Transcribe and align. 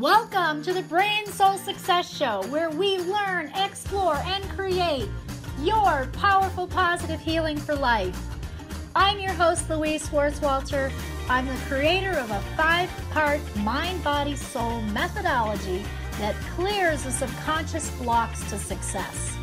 Welcome 0.00 0.62
to 0.62 0.72
the 0.72 0.82
Brain 0.82 1.26
Soul 1.26 1.58
Success 1.58 2.08
Show, 2.08 2.44
where 2.50 2.70
we 2.70 2.98
learn, 2.98 3.50
explore, 3.56 4.14
and 4.26 4.48
create 4.50 5.08
your 5.60 6.08
powerful 6.12 6.68
positive 6.68 7.18
healing 7.18 7.56
for 7.56 7.74
life. 7.74 8.16
I'm 8.94 9.18
your 9.18 9.32
host, 9.32 9.68
Louise 9.68 10.08
Swartswalter. 10.08 10.92
I'm 11.28 11.46
the 11.46 11.60
creator 11.66 12.12
of 12.12 12.30
a 12.30 12.38
five 12.56 12.88
part 13.10 13.40
mind 13.56 14.04
body 14.04 14.36
soul 14.36 14.82
methodology 14.82 15.84
that 16.20 16.36
clears 16.54 17.02
the 17.02 17.10
subconscious 17.10 17.90
blocks 17.98 18.48
to 18.50 18.56
success. 18.56 19.36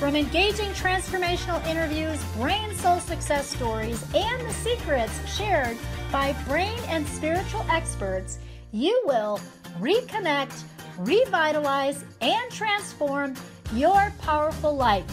From 0.00 0.16
engaging 0.16 0.70
transformational 0.70 1.64
interviews, 1.68 2.20
brain 2.34 2.74
soul 2.74 2.98
success 2.98 3.46
stories, 3.46 4.02
and 4.12 4.40
the 4.44 4.54
secrets 4.54 5.36
shared 5.36 5.76
by 6.10 6.32
brain 6.48 6.80
and 6.88 7.06
spiritual 7.06 7.64
experts, 7.70 8.40
you 8.72 9.00
will 9.06 9.40
reconnect, 9.80 10.62
revitalize, 10.98 12.04
and 12.20 12.50
transform 12.50 13.34
your 13.74 14.12
powerful 14.20 14.74
life. 14.74 15.04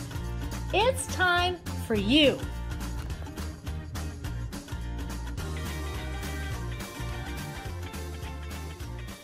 It's 0.73 1.07
time 1.13 1.57
for 1.87 1.95
you. 1.95 2.39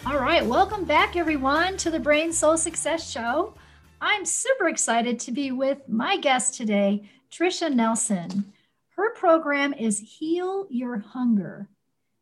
All 0.05 0.19
right, 0.19 0.45
welcome 0.45 0.83
back, 0.83 1.15
everyone, 1.15 1.77
to 1.77 1.89
the 1.89 1.99
Brain 1.99 2.33
Soul 2.33 2.57
Success 2.57 3.09
Show. 3.09 3.53
I'm 4.01 4.25
super 4.25 4.67
excited 4.67 5.19
to 5.21 5.31
be 5.31 5.51
with 5.51 5.87
my 5.87 6.17
guest 6.17 6.55
today, 6.55 7.09
Tricia 7.31 7.73
Nelson. 7.73 8.51
Her 8.95 9.13
program 9.13 9.73
is 9.73 9.99
Heal 9.99 10.67
Your 10.69 10.99
Hunger. 10.99 11.69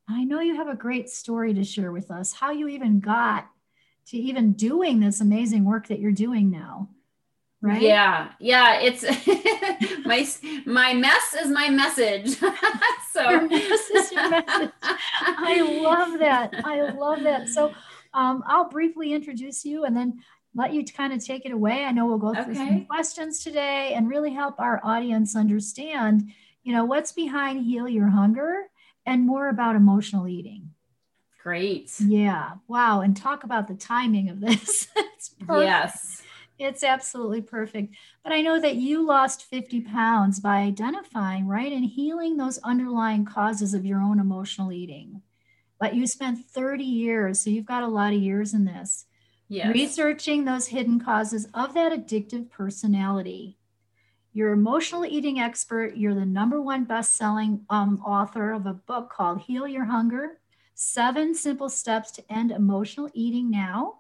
I 0.10 0.24
know 0.24 0.40
you 0.40 0.56
have 0.56 0.68
a 0.68 0.76
great 0.76 1.10
story 1.10 1.54
to 1.54 1.64
share 1.64 1.92
with 1.92 2.10
us, 2.10 2.34
how 2.34 2.52
you 2.52 2.68
even 2.68 3.00
got 3.00 3.48
to 4.08 4.18
even 4.18 4.54
doing 4.54 5.00
this 5.00 5.22
amazing 5.22 5.66
work 5.66 5.88
that 5.88 6.00
you're 6.00 6.12
doing 6.12 6.50
now. 6.50 6.90
Right? 7.62 7.82
Yeah. 7.82 8.30
Yeah, 8.40 8.80
it's 8.80 9.04
my 10.06 10.26
my 10.66 10.94
mess 10.94 11.36
is 11.40 11.52
my 11.52 11.70
message. 11.70 12.38
so 13.12 13.30
your 13.30 13.48
mess 13.50 13.90
is 13.90 14.12
your 14.12 14.30
message. 14.30 14.72
I 14.82 15.82
love 15.84 16.20
that. 16.20 16.54
I 16.64 16.90
love 16.92 17.22
that. 17.24 17.50
So 17.50 17.74
um, 18.14 18.44
I'll 18.48 18.70
briefly 18.70 19.14
introduce 19.14 19.64
you 19.66 19.84
and 19.84 19.96
then 19.96 20.22
let 20.56 20.74
you 20.74 20.84
kind 20.86 21.14
of 21.14 21.24
take 21.24 21.46
it 21.46 21.52
away. 21.52 21.84
I 21.84 21.92
know 21.92 22.08
we'll 22.08 22.18
go 22.18 22.34
through 22.34 22.54
okay. 22.54 22.68
some 22.68 22.86
questions 22.86 23.44
today 23.44 23.94
and 23.94 24.10
really 24.10 24.34
help 24.34 24.60
our 24.60 24.80
audience 24.84 25.36
understand, 25.36 26.32
you 26.64 26.74
know, 26.74 26.86
what's 26.86 27.12
behind 27.12 27.64
Heal 27.64 27.88
Your 27.88 28.08
Hunger 28.08 28.70
and 29.10 29.26
more 29.26 29.50
about 29.50 29.76
emotional 29.76 30.28
eating. 30.28 30.70
Great. 31.42 31.92
Yeah. 32.00 32.52
Wow. 32.68 33.02
And 33.02 33.18
talk 33.18 33.44
about 33.44 33.68
the 33.68 33.74
timing 33.74 34.30
of 34.30 34.40
this. 34.40 34.88
it's 34.96 35.30
perfect. 35.30 35.66
Yes. 35.66 36.22
It's 36.60 36.84
absolutely 36.84 37.42
perfect. 37.42 37.96
But 38.24 38.34
I 38.34 38.42
know 38.42 38.60
that 38.60 38.76
you 38.76 39.06
lost 39.06 39.46
50 39.46 39.82
pounds 39.82 40.40
by 40.40 40.58
identifying, 40.58 41.48
right, 41.48 41.72
and 41.72 41.86
healing 41.86 42.38
those 42.38 42.60
underlying 42.60 43.26
causes 43.26 43.74
of 43.74 43.86
your 43.86 44.02
own 44.02 44.20
emotional 44.20 44.72
eating. 44.72 45.22
But 45.80 45.96
you 45.96 46.06
spent 46.06 46.46
30 46.46 46.84
years, 46.84 47.40
so 47.40 47.50
you've 47.50 47.66
got 47.66 47.84
a 47.84 47.88
lot 47.88 48.14
of 48.14 48.20
years 48.20 48.54
in 48.54 48.66
this, 48.66 49.06
yes. 49.48 49.74
researching 49.74 50.44
those 50.44 50.68
hidden 50.68 51.00
causes 51.00 51.48
of 51.54 51.74
that 51.74 51.94
addictive 51.94 52.50
personality. 52.50 53.58
You're 54.32 54.52
emotional 54.52 55.06
eating 55.06 55.40
expert. 55.40 55.98
You're 55.98 56.14
the 56.14 56.26
number 56.26 56.62
one 56.62 56.84
best-selling 56.84 57.66
um, 57.70 58.02
author 58.06 58.52
of 58.52 58.66
a 58.66 58.74
book 58.74 59.12
called 59.12 59.42
Heal 59.42 59.68
Your 59.68 59.86
Hunger: 59.86 60.40
Seven 60.76 61.34
Simple 61.34 61.70
Steps 61.70 62.12
to 62.12 62.32
End 62.32 62.52
Emotional 62.52 63.10
Eating 63.14 63.50
Now. 63.50 64.00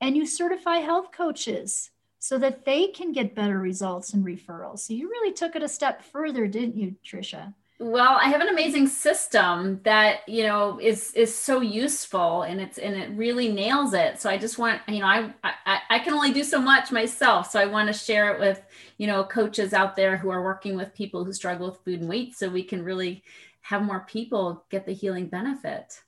And 0.00 0.16
you 0.16 0.26
certify 0.26 0.76
health 0.76 1.10
coaches 1.10 1.90
so 2.18 2.38
that 2.38 2.64
they 2.64 2.88
can 2.88 3.12
get 3.12 3.34
better 3.34 3.58
results 3.58 4.12
and 4.12 4.24
referrals. 4.24 4.80
So 4.80 4.94
you 4.94 5.08
really 5.08 5.32
took 5.32 5.56
it 5.56 5.62
a 5.62 5.68
step 5.68 6.02
further, 6.02 6.46
didn't 6.46 6.76
you, 6.76 6.96
Tricia? 7.04 7.54
Well, 7.78 8.16
I 8.18 8.28
have 8.30 8.40
an 8.40 8.48
amazing 8.48 8.86
system 8.88 9.80
that 9.82 10.26
you 10.26 10.44
know 10.44 10.78
is 10.80 11.12
is 11.12 11.34
so 11.34 11.60
useful, 11.60 12.42
and 12.42 12.58
it's 12.58 12.78
and 12.78 12.96
it 12.96 13.10
really 13.10 13.52
nails 13.52 13.92
it. 13.92 14.18
So 14.18 14.30
I 14.30 14.38
just 14.38 14.58
want 14.58 14.80
you 14.88 15.00
know 15.00 15.06
I 15.06 15.30
I, 15.44 15.80
I 15.90 15.98
can 15.98 16.14
only 16.14 16.32
do 16.32 16.42
so 16.42 16.58
much 16.58 16.90
myself, 16.90 17.50
so 17.50 17.60
I 17.60 17.66
want 17.66 17.88
to 17.88 17.92
share 17.92 18.32
it 18.32 18.40
with 18.40 18.62
you 18.96 19.06
know 19.06 19.24
coaches 19.24 19.74
out 19.74 19.94
there 19.94 20.16
who 20.16 20.30
are 20.30 20.42
working 20.42 20.74
with 20.74 20.94
people 20.94 21.24
who 21.24 21.34
struggle 21.34 21.68
with 21.68 21.80
food 21.84 22.00
and 22.00 22.08
weight, 22.08 22.34
so 22.34 22.48
we 22.48 22.62
can 22.64 22.82
really 22.82 23.22
have 23.60 23.82
more 23.82 24.00
people 24.08 24.64
get 24.70 24.86
the 24.86 24.94
healing 24.94 25.26
benefit. 25.28 26.00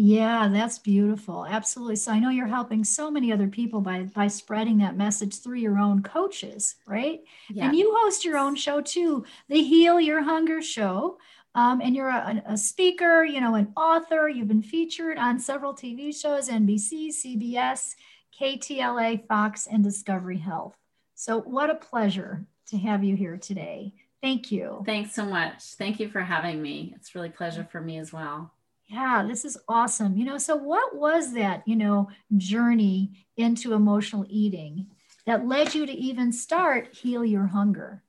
Yeah, 0.00 0.46
that's 0.46 0.78
beautiful. 0.78 1.44
Absolutely. 1.44 1.96
So 1.96 2.12
I 2.12 2.20
know 2.20 2.30
you're 2.30 2.46
helping 2.46 2.84
so 2.84 3.10
many 3.10 3.32
other 3.32 3.48
people 3.48 3.80
by 3.80 4.04
by 4.04 4.28
spreading 4.28 4.78
that 4.78 4.96
message 4.96 5.40
through 5.40 5.56
your 5.58 5.76
own 5.76 6.04
coaches, 6.04 6.76
right? 6.86 7.22
Yeah. 7.50 7.64
And 7.64 7.76
you 7.76 7.92
host 7.98 8.24
your 8.24 8.38
own 8.38 8.54
show 8.54 8.80
too, 8.80 9.24
the 9.48 9.60
Heal 9.60 10.00
Your 10.00 10.22
Hunger 10.22 10.62
show. 10.62 11.18
Um, 11.56 11.80
and 11.80 11.96
you're 11.96 12.10
a, 12.10 12.40
a, 12.46 12.56
speaker, 12.56 13.24
you 13.24 13.40
know, 13.40 13.56
an 13.56 13.72
author. 13.76 14.28
You've 14.28 14.46
been 14.46 14.62
featured 14.62 15.18
on 15.18 15.40
several 15.40 15.74
TV 15.74 16.14
shows, 16.14 16.48
NBC, 16.48 17.08
CBS, 17.08 17.96
KTLA, 18.40 19.26
Fox, 19.26 19.66
and 19.66 19.82
Discovery 19.82 20.38
Health. 20.38 20.76
So 21.16 21.40
what 21.40 21.70
a 21.70 21.74
pleasure 21.74 22.46
to 22.68 22.78
have 22.78 23.02
you 23.02 23.16
here 23.16 23.36
today. 23.36 23.94
Thank 24.22 24.52
you. 24.52 24.84
Thanks 24.86 25.12
so 25.12 25.24
much. 25.24 25.64
Thank 25.74 25.98
you 25.98 26.08
for 26.08 26.20
having 26.20 26.62
me. 26.62 26.92
It's 26.94 27.16
really 27.16 27.30
pleasure 27.30 27.66
for 27.68 27.80
me 27.80 27.98
as 27.98 28.12
well 28.12 28.52
yeah 28.88 29.24
this 29.26 29.44
is 29.44 29.58
awesome. 29.68 30.16
You 30.16 30.24
know 30.24 30.38
so 30.38 30.56
what 30.56 30.96
was 30.96 31.34
that 31.34 31.62
you 31.66 31.76
know 31.76 32.08
journey 32.36 33.26
into 33.36 33.74
emotional 33.74 34.26
eating 34.28 34.88
that 35.26 35.46
led 35.46 35.74
you 35.74 35.86
to 35.86 35.92
even 35.92 36.32
start 36.32 36.94
heal 36.94 37.24
your 37.24 37.46
hunger? 37.46 38.02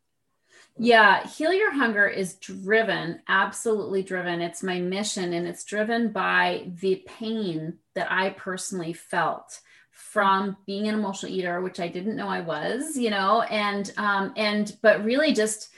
Yeah 0.78 1.28
heal 1.28 1.54
your 1.54 1.72
hunger 1.72 2.08
is 2.08 2.36
driven 2.36 3.22
absolutely 3.28 4.04
driven. 4.04 4.42
It's 4.42 4.64
my 4.64 4.80
mission 4.80 5.34
and 5.34 5.48
it's 5.48 5.66
driven 5.66 6.12
by 6.12 6.72
the 6.80 7.04
pain 7.08 7.78
that 7.96 8.12
i 8.12 8.30
personally 8.32 8.94
felt 8.94 9.60
from 9.92 10.56
being 10.66 10.88
an 10.88 10.96
emotional 10.96 11.32
eater 11.32 11.60
which 11.60 11.80
i 11.82 11.88
didn't 11.88 12.16
know 12.16 12.30
i 12.30 12.40
was 12.40 12.98
you 12.98 13.10
know 13.10 13.42
and 13.42 13.92
um 13.98 14.32
and 14.38 14.78
but 14.82 15.04
really 15.04 15.34
just 15.34 15.70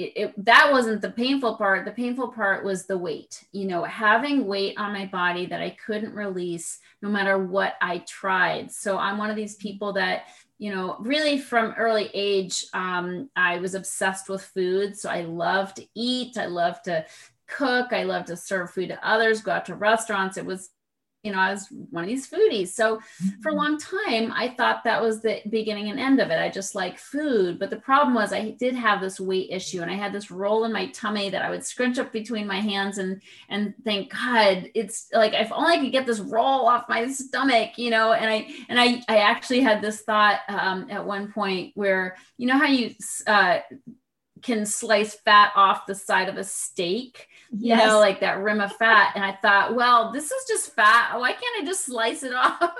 it, 0.00 0.12
it, 0.16 0.44
that 0.46 0.72
wasn't 0.72 1.02
the 1.02 1.10
painful 1.10 1.56
part. 1.56 1.84
The 1.84 1.92
painful 1.92 2.28
part 2.28 2.64
was 2.64 2.86
the 2.86 2.96
weight, 2.96 3.44
you 3.52 3.66
know, 3.66 3.84
having 3.84 4.46
weight 4.46 4.78
on 4.78 4.94
my 4.94 5.04
body 5.04 5.44
that 5.46 5.60
I 5.60 5.76
couldn't 5.84 6.14
release 6.14 6.78
no 7.02 7.10
matter 7.10 7.36
what 7.38 7.74
I 7.82 7.98
tried. 7.98 8.72
So 8.72 8.96
I'm 8.96 9.18
one 9.18 9.28
of 9.28 9.36
these 9.36 9.56
people 9.56 9.92
that, 9.94 10.28
you 10.58 10.74
know, 10.74 10.96
really 11.00 11.38
from 11.38 11.74
early 11.76 12.10
age, 12.14 12.64
um, 12.72 13.28
I 13.36 13.58
was 13.58 13.74
obsessed 13.74 14.30
with 14.30 14.42
food. 14.42 14.96
So 14.96 15.10
I 15.10 15.22
love 15.22 15.74
to 15.74 15.86
eat. 15.94 16.38
I 16.38 16.46
love 16.46 16.80
to 16.84 17.04
cook. 17.46 17.92
I 17.92 18.04
love 18.04 18.24
to 18.26 18.36
serve 18.38 18.70
food 18.70 18.88
to 18.88 19.06
others, 19.06 19.42
go 19.42 19.52
out 19.52 19.66
to 19.66 19.74
restaurants. 19.74 20.38
It 20.38 20.46
was 20.46 20.70
you 21.22 21.32
know, 21.32 21.38
I 21.38 21.50
was 21.50 21.68
one 21.90 22.04
of 22.04 22.08
these 22.08 22.28
foodies. 22.28 22.68
So 22.68 23.00
for 23.42 23.50
a 23.50 23.52
mm-hmm. 23.52 23.58
long 23.58 23.78
time, 23.78 24.32
I 24.32 24.54
thought 24.56 24.84
that 24.84 25.02
was 25.02 25.20
the 25.20 25.42
beginning 25.50 25.90
and 25.90 26.00
end 26.00 26.18
of 26.20 26.30
it. 26.30 26.38
I 26.38 26.48
just 26.48 26.74
like 26.74 26.98
food. 26.98 27.58
But 27.58 27.68
the 27.68 27.76
problem 27.76 28.14
was 28.14 28.32
I 28.32 28.52
did 28.52 28.74
have 28.74 29.00
this 29.00 29.20
weight 29.20 29.50
issue 29.50 29.82
and 29.82 29.90
I 29.90 29.94
had 29.94 30.12
this 30.12 30.30
roll 30.30 30.64
in 30.64 30.72
my 30.72 30.86
tummy 30.88 31.28
that 31.28 31.42
I 31.42 31.50
would 31.50 31.64
scrunch 31.64 31.98
up 31.98 32.10
between 32.10 32.46
my 32.46 32.60
hands 32.60 32.98
and 32.98 33.20
and 33.48 33.74
thank 33.84 34.12
God 34.12 34.70
it's 34.74 35.08
like 35.12 35.34
if 35.34 35.52
only 35.52 35.74
I 35.74 35.80
could 35.80 35.92
get 35.92 36.06
this 36.06 36.20
roll 36.20 36.66
off 36.66 36.88
my 36.88 37.08
stomach, 37.08 37.76
you 37.76 37.90
know, 37.90 38.12
and 38.12 38.30
I 38.30 38.48
and 38.68 38.80
I 38.80 39.02
I 39.08 39.18
actually 39.18 39.60
had 39.60 39.82
this 39.82 40.00
thought 40.00 40.40
um, 40.48 40.86
at 40.90 41.04
one 41.04 41.32
point 41.32 41.72
where 41.74 42.16
you 42.38 42.46
know 42.46 42.58
how 42.58 42.66
you 42.66 42.94
uh, 43.26 43.58
can 44.42 44.66
slice 44.66 45.14
fat 45.14 45.52
off 45.54 45.86
the 45.86 45.94
side 45.94 46.28
of 46.28 46.36
a 46.36 46.44
steak, 46.44 47.28
you 47.50 47.68
yes. 47.68 47.86
know, 47.86 47.98
like 47.98 48.20
that 48.20 48.42
rim 48.42 48.60
of 48.60 48.72
fat. 48.76 49.12
And 49.14 49.24
I 49.24 49.32
thought, 49.42 49.74
well, 49.74 50.12
this 50.12 50.30
is 50.30 50.44
just 50.48 50.74
fat. 50.74 51.18
Why 51.18 51.32
can't 51.32 51.62
I 51.62 51.64
just 51.64 51.86
slice 51.86 52.22
it 52.22 52.34
off? 52.34 52.74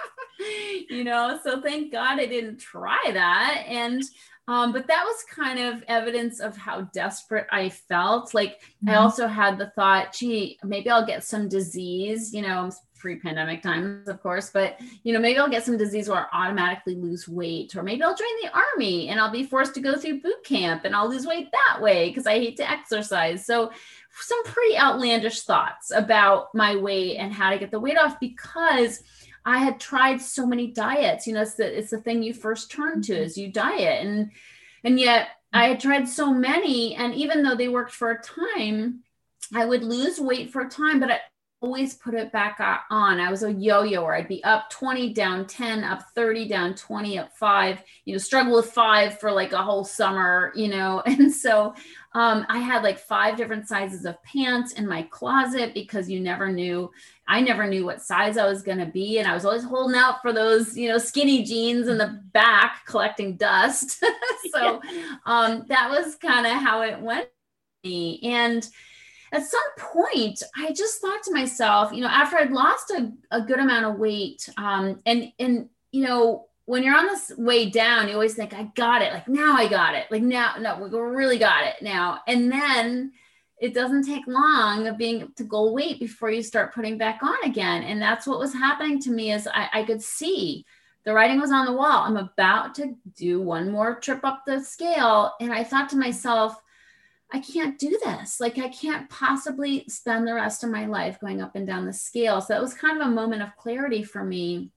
you 0.89 1.05
know, 1.05 1.39
so 1.43 1.61
thank 1.61 1.93
God 1.93 2.19
I 2.19 2.27
didn't 2.27 2.59
try 2.59 2.99
that. 3.13 3.65
And, 3.67 4.03
um, 4.49 4.73
but 4.73 4.87
that 4.87 5.05
was 5.05 5.25
kind 5.33 5.59
of 5.59 5.85
evidence 5.87 6.41
of 6.41 6.57
how 6.57 6.83
desperate 6.93 7.47
I 7.53 7.69
felt. 7.69 8.35
Like 8.35 8.61
mm-hmm. 8.63 8.91
I 8.91 8.95
also 8.97 9.27
had 9.27 9.59
the 9.59 9.71
thought, 9.71 10.13
gee, 10.13 10.59
maybe 10.65 10.91
I'll 10.91 11.07
get 11.07 11.25
some 11.25 11.49
disease, 11.49 12.35
you 12.35 12.43
know, 12.43 12.71
pre-pandemic 13.01 13.63
times, 13.63 14.09
of 14.09 14.23
course, 14.23 14.51
but 14.51 14.79
you 15.03 15.13
know, 15.13 15.19
maybe 15.19 15.39
I'll 15.39 15.49
get 15.49 15.65
some 15.65 15.77
disease 15.77 16.09
where 16.09 16.29
I 16.33 16.45
automatically 16.47 16.95
lose 16.95 17.29
weight, 17.29 17.75
or 17.75 17.83
maybe 17.83 18.03
I'll 18.03 18.17
join 18.17 18.29
the 18.43 18.51
army 18.53 19.09
and 19.09 19.19
I'll 19.19 19.33
be 19.33 19.45
forced 19.45 19.75
to 19.75 19.81
go 19.81 19.97
through 19.97 20.21
boot 20.21 20.45
camp 20.45 20.85
and 20.85 20.95
I'll 20.95 21.09
lose 21.09 21.27
weight 21.27 21.49
that 21.51 21.81
way 21.81 22.09
because 22.09 22.27
I 22.27 22.35
hate 22.35 22.57
to 22.59 22.71
exercise. 22.71 23.45
So 23.47 23.73
some 24.21 24.45
pretty 24.45 24.77
outlandish 24.77 25.43
thoughts 25.43 25.91
about 25.91 26.55
my 26.55 26.77
weight 26.77 27.17
and 27.17 27.33
how 27.33 27.51
to 27.51 27.59
get 27.59 27.71
the 27.71 27.81
weight 27.81 27.99
off 27.99 28.21
because 28.21 29.03
I 29.45 29.59
had 29.59 29.81
tried 29.81 30.21
so 30.21 30.47
many 30.47 30.69
diets. 30.69 31.27
You 31.27 31.35
know, 31.35 31.43
it's 31.43 31.55
the 31.55 31.79
it's 31.79 31.91
the 31.91 32.01
thing 32.01 32.23
you 32.23 32.35
first 32.35 32.71
turn 32.71 33.03
to 33.03 33.13
mm-hmm. 33.13 33.23
is 33.23 33.39
you 33.39 33.51
diet. 33.51 34.05
And 34.07 34.31
and 34.85 35.01
yet 35.01 35.29
I 35.53 35.69
had 35.69 35.81
tried 35.81 36.09
so 36.09 36.33
many, 36.33 36.95
and 36.95 37.15
even 37.15 37.43
though 37.43 37.57
they 37.57 37.69
worked 37.69 37.93
for 37.93 38.11
a 38.11 38.23
time, 38.23 39.01
I 39.55 39.65
would 39.65 39.83
lose 39.83 40.21
weight 40.21 40.51
for 40.51 40.63
a 40.63 40.69
time, 40.69 41.01
but 41.01 41.11
I, 41.11 41.21
always 41.63 41.95
put 41.95 42.15
it 42.15 42.33
back 42.33 42.59
on. 42.91 43.21
I 43.21 43.31
was 43.31 43.43
a 43.43 43.53
yo-yo 43.53 44.03
where 44.03 44.15
I'd 44.15 44.29
be 44.29 44.43
up 44.45 44.71
20, 44.71 45.13
down 45.13 45.47
10, 45.47 45.85
up 45.85 46.03
30, 46.15 46.49
down 46.49 46.75
20, 46.75 47.19
up 47.19 47.37
five, 47.37 47.83
you 48.07 48.15
know, 48.15 48.19
struggle 48.19 48.57
with 48.57 48.73
five 48.73 49.21
for 49.21 49.31
like 49.31 49.53
a 49.53 49.63
whole 49.63 49.85
summer, 49.85 50.53
you 50.55 50.69
know. 50.69 51.03
And 51.21 51.33
so 51.33 51.75
um, 52.15 52.47
I 52.49 52.61
had 52.61 52.83
like 52.83 52.99
five 52.99 53.37
different 53.37 53.69
sizes 53.69 54.07
of 54.07 54.23
pants 54.23 54.73
in 54.73 54.89
my 54.89 55.03
closet 55.03 55.75
because 55.75 56.09
you 56.09 56.19
never 56.19 56.51
knew, 56.51 56.91
I 57.29 57.43
never 57.43 57.67
knew 57.67 57.85
what 57.85 58.01
size 58.01 58.39
I 58.39 58.47
was 58.47 58.63
going 58.63 58.79
to 58.79 58.87
be. 58.87 59.19
And 59.19 59.29
I 59.29 59.35
was 59.35 59.45
always 59.45 59.65
holding 59.65 59.99
out 59.99 60.23
for 60.23 60.33
those, 60.33 60.77
you 60.77 60.89
know, 60.89 60.99
skinny 60.99 61.43
jeans 61.43 61.89
in 61.89 61.99
the 61.99 62.23
back 62.33 62.87
collecting 62.87 63.37
dust. 63.37 64.03
so 64.51 64.81
um, 65.27 65.67
that 65.69 65.91
was 65.91 66.17
kind 66.17 66.47
of 66.47 66.53
how 66.55 66.83
it 66.83 67.01
went. 67.01 67.29
And 67.85 68.67
at 69.33 69.47
some 69.47 69.61
point 69.79 70.43
i 70.57 70.73
just 70.73 71.01
thought 71.01 71.23
to 71.23 71.33
myself 71.33 71.93
you 71.93 72.01
know 72.01 72.09
after 72.09 72.37
i'd 72.37 72.51
lost 72.51 72.91
a, 72.91 73.13
a 73.31 73.41
good 73.41 73.59
amount 73.59 73.87
of 73.87 73.99
weight 73.99 74.49
um, 74.57 75.01
and 75.07 75.33
and 75.39 75.69
you 75.93 76.03
know 76.03 76.47
when 76.71 76.85
you're 76.85 76.97
on 76.97 77.07
this 77.07 77.33
way 77.37 77.69
down 77.69 78.07
you 78.07 78.15
always 78.15 78.35
think 78.35 78.55
i 78.55 78.63
got 78.77 79.03
it. 79.03 79.13
Like 79.13 79.27
now 79.27 79.57
i 79.57 79.67
got 79.67 79.97
it. 79.97 80.07
Like 80.09 80.23
now 80.23 80.55
no 80.61 80.79
we 80.79 80.89
really 80.97 81.37
got 81.37 81.65
it 81.65 81.83
now. 81.83 82.21
And 82.29 82.51
then 82.51 83.13
it 83.61 83.75
doesn't 83.75 84.07
take 84.07 84.27
long 84.29 84.87
of 84.87 84.97
being 84.97 85.33
to 85.37 85.43
go 85.43 85.73
weight 85.73 85.99
before 85.99 86.31
you 86.31 86.45
start 86.45 86.73
putting 86.73 86.97
back 86.97 87.25
on 87.25 87.37
again. 87.45 87.83
And 87.83 88.01
that's 88.01 88.25
what 88.25 88.39
was 88.39 88.55
happening 88.55 89.01
to 89.01 89.11
me 89.11 89.33
is 89.33 89.49
I, 89.53 89.69
I 89.73 89.83
could 89.83 90.01
see 90.01 90.65
the 91.05 91.13
writing 91.13 91.41
was 91.41 91.51
on 91.51 91.67
the 91.67 91.73
wall. 91.73 92.05
I'm 92.05 92.17
about 92.17 92.75
to 92.77 92.95
do 93.17 93.43
one 93.43 93.69
more 93.71 93.99
trip 93.99 94.25
up 94.25 94.45
the 94.47 94.63
scale. 94.63 95.35
And 95.41 95.53
i 95.53 95.65
thought 95.65 95.89
to 95.91 95.97
myself 95.97 96.63
I 97.33 97.41
can't 97.41 97.79
do 97.79 97.99
this. 98.05 98.41
Like, 98.41 98.59
I 98.59 98.69
can't 98.69 99.09
possibly 99.09 99.85
spend 99.89 100.27
the 100.27 100.35
rest 100.35 100.65
of 100.65 100.71
my 100.71 100.87
life 100.87 101.21
going 101.21 101.41
up 101.41 101.55
and 101.55 101.67
down 101.67 101.87
the 101.87 101.93
scale. 101.93 102.41
So 102.41 102.55
that 102.55 102.63
was 102.63 102.75
kind 102.75 103.01
of 103.01 103.07
a 103.07 103.11
moment 103.11 103.43
of 103.43 103.57
clarity 103.57 104.03
for 104.03 104.25
me. 104.25 104.71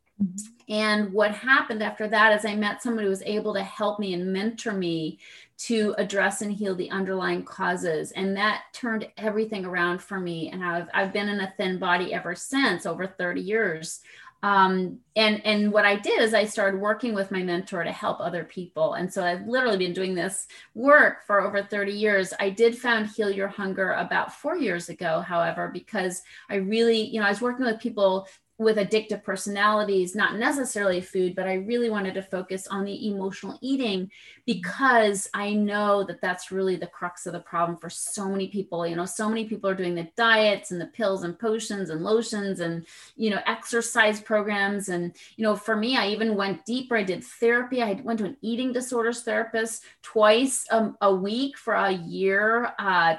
And 0.69 1.11
what 1.11 1.31
happened 1.31 1.83
after 1.83 2.07
that 2.07 2.37
is 2.37 2.45
I 2.45 2.55
met 2.55 2.81
somebody 2.81 3.05
who 3.05 3.09
was 3.09 3.23
able 3.23 3.53
to 3.55 3.63
help 3.63 3.99
me 3.99 4.13
and 4.13 4.31
mentor 4.31 4.71
me 4.71 5.19
to 5.57 5.95
address 5.97 6.41
and 6.41 6.53
heal 6.53 6.75
the 6.75 6.91
underlying 6.91 7.43
causes. 7.43 8.11
And 8.11 8.35
that 8.37 8.63
turned 8.73 9.07
everything 9.17 9.65
around 9.65 10.01
for 10.01 10.19
me. 10.19 10.49
And 10.49 10.63
I've, 10.63 10.87
I've 10.93 11.13
been 11.13 11.29
in 11.29 11.41
a 11.41 11.53
thin 11.57 11.79
body 11.79 12.13
ever 12.13 12.35
since, 12.35 12.85
over 12.85 13.07
30 13.07 13.41
years 13.41 14.01
um, 14.43 14.99
and 15.15 15.41
and 15.45 15.71
what 15.71 15.85
I 15.85 15.95
did 15.95 16.21
is 16.21 16.33
I 16.33 16.43
started 16.43 16.81
working 16.81 17.13
with 17.13 17.31
my 17.31 17.41
mentor 17.41 17.83
to 17.85 17.91
help 17.93 18.19
other 18.19 18.43
people, 18.43 18.95
and 18.95 19.11
so 19.11 19.23
I've 19.23 19.47
literally 19.47 19.77
been 19.77 19.93
doing 19.93 20.13
this 20.13 20.47
work 20.75 21.25
for 21.25 21.39
over 21.39 21.63
30 21.63 21.93
years. 21.93 22.33
I 22.41 22.49
did 22.49 22.77
found 22.77 23.07
Heal 23.07 23.31
Your 23.31 23.47
Hunger 23.47 23.93
about 23.93 24.33
four 24.33 24.57
years 24.57 24.89
ago, 24.89 25.21
however, 25.21 25.69
because 25.71 26.23
I 26.49 26.55
really, 26.55 27.03
you 27.05 27.21
know, 27.21 27.25
I 27.25 27.29
was 27.29 27.39
working 27.39 27.65
with 27.65 27.79
people 27.79 28.27
with 28.59 28.77
addictive 28.77 29.23
personalities, 29.23 30.15
not 30.15 30.37
necessarily 30.37 31.01
food, 31.01 31.35
but 31.35 31.47
I 31.47 31.55
really 31.55 31.89
wanted 31.89 32.13
to 32.13 32.21
focus 32.21 32.67
on 32.67 32.85
the 32.85 33.07
emotional 33.07 33.57
eating 33.61 34.11
because 34.45 35.27
I 35.33 35.53
know 35.53 36.03
that 36.03 36.21
that's 36.21 36.51
really 36.51 36.75
the 36.75 36.87
crux 36.87 37.25
of 37.25 37.33
the 37.33 37.39
problem 37.39 37.77
for 37.77 37.89
so 37.89 38.29
many 38.29 38.47
people. 38.47 38.85
You 38.85 38.95
know, 38.95 39.05
so 39.05 39.27
many 39.27 39.45
people 39.45 39.69
are 39.69 39.75
doing 39.75 39.95
the 39.95 40.09
diets 40.15 40.71
and 40.71 40.79
the 40.79 40.87
pills 40.87 41.23
and 41.23 41.37
potions 41.37 41.89
and 41.89 42.03
lotions 42.03 42.59
and, 42.59 42.85
you 43.15 43.31
know, 43.31 43.39
exercise 43.47 44.21
programs. 44.21 44.89
And, 44.89 45.13
you 45.35 45.43
know, 45.43 45.55
for 45.55 45.75
me, 45.75 45.97
I 45.97 46.09
even 46.09 46.35
went 46.35 46.65
deeper. 46.65 46.95
I 46.95 47.03
did 47.03 47.23
therapy. 47.23 47.81
I 47.81 47.93
went 48.03 48.19
to 48.19 48.25
an 48.25 48.37
eating 48.41 48.71
disorders 48.71 49.23
therapist 49.23 49.83
twice 50.03 50.65
um, 50.69 50.95
a 51.01 51.13
week 51.13 51.57
for 51.57 51.73
a 51.73 51.91
year, 51.91 52.73
uh, 52.77 53.15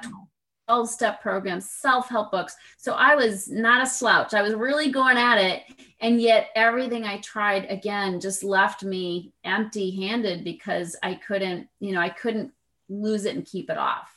12 0.67 0.89
step 0.89 1.23
programs, 1.23 1.71
self 1.71 2.09
help 2.09 2.31
books. 2.31 2.57
So 2.79 2.95
I 2.95 3.15
was 3.15 3.49
not 3.49 3.83
a 3.83 3.87
slouch. 3.87 4.35
I 4.35 4.43
was 4.43 4.55
really 4.55 4.91
going 4.91 5.19
at 5.19 5.39
it. 5.39 5.63
And 6.01 6.21
yet 6.21 6.49
everything 6.55 7.05
I 7.05 7.19
tried 7.19 7.67
again 7.71 8.21
just 8.21 8.43
left 8.43 8.83
me 8.83 9.33
empty 9.45 9.91
handed 9.91 10.45
because 10.45 10.97
I 11.03 11.15
couldn't, 11.15 11.69
you 11.81 11.93
know, 11.93 12.01
I 12.01 12.09
couldn't 12.09 12.53
lose 12.89 13.25
it 13.25 13.37
and 13.37 13.45
keep 13.45 13.71
it 13.71 13.79
off. 13.79 14.11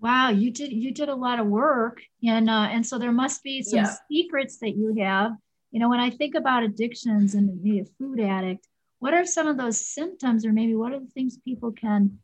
Wow, 0.00 0.30
you 0.30 0.50
did 0.50 0.72
you 0.72 0.92
did 0.92 1.08
a 1.08 1.14
lot 1.14 1.38
of 1.38 1.46
work, 1.46 2.02
and 2.24 2.50
uh, 2.50 2.68
and 2.72 2.84
so 2.84 2.98
there 2.98 3.12
must 3.12 3.44
be 3.44 3.62
some 3.62 3.84
yeah. 3.84 3.94
secrets 4.10 4.58
that 4.58 4.76
you 4.76 4.96
have. 5.00 5.32
You 5.70 5.78
know, 5.78 5.88
when 5.88 6.00
I 6.00 6.10
think 6.10 6.34
about 6.34 6.64
addictions 6.64 7.34
and 7.34 7.62
be 7.62 7.78
a 7.78 7.84
food 7.84 8.18
addict, 8.18 8.66
what 8.98 9.14
are 9.14 9.24
some 9.24 9.46
of 9.46 9.56
those 9.56 9.86
symptoms, 9.86 10.44
or 10.44 10.52
maybe 10.52 10.74
what 10.74 10.92
are 10.92 10.98
the 10.98 11.06
things 11.06 11.38
people 11.44 11.70
can 11.70 12.18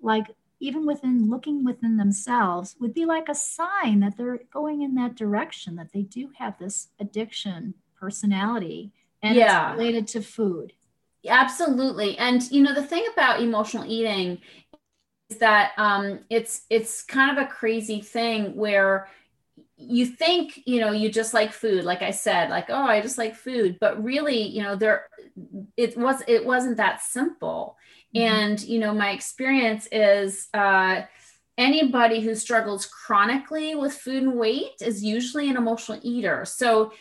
like 0.00 0.24
even 0.60 0.86
within 0.86 1.30
looking 1.30 1.64
within 1.64 1.96
themselves 1.96 2.76
would 2.80 2.94
be 2.94 3.04
like 3.04 3.28
a 3.28 3.34
sign 3.34 4.00
that 4.00 4.16
they're 4.16 4.40
going 4.52 4.82
in 4.82 4.94
that 4.94 5.14
direction 5.14 5.76
that 5.76 5.92
they 5.92 6.02
do 6.02 6.30
have 6.38 6.58
this 6.58 6.88
addiction 6.98 7.74
personality 7.98 8.92
and 9.22 9.36
yeah. 9.36 9.70
it's 9.70 9.78
related 9.78 10.06
to 10.08 10.22
food. 10.22 10.72
Absolutely. 11.26 12.16
And 12.18 12.42
you 12.50 12.62
know 12.62 12.74
the 12.74 12.82
thing 12.82 13.04
about 13.12 13.42
emotional 13.42 13.84
eating 13.86 14.38
is 15.28 15.38
that 15.38 15.72
um, 15.76 16.20
it's 16.30 16.62
it's 16.70 17.02
kind 17.02 17.36
of 17.36 17.44
a 17.44 17.48
crazy 17.48 18.00
thing 18.00 18.54
where 18.54 19.08
you 19.76 20.06
think 20.06 20.60
you 20.66 20.80
know 20.80 20.90
you 20.90 21.08
just 21.08 21.32
like 21.32 21.52
food 21.52 21.84
like 21.84 22.02
i 22.02 22.10
said 22.10 22.50
like 22.50 22.68
oh 22.68 22.84
i 22.84 23.00
just 23.00 23.18
like 23.18 23.34
food. 23.34 23.78
But 23.80 24.02
really 24.02 24.42
you 24.42 24.62
know 24.62 24.76
there 24.76 25.08
it 25.76 25.96
was 25.96 26.22
it 26.26 26.44
wasn't 26.44 26.78
that 26.78 27.00
simple 27.00 27.76
Mm-hmm. 28.14 28.26
And, 28.26 28.60
you 28.62 28.78
know, 28.78 28.94
my 28.94 29.10
experience 29.10 29.86
is 29.92 30.48
uh, 30.54 31.02
anybody 31.56 32.20
who 32.20 32.34
struggles 32.34 32.86
chronically 32.86 33.74
with 33.74 33.92
food 33.92 34.22
and 34.22 34.38
weight 34.38 34.80
is 34.80 35.02
usually 35.02 35.50
an 35.50 35.56
emotional 35.56 36.00
eater. 36.02 36.44
So, 36.44 36.92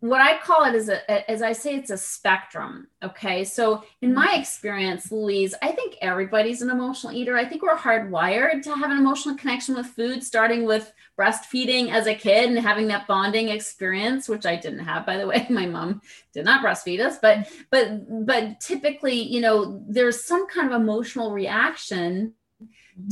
what 0.00 0.20
I 0.20 0.38
call 0.38 0.64
it 0.64 0.74
is 0.74 0.88
a, 0.88 1.30
as 1.30 1.40
I 1.40 1.52
say, 1.52 1.76
it's 1.76 1.90
a 1.90 1.96
spectrum. 1.96 2.88
Okay. 3.02 3.44
So, 3.44 3.84
in 4.02 4.12
my 4.12 4.26
mm-hmm. 4.26 4.40
experience, 4.40 5.12
Louise, 5.12 5.54
I 5.62 5.70
think 5.70 5.96
everybody's 6.00 6.62
an 6.62 6.70
emotional 6.70 7.12
eater. 7.12 7.36
I 7.36 7.44
think 7.44 7.62
we're 7.62 7.76
hardwired 7.76 8.62
to 8.62 8.74
have 8.74 8.90
an 8.90 8.98
emotional 8.98 9.36
connection 9.36 9.76
with 9.76 9.86
food, 9.86 10.24
starting 10.24 10.64
with 10.64 10.92
breastfeeding 11.16 11.90
as 11.90 12.08
a 12.08 12.14
kid 12.14 12.48
and 12.48 12.58
having 12.58 12.88
that 12.88 13.06
bonding 13.06 13.50
experience, 13.50 14.28
which 14.28 14.46
I 14.46 14.56
didn't 14.56 14.80
have, 14.80 15.06
by 15.06 15.16
the 15.16 15.28
way. 15.28 15.46
My 15.50 15.66
mom 15.66 16.02
did 16.32 16.44
not 16.44 16.64
breastfeed 16.64 17.00
us, 17.00 17.18
but, 17.22 17.48
but, 17.70 18.26
but 18.26 18.60
typically, 18.60 19.22
you 19.22 19.40
know, 19.40 19.84
there's 19.88 20.24
some 20.24 20.48
kind 20.48 20.72
of 20.72 20.80
emotional 20.80 21.32
reaction 21.32 22.34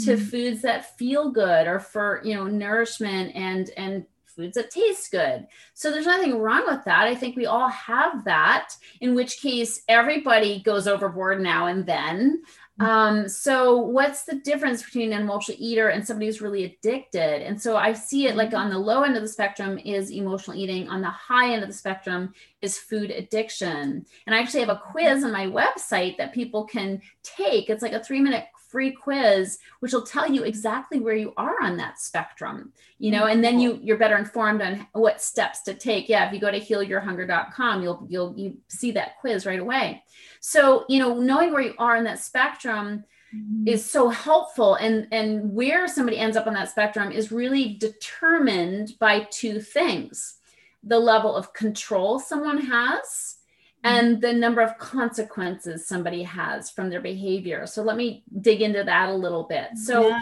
to 0.04 0.16
mm-hmm. 0.16 0.24
foods 0.24 0.62
that 0.62 0.98
feel 0.98 1.30
good 1.30 1.68
or 1.68 1.78
for, 1.78 2.20
you 2.24 2.34
know, 2.34 2.48
nourishment 2.48 3.36
and, 3.36 3.70
and, 3.76 4.06
foods 4.36 4.54
that 4.54 4.70
taste 4.70 5.10
good. 5.10 5.46
So 5.74 5.90
there's 5.90 6.06
nothing 6.06 6.38
wrong 6.38 6.64
with 6.66 6.84
that. 6.84 7.08
I 7.08 7.14
think 7.14 7.36
we 7.36 7.46
all 7.46 7.68
have 7.68 8.24
that, 8.24 8.70
in 9.00 9.14
which 9.14 9.40
case 9.40 9.82
everybody 9.88 10.62
goes 10.62 10.86
overboard 10.86 11.40
now 11.40 11.66
and 11.66 11.86
then. 11.86 12.42
Mm-hmm. 12.80 12.90
Um, 12.90 13.28
so 13.28 13.78
what's 13.78 14.24
the 14.24 14.36
difference 14.36 14.82
between 14.82 15.12
an 15.12 15.22
emotional 15.22 15.56
eater 15.58 15.88
and 15.88 16.06
somebody 16.06 16.26
who's 16.26 16.42
really 16.42 16.64
addicted? 16.64 17.42
And 17.42 17.60
so 17.60 17.76
I 17.76 17.94
see 17.94 18.26
it 18.26 18.36
like 18.36 18.48
mm-hmm. 18.48 18.58
on 18.58 18.70
the 18.70 18.78
low 18.78 19.02
end 19.02 19.16
of 19.16 19.22
the 19.22 19.28
spectrum 19.28 19.78
is 19.78 20.10
emotional 20.10 20.56
eating, 20.56 20.88
on 20.88 21.00
the 21.00 21.08
high 21.08 21.52
end 21.52 21.62
of 21.62 21.68
the 21.68 21.74
spectrum 21.74 22.34
is 22.60 22.78
food 22.78 23.10
addiction. 23.10 24.04
And 24.26 24.34
I 24.34 24.40
actually 24.40 24.60
have 24.60 24.68
a 24.68 24.82
quiz 24.90 25.24
mm-hmm. 25.24 25.26
on 25.26 25.32
my 25.32 25.46
website 25.46 26.18
that 26.18 26.34
people 26.34 26.64
can 26.64 27.00
take. 27.22 27.70
It's 27.70 27.82
like 27.82 27.92
a 27.92 28.04
three 28.04 28.20
minute 28.20 28.44
free 28.76 28.92
quiz 28.92 29.58
which 29.80 29.94
will 29.94 30.02
tell 30.02 30.30
you 30.30 30.42
exactly 30.42 31.00
where 31.00 31.14
you 31.14 31.32
are 31.38 31.62
on 31.62 31.78
that 31.78 31.98
spectrum 31.98 32.70
you 32.98 33.10
know 33.10 33.24
and 33.24 33.42
then 33.42 33.58
you 33.58 33.80
you're 33.82 33.96
better 33.96 34.18
informed 34.18 34.60
on 34.60 34.86
what 34.92 35.22
steps 35.22 35.62
to 35.62 35.72
take. 35.72 36.10
Yeah 36.10 36.26
if 36.26 36.34
you 36.34 36.38
go 36.38 36.50
to 36.50 36.60
healyourhunger.com 36.60 37.82
you'll 37.82 38.06
you'll 38.06 38.34
you 38.36 38.58
see 38.68 38.90
that 38.90 39.18
quiz 39.20 39.46
right 39.46 39.60
away. 39.60 40.02
So 40.40 40.84
you 40.90 40.98
know 40.98 41.14
knowing 41.14 41.52
where 41.52 41.62
you 41.62 41.74
are 41.78 41.96
in 41.96 42.04
that 42.04 42.18
spectrum 42.18 43.04
mm-hmm. 43.34 43.66
is 43.66 43.90
so 43.90 44.10
helpful 44.10 44.74
and 44.74 45.08
and 45.10 45.54
where 45.54 45.88
somebody 45.88 46.18
ends 46.18 46.36
up 46.36 46.46
on 46.46 46.52
that 46.52 46.68
spectrum 46.68 47.10
is 47.10 47.32
really 47.32 47.78
determined 47.80 48.92
by 49.00 49.26
two 49.30 49.58
things 49.58 50.34
the 50.82 50.98
level 50.98 51.34
of 51.34 51.54
control 51.54 52.18
someone 52.18 52.58
has 52.58 53.35
Mm-hmm. 53.84 53.94
and 53.94 54.20
the 54.20 54.32
number 54.32 54.62
of 54.62 54.78
consequences 54.78 55.86
somebody 55.86 56.22
has 56.24 56.70
from 56.70 56.90
their 56.90 57.00
behavior. 57.00 57.66
So 57.66 57.82
let 57.82 57.96
me 57.96 58.24
dig 58.40 58.62
into 58.62 58.82
that 58.82 59.10
a 59.10 59.14
little 59.14 59.44
bit. 59.44 59.68
So 59.76 60.08
yeah. 60.08 60.20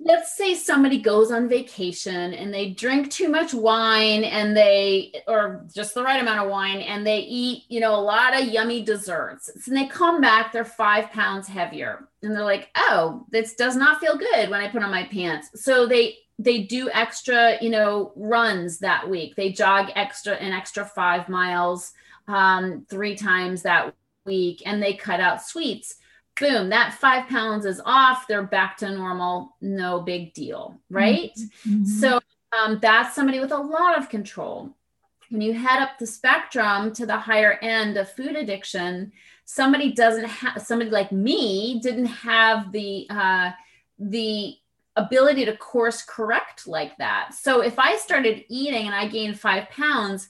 let's 0.00 0.36
say 0.36 0.54
somebody 0.54 1.00
goes 1.00 1.30
on 1.30 1.48
vacation 1.48 2.34
and 2.34 2.52
they 2.52 2.70
drink 2.70 3.10
too 3.10 3.28
much 3.28 3.54
wine 3.54 4.24
and 4.24 4.56
they 4.56 5.14
or 5.26 5.64
just 5.74 5.94
the 5.94 6.02
right 6.02 6.20
amount 6.20 6.40
of 6.44 6.50
wine 6.50 6.80
and 6.80 7.06
they 7.06 7.20
eat, 7.20 7.62
you 7.68 7.80
know, 7.80 7.94
a 7.94 8.00
lot 8.02 8.38
of 8.38 8.48
yummy 8.48 8.82
desserts. 8.82 9.66
And 9.66 9.76
they 9.76 9.86
come 9.86 10.20
back 10.20 10.52
they're 10.52 10.64
5 10.64 11.10
pounds 11.10 11.48
heavier. 11.48 12.08
And 12.22 12.34
they're 12.34 12.42
like, 12.42 12.70
"Oh, 12.76 13.24
this 13.30 13.54
does 13.54 13.76
not 13.76 14.00
feel 14.00 14.18
good 14.18 14.50
when 14.50 14.60
I 14.60 14.68
put 14.68 14.82
on 14.82 14.90
my 14.90 15.04
pants." 15.04 15.62
So 15.62 15.86
they 15.86 16.18
they 16.38 16.64
do 16.64 16.90
extra, 16.92 17.56
you 17.62 17.70
know, 17.70 18.12
runs 18.16 18.78
that 18.80 19.08
week. 19.08 19.36
They 19.36 19.52
jog 19.52 19.90
extra 19.94 20.34
an 20.34 20.52
extra 20.52 20.84
5 20.84 21.28
miles 21.28 21.92
um, 22.28 22.86
three 22.88 23.14
times 23.14 23.62
that 23.62 23.94
week 24.24 24.62
and 24.64 24.82
they 24.82 24.94
cut 24.94 25.20
out 25.20 25.42
sweets 25.42 25.96
boom 26.38 26.70
that 26.70 26.94
five 26.94 27.28
pounds 27.28 27.64
is 27.64 27.80
off 27.84 28.26
they're 28.26 28.42
back 28.42 28.76
to 28.76 28.90
normal 28.90 29.54
no 29.60 30.00
big 30.00 30.32
deal 30.32 30.78
right 30.88 31.32
mm-hmm. 31.66 31.84
so 31.84 32.18
um, 32.54 32.78
that's 32.80 33.14
somebody 33.14 33.40
with 33.40 33.52
a 33.52 33.56
lot 33.56 33.98
of 33.98 34.08
control. 34.08 34.74
When 35.30 35.40
you 35.40 35.54
head 35.54 35.82
up 35.82 35.98
the 35.98 36.06
spectrum 36.06 36.92
to 36.94 37.06
the 37.06 37.16
higher 37.16 37.58
end 37.62 37.96
of 37.96 38.10
food 38.12 38.36
addiction, 38.36 39.12
somebody 39.44 39.92
doesn't 39.92 40.26
have 40.26 40.62
somebody 40.62 40.90
like 40.90 41.10
me 41.12 41.80
didn't 41.82 42.06
have 42.06 42.70
the 42.72 43.06
uh, 43.10 43.50
the 43.98 44.56
ability 44.96 45.44
to 45.46 45.56
course 45.56 46.02
correct 46.02 46.68
like 46.68 46.96
that. 46.98 47.34
So 47.34 47.62
if 47.62 47.78
I 47.78 47.96
started 47.96 48.44
eating 48.48 48.86
and 48.86 48.94
I 48.94 49.08
gained 49.08 49.40
five 49.40 49.68
pounds, 49.70 50.28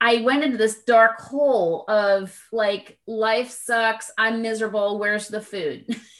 I 0.00 0.22
went 0.22 0.44
into 0.44 0.56
this 0.56 0.82
dark 0.84 1.20
hole 1.20 1.84
of 1.88 2.36
like, 2.52 2.98
life 3.06 3.50
sucks. 3.50 4.10
I'm 4.16 4.40
miserable. 4.40 4.98
Where's 4.98 5.28
the 5.28 5.42
food? 5.42 5.84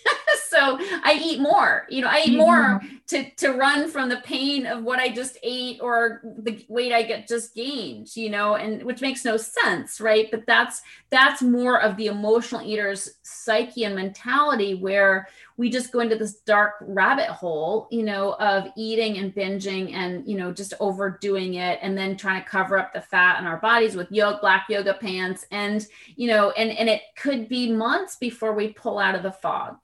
so 0.50 0.78
I 0.80 1.20
eat 1.22 1.40
more. 1.40 1.86
You 1.88 2.02
know, 2.02 2.08
I 2.08 2.24
eat 2.26 2.36
more 2.36 2.80
mm-hmm. 2.80 2.96
to 3.08 3.30
to 3.36 3.52
run 3.52 3.88
from 3.88 4.08
the 4.08 4.18
pain 4.18 4.66
of 4.66 4.82
what 4.82 4.98
I 4.98 5.08
just 5.08 5.38
ate 5.42 5.78
or 5.80 6.20
the 6.24 6.64
weight 6.68 6.92
I 6.92 7.02
get 7.02 7.28
just 7.28 7.54
gained. 7.54 8.14
You 8.16 8.30
know, 8.30 8.56
and 8.56 8.82
which 8.82 9.00
makes 9.00 9.24
no 9.24 9.36
sense, 9.36 10.00
right? 10.00 10.28
But 10.30 10.46
that's 10.46 10.82
that's 11.10 11.40
more 11.40 11.80
of 11.80 11.96
the 11.96 12.06
emotional 12.06 12.62
eater's 12.62 13.08
psyche 13.22 13.84
and 13.84 13.94
mentality 13.94 14.74
where 14.74 15.28
we 15.56 15.68
just 15.68 15.92
go 15.92 16.00
into 16.00 16.16
this 16.16 16.40
dark 16.40 16.76
rabbit 16.80 17.28
hole, 17.28 17.86
you 17.90 18.02
know, 18.02 18.32
of 18.40 18.68
eating 18.76 19.18
and 19.18 19.34
binging 19.34 19.92
and 19.92 20.26
you 20.26 20.36
know 20.36 20.52
just 20.52 20.74
overdoing 20.80 21.54
it 21.54 21.78
and 21.82 21.96
then 21.96 22.16
trying 22.16 22.42
to 22.42 22.48
cover 22.48 22.78
up 22.78 22.92
the 22.92 23.00
fat 23.00 23.38
in 23.38 23.46
our 23.46 23.58
bodies 23.58 23.94
with 23.94 24.10
yoga 24.10 24.38
black 24.40 24.66
yoga 24.68 24.94
pants 24.94 25.46
and 25.50 25.86
you 26.16 26.26
know 26.26 26.50
and 26.52 26.70
and 26.70 26.88
it 26.88 27.02
could 27.16 27.48
be 27.48 27.70
months 27.70 28.16
before 28.16 28.54
we 28.54 28.72
pull 28.72 28.98
out 28.98 29.14
of 29.14 29.22
the 29.22 29.32
fog 29.32 29.76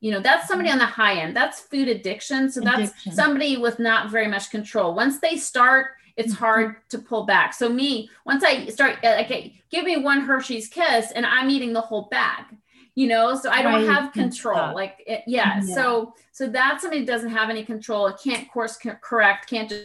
you 0.00 0.10
know 0.12 0.20
that's 0.20 0.46
somebody 0.48 0.70
on 0.70 0.78
the 0.78 0.86
high 0.86 1.20
end. 1.20 1.36
That's 1.36 1.60
food 1.60 1.88
addiction. 1.88 2.50
So 2.50 2.60
that's 2.60 2.90
addiction. 2.90 3.12
somebody 3.12 3.56
with 3.56 3.78
not 3.78 4.10
very 4.10 4.28
much 4.28 4.50
control. 4.50 4.94
Once 4.94 5.20
they 5.20 5.36
start 5.36 5.88
it's 6.16 6.34
mm-hmm. 6.34 6.44
hard 6.44 6.76
to 6.88 6.98
pull 6.98 7.24
back. 7.24 7.54
So 7.54 7.68
me 7.68 8.10
once 8.24 8.42
i 8.44 8.66
start 8.66 8.98
okay 9.04 9.54
uh, 9.54 9.58
give 9.70 9.84
me 9.84 9.96
one 9.96 10.22
hershey's 10.22 10.68
kiss 10.68 11.12
and 11.12 11.24
i'm 11.24 11.48
eating 11.48 11.72
the 11.72 11.80
whole 11.80 12.08
bag 12.10 12.44
you 12.94 13.06
know? 13.06 13.36
So 13.36 13.48
i 13.50 13.62
don't 13.62 13.86
have 13.86 14.12
control. 14.12 14.74
like 14.74 14.96
it, 15.06 15.22
yeah. 15.28 15.60
yeah. 15.62 15.74
so 15.74 16.14
so 16.32 16.48
that's 16.48 16.82
somebody 16.82 17.04
doesn't 17.04 17.30
have 17.30 17.50
any 17.50 17.64
control. 17.64 18.08
It 18.08 18.16
can't 18.22 18.50
course 18.50 18.76
correct 19.00 19.48
can't 19.48 19.68
just 19.68 19.84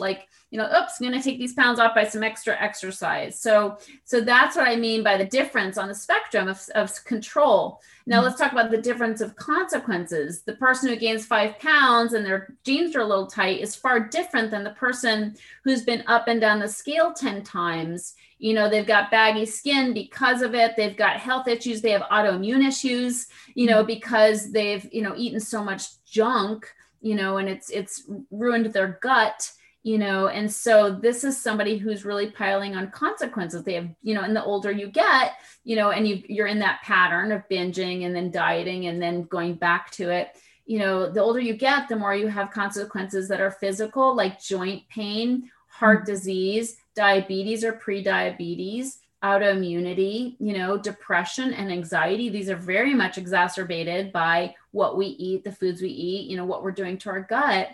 like 0.00 0.28
you 0.50 0.58
know 0.58 0.66
oops 0.66 0.94
i'm 1.00 1.06
going 1.06 1.16
to 1.18 1.22
take 1.22 1.38
these 1.38 1.54
pounds 1.54 1.78
off 1.78 1.94
by 1.94 2.04
some 2.04 2.22
extra 2.22 2.60
exercise. 2.60 3.38
So 3.38 3.78
so 4.04 4.20
that's 4.20 4.56
what 4.56 4.68
i 4.68 4.76
mean 4.76 5.02
by 5.02 5.16
the 5.16 5.24
difference 5.24 5.78
on 5.78 5.88
the 5.88 5.94
spectrum 5.94 6.48
of, 6.48 6.60
of 6.74 6.92
control. 7.04 7.80
Now 8.06 8.16
mm-hmm. 8.16 8.24
let's 8.24 8.40
talk 8.40 8.52
about 8.52 8.70
the 8.70 8.82
difference 8.82 9.20
of 9.20 9.36
consequences. 9.36 10.42
The 10.42 10.56
person 10.56 10.88
who 10.88 10.96
gains 10.96 11.26
five 11.26 11.58
pounds 11.58 12.14
and 12.14 12.24
their 12.24 12.54
jeans 12.64 12.96
are 12.96 13.00
a 13.00 13.06
little 13.06 13.26
tight 13.26 13.60
is 13.60 13.76
far 13.76 14.00
different 14.00 14.50
than 14.50 14.64
the 14.64 14.70
person 14.70 15.36
who's 15.64 15.84
been 15.84 16.02
up 16.06 16.26
and 16.26 16.40
down 16.40 16.58
the 16.58 16.68
scale 16.68 17.12
10 17.12 17.44
times. 17.44 18.14
You 18.38 18.54
know 18.54 18.70
they've 18.70 18.86
got 18.86 19.10
baggy 19.10 19.44
skin 19.44 19.92
because 19.92 20.40
of 20.40 20.54
it. 20.54 20.74
They've 20.74 20.96
got 20.96 21.18
health 21.18 21.46
issues. 21.46 21.82
They 21.82 21.90
have 21.90 22.02
autoimmune 22.02 22.66
issues 22.66 23.28
you 23.54 23.66
know 23.66 23.78
mm-hmm. 23.78 23.86
because 23.86 24.50
they've 24.52 24.88
you 24.92 25.02
know 25.02 25.14
eaten 25.16 25.40
so 25.40 25.62
much 25.62 26.02
junk 26.04 26.72
you 27.00 27.14
know 27.14 27.38
and 27.38 27.48
it's 27.48 27.70
it's 27.70 28.04
ruined 28.30 28.66
their 28.66 28.98
gut 29.02 29.50
you 29.82 29.96
know 29.98 30.28
and 30.28 30.52
so 30.52 30.92
this 30.92 31.24
is 31.24 31.40
somebody 31.40 31.78
who's 31.78 32.04
really 32.04 32.30
piling 32.30 32.76
on 32.76 32.90
consequences. 32.90 33.62
They 33.62 33.74
have 33.74 33.88
you 34.02 34.14
know 34.14 34.22
and 34.22 34.36
the 34.36 34.44
older 34.44 34.70
you 34.70 34.88
get 34.88 35.34
you 35.64 35.76
know 35.76 35.90
and 35.90 36.06
you 36.06 36.22
you're 36.28 36.46
in 36.46 36.58
that 36.60 36.82
pattern 36.82 37.32
of 37.32 37.48
binging 37.48 38.04
and 38.04 38.14
then 38.14 38.30
dieting 38.30 38.86
and 38.86 39.00
then 39.00 39.22
going 39.24 39.54
back 39.54 39.90
to 39.92 40.10
it 40.10 40.36
you 40.66 40.78
know 40.78 41.10
the 41.10 41.20
older 41.20 41.40
you 41.40 41.54
get 41.54 41.88
the 41.88 41.96
more 41.96 42.14
you 42.14 42.28
have 42.28 42.50
consequences 42.50 43.28
that 43.28 43.40
are 43.40 43.50
physical 43.50 44.14
like 44.14 44.40
joint 44.40 44.86
pain 44.88 45.50
heart 45.66 46.00
mm-hmm. 46.00 46.12
disease 46.12 46.76
diabetes 46.94 47.64
or 47.64 47.72
pre-diabetes 47.72 48.98
autoimmunity 49.22 50.36
you 50.38 50.56
know 50.56 50.78
depression 50.78 51.52
and 51.52 51.70
anxiety. 51.70 52.28
These 52.28 52.48
are 52.48 52.56
very 52.56 52.94
much 52.94 53.18
exacerbated 53.18 54.12
by 54.12 54.54
what 54.70 54.96
we 54.96 55.06
eat 55.06 55.44
the 55.44 55.52
foods 55.52 55.82
we 55.82 55.88
eat 55.88 56.30
you 56.30 56.36
know 56.36 56.44
what 56.44 56.62
we're 56.62 56.70
doing 56.70 56.96
to 56.98 57.10
our 57.10 57.20
gut 57.20 57.68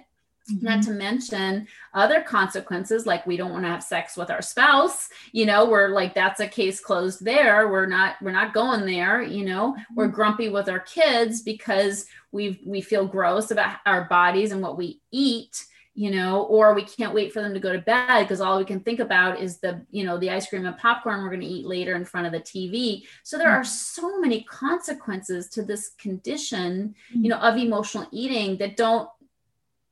Mm-hmm. 0.50 0.64
Not 0.64 0.82
to 0.84 0.92
mention 0.92 1.66
other 1.92 2.22
consequences, 2.22 3.04
like 3.04 3.26
we 3.26 3.36
don't 3.36 3.50
want 3.50 3.64
to 3.64 3.70
have 3.70 3.82
sex 3.82 4.16
with 4.16 4.30
our 4.30 4.42
spouse. 4.42 5.08
You 5.32 5.44
know, 5.44 5.68
we're 5.68 5.88
like 5.88 6.14
that's 6.14 6.38
a 6.38 6.46
case 6.46 6.80
closed 6.80 7.24
there. 7.24 7.68
We're 7.68 7.86
not 7.86 8.16
we're 8.22 8.30
not 8.30 8.54
going 8.54 8.86
there. 8.86 9.22
You 9.22 9.44
know, 9.44 9.72
mm-hmm. 9.72 9.94
we're 9.96 10.08
grumpy 10.08 10.48
with 10.48 10.68
our 10.68 10.78
kids 10.78 11.42
because 11.42 12.06
we 12.30 12.60
we 12.64 12.80
feel 12.80 13.06
gross 13.06 13.50
about 13.50 13.78
our 13.86 14.04
bodies 14.04 14.52
and 14.52 14.62
what 14.62 14.78
we 14.78 15.00
eat 15.10 15.66
you 15.96 16.10
know, 16.10 16.42
or 16.42 16.74
we 16.74 16.84
can't 16.84 17.14
wait 17.14 17.32
for 17.32 17.40
them 17.40 17.54
to 17.54 17.58
go 17.58 17.72
to 17.72 17.78
bed 17.78 18.24
because 18.24 18.42
all 18.42 18.58
we 18.58 18.66
can 18.66 18.80
think 18.80 19.00
about 19.00 19.40
is 19.40 19.58
the, 19.60 19.80
you 19.90 20.04
know, 20.04 20.18
the 20.18 20.30
ice 20.30 20.46
cream 20.46 20.66
and 20.66 20.76
popcorn 20.76 21.22
we're 21.22 21.30
going 21.30 21.40
to 21.40 21.46
eat 21.46 21.64
later 21.64 21.94
in 21.94 22.04
front 22.04 22.26
of 22.26 22.34
the 22.34 22.40
TV. 22.40 23.04
So 23.22 23.38
there 23.38 23.48
are 23.48 23.62
mm-hmm. 23.62 24.02
so 24.02 24.20
many 24.20 24.42
consequences 24.42 25.48
to 25.50 25.62
this 25.62 25.92
condition, 25.98 26.94
you 27.10 27.30
know, 27.30 27.38
of 27.38 27.56
emotional 27.56 28.06
eating 28.12 28.58
that 28.58 28.76
don't 28.76 29.08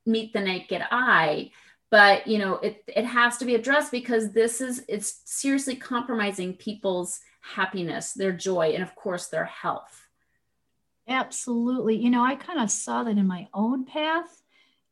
meet 0.05 0.33
the 0.33 0.41
naked 0.41 0.83
eye. 0.91 1.51
But 1.91 2.27
you 2.27 2.39
know 2.39 2.55
it 2.55 2.83
it 2.87 3.05
has 3.05 3.37
to 3.37 3.45
be 3.45 3.55
addressed 3.55 3.91
because 3.91 4.31
this 4.31 4.59
is 4.59 4.83
it's 4.87 5.21
seriously 5.25 5.75
compromising 5.75 6.53
people's 6.53 7.19
happiness 7.41 8.13
their 8.13 8.31
joy 8.31 8.71
and 8.73 8.83
of 8.83 8.95
course 8.95 9.27
their 9.27 9.45
health. 9.45 10.07
Absolutely. 11.07 11.95
You 11.97 12.09
know 12.09 12.23
i 12.23 12.35
kind 12.35 12.59
of 12.59 12.71
saw 12.71 13.03
that 13.03 13.17
in 13.17 13.27
my 13.27 13.47
own 13.53 13.85
path. 13.85 14.41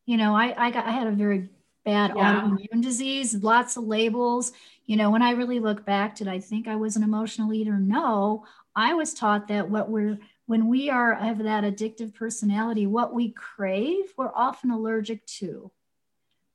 You 0.05 0.17
know 0.17 0.35
i 0.35 0.53
i 0.67 0.71
got 0.71 0.85
i 0.85 0.91
had 0.91 1.07
a 1.07 1.11
very 1.11 1.49
bad 1.83 2.13
yeah. 2.15 2.41
autoimmune 2.41 2.81
disease 2.81 3.35
lots 3.43 3.75
of 3.75 3.85
labels. 3.85 4.53
You 4.85 4.95
know 4.95 5.09
when 5.09 5.23
i 5.23 5.31
really 5.31 5.59
look 5.59 5.85
back 5.85 6.15
did 6.15 6.27
i 6.27 6.39
think 6.39 6.67
i 6.67 6.75
was 6.75 6.95
an 6.95 7.03
emotional 7.03 7.53
eater? 7.53 7.77
No. 7.77 8.45
I 8.75 8.93
was 8.93 9.13
taught 9.13 9.49
that 9.49 9.69
what 9.69 9.89
we're 9.89 10.17
when 10.45 10.67
we 10.67 10.89
are 10.89 11.15
have 11.15 11.43
that 11.43 11.63
addictive 11.63 12.13
personality, 12.13 12.85
what 12.85 13.13
we 13.13 13.31
crave, 13.31 14.05
we're 14.17 14.33
often 14.33 14.71
allergic 14.71 15.25
to. 15.25 15.71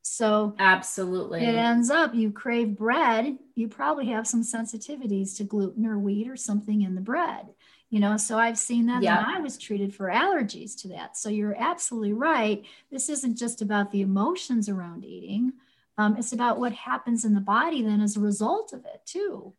So 0.02 0.54
absolutely, 0.58 1.44
it 1.44 1.54
ends 1.54 1.90
up 1.90 2.14
you 2.14 2.30
crave 2.30 2.76
bread. 2.76 3.38
You 3.54 3.68
probably 3.68 4.06
have 4.06 4.26
some 4.26 4.42
sensitivities 4.42 5.36
to 5.36 5.44
gluten 5.44 5.86
or 5.86 5.98
wheat 5.98 6.28
or 6.28 6.36
something 6.36 6.82
in 6.82 6.94
the 6.94 7.00
bread. 7.00 7.48
You 7.90 8.00
know, 8.00 8.18
so 8.18 8.38
I've 8.38 8.58
seen 8.58 8.86
that 8.86 9.02
yeah. 9.02 9.24
I 9.26 9.40
was 9.40 9.56
treated 9.56 9.94
for 9.94 10.08
allergies 10.08 10.78
to 10.82 10.88
that. 10.88 11.16
So 11.16 11.30
you're 11.30 11.56
absolutely 11.58 12.12
right. 12.12 12.62
This 12.90 13.08
isn't 13.08 13.38
just 13.38 13.62
about 13.62 13.90
the 13.90 14.02
emotions 14.02 14.68
around 14.68 15.04
eating. 15.06 15.54
Um, 15.96 16.16
it's 16.16 16.32
about 16.32 16.58
what 16.58 16.72
happens 16.72 17.24
in 17.24 17.34
the 17.34 17.40
body 17.40 17.82
then 17.82 18.00
as 18.02 18.16
a 18.16 18.20
result 18.20 18.72
of 18.72 18.84
it 18.84 19.00
too. 19.06 19.54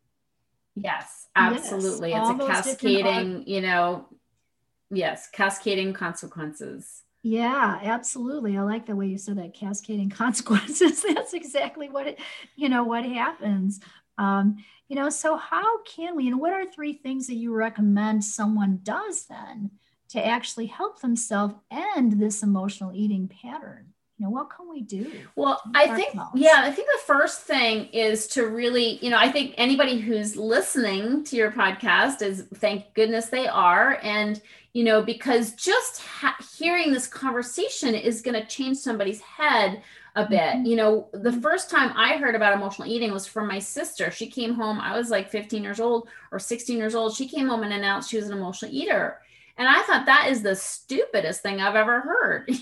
Yes, 0.74 1.26
absolutely. 1.36 2.10
Yes, 2.10 2.30
it's 2.30 2.44
a 2.44 2.46
cascading, 2.46 3.44
you 3.46 3.60
know, 3.60 4.06
yes 4.90 5.28
cascading 5.32 5.92
consequences. 5.92 7.02
Yeah 7.22 7.78
absolutely. 7.82 8.56
I 8.56 8.62
like 8.62 8.86
the 8.86 8.96
way 8.96 9.06
you 9.06 9.18
said 9.18 9.38
that 9.38 9.54
cascading 9.54 10.10
consequences. 10.24 11.02
That's 11.02 11.34
exactly 11.34 11.88
what 11.88 12.06
it 12.06 12.18
you 12.56 12.68
know 12.68 12.84
what 12.84 13.04
happens. 13.04 13.80
Um, 14.18 14.56
you 14.88 14.96
know 14.96 15.08
so 15.08 15.36
how 15.36 15.82
can 15.84 16.16
we 16.16 16.28
and 16.28 16.40
what 16.40 16.52
are 16.52 16.66
three 16.66 16.92
things 16.92 17.26
that 17.28 17.36
you 17.36 17.54
recommend 17.54 18.24
someone 18.24 18.80
does 18.82 19.26
then 19.26 19.70
to 20.10 20.24
actually 20.24 20.66
help 20.66 21.00
themselves 21.00 21.54
end 21.70 22.20
this 22.20 22.42
emotional 22.42 22.92
eating 22.92 23.28
pattern 23.28 23.94
you 24.20 24.26
know 24.26 24.30
what 24.30 24.50
can 24.54 24.68
we 24.68 24.82
do 24.82 25.10
well 25.34 25.62
i 25.74 25.96
think 25.96 26.14
yeah 26.34 26.60
i 26.62 26.70
think 26.70 26.86
the 26.88 27.06
first 27.06 27.40
thing 27.40 27.86
is 27.86 28.26
to 28.26 28.48
really 28.48 29.02
you 29.02 29.08
know 29.08 29.16
i 29.16 29.32
think 29.32 29.54
anybody 29.56 29.98
who's 29.98 30.36
listening 30.36 31.24
to 31.24 31.36
your 31.36 31.50
podcast 31.50 32.20
is 32.20 32.44
thank 32.56 32.92
goodness 32.92 33.26
they 33.26 33.48
are. 33.48 33.98
And 34.02 34.40
you 34.74 34.84
know 34.84 35.02
because 35.02 35.52
just 35.54 36.02
ha- 36.02 36.36
hearing 36.56 36.92
this 36.92 37.06
conversation 37.06 37.94
is 37.94 38.20
going 38.20 38.40
to 38.40 38.46
change 38.46 38.76
somebody's 38.76 39.20
head 39.20 39.82
a 40.16 40.28
bit. 40.28 40.40
Mm-hmm. 40.40 40.66
you 40.66 40.76
know 40.76 41.08
the 41.12 41.30
mm-hmm. 41.30 41.40
first 41.40 41.70
time 41.70 41.92
i 41.96 42.16
heard 42.16 42.34
about 42.34 42.52
emotional 42.52 42.88
eating 42.88 43.12
was 43.12 43.26
from 43.26 43.48
my 43.48 43.58
sister. 43.58 44.10
She 44.10 44.26
came 44.26 44.52
home 44.52 44.78
i 44.80 44.96
was 44.96 45.08
like 45.08 45.30
15 45.30 45.62
years 45.62 45.80
old 45.80 46.08
or 46.30 46.38
16 46.38 46.76
years 46.76 46.94
old. 46.94 47.14
She 47.14 47.26
came 47.26 47.48
home 47.48 47.62
and 47.62 47.72
announced 47.72 48.10
she 48.10 48.18
was 48.18 48.26
an 48.26 48.36
emotional 48.36 48.72
eater. 48.72 49.18
And 49.56 49.66
i 49.66 49.80
thought 49.82 50.06
that 50.06 50.28
is 50.28 50.42
the 50.42 50.56
stupidest 50.56 51.42
thing 51.42 51.60
i've 51.60 51.74
ever 51.74 52.00
heard 52.00 52.50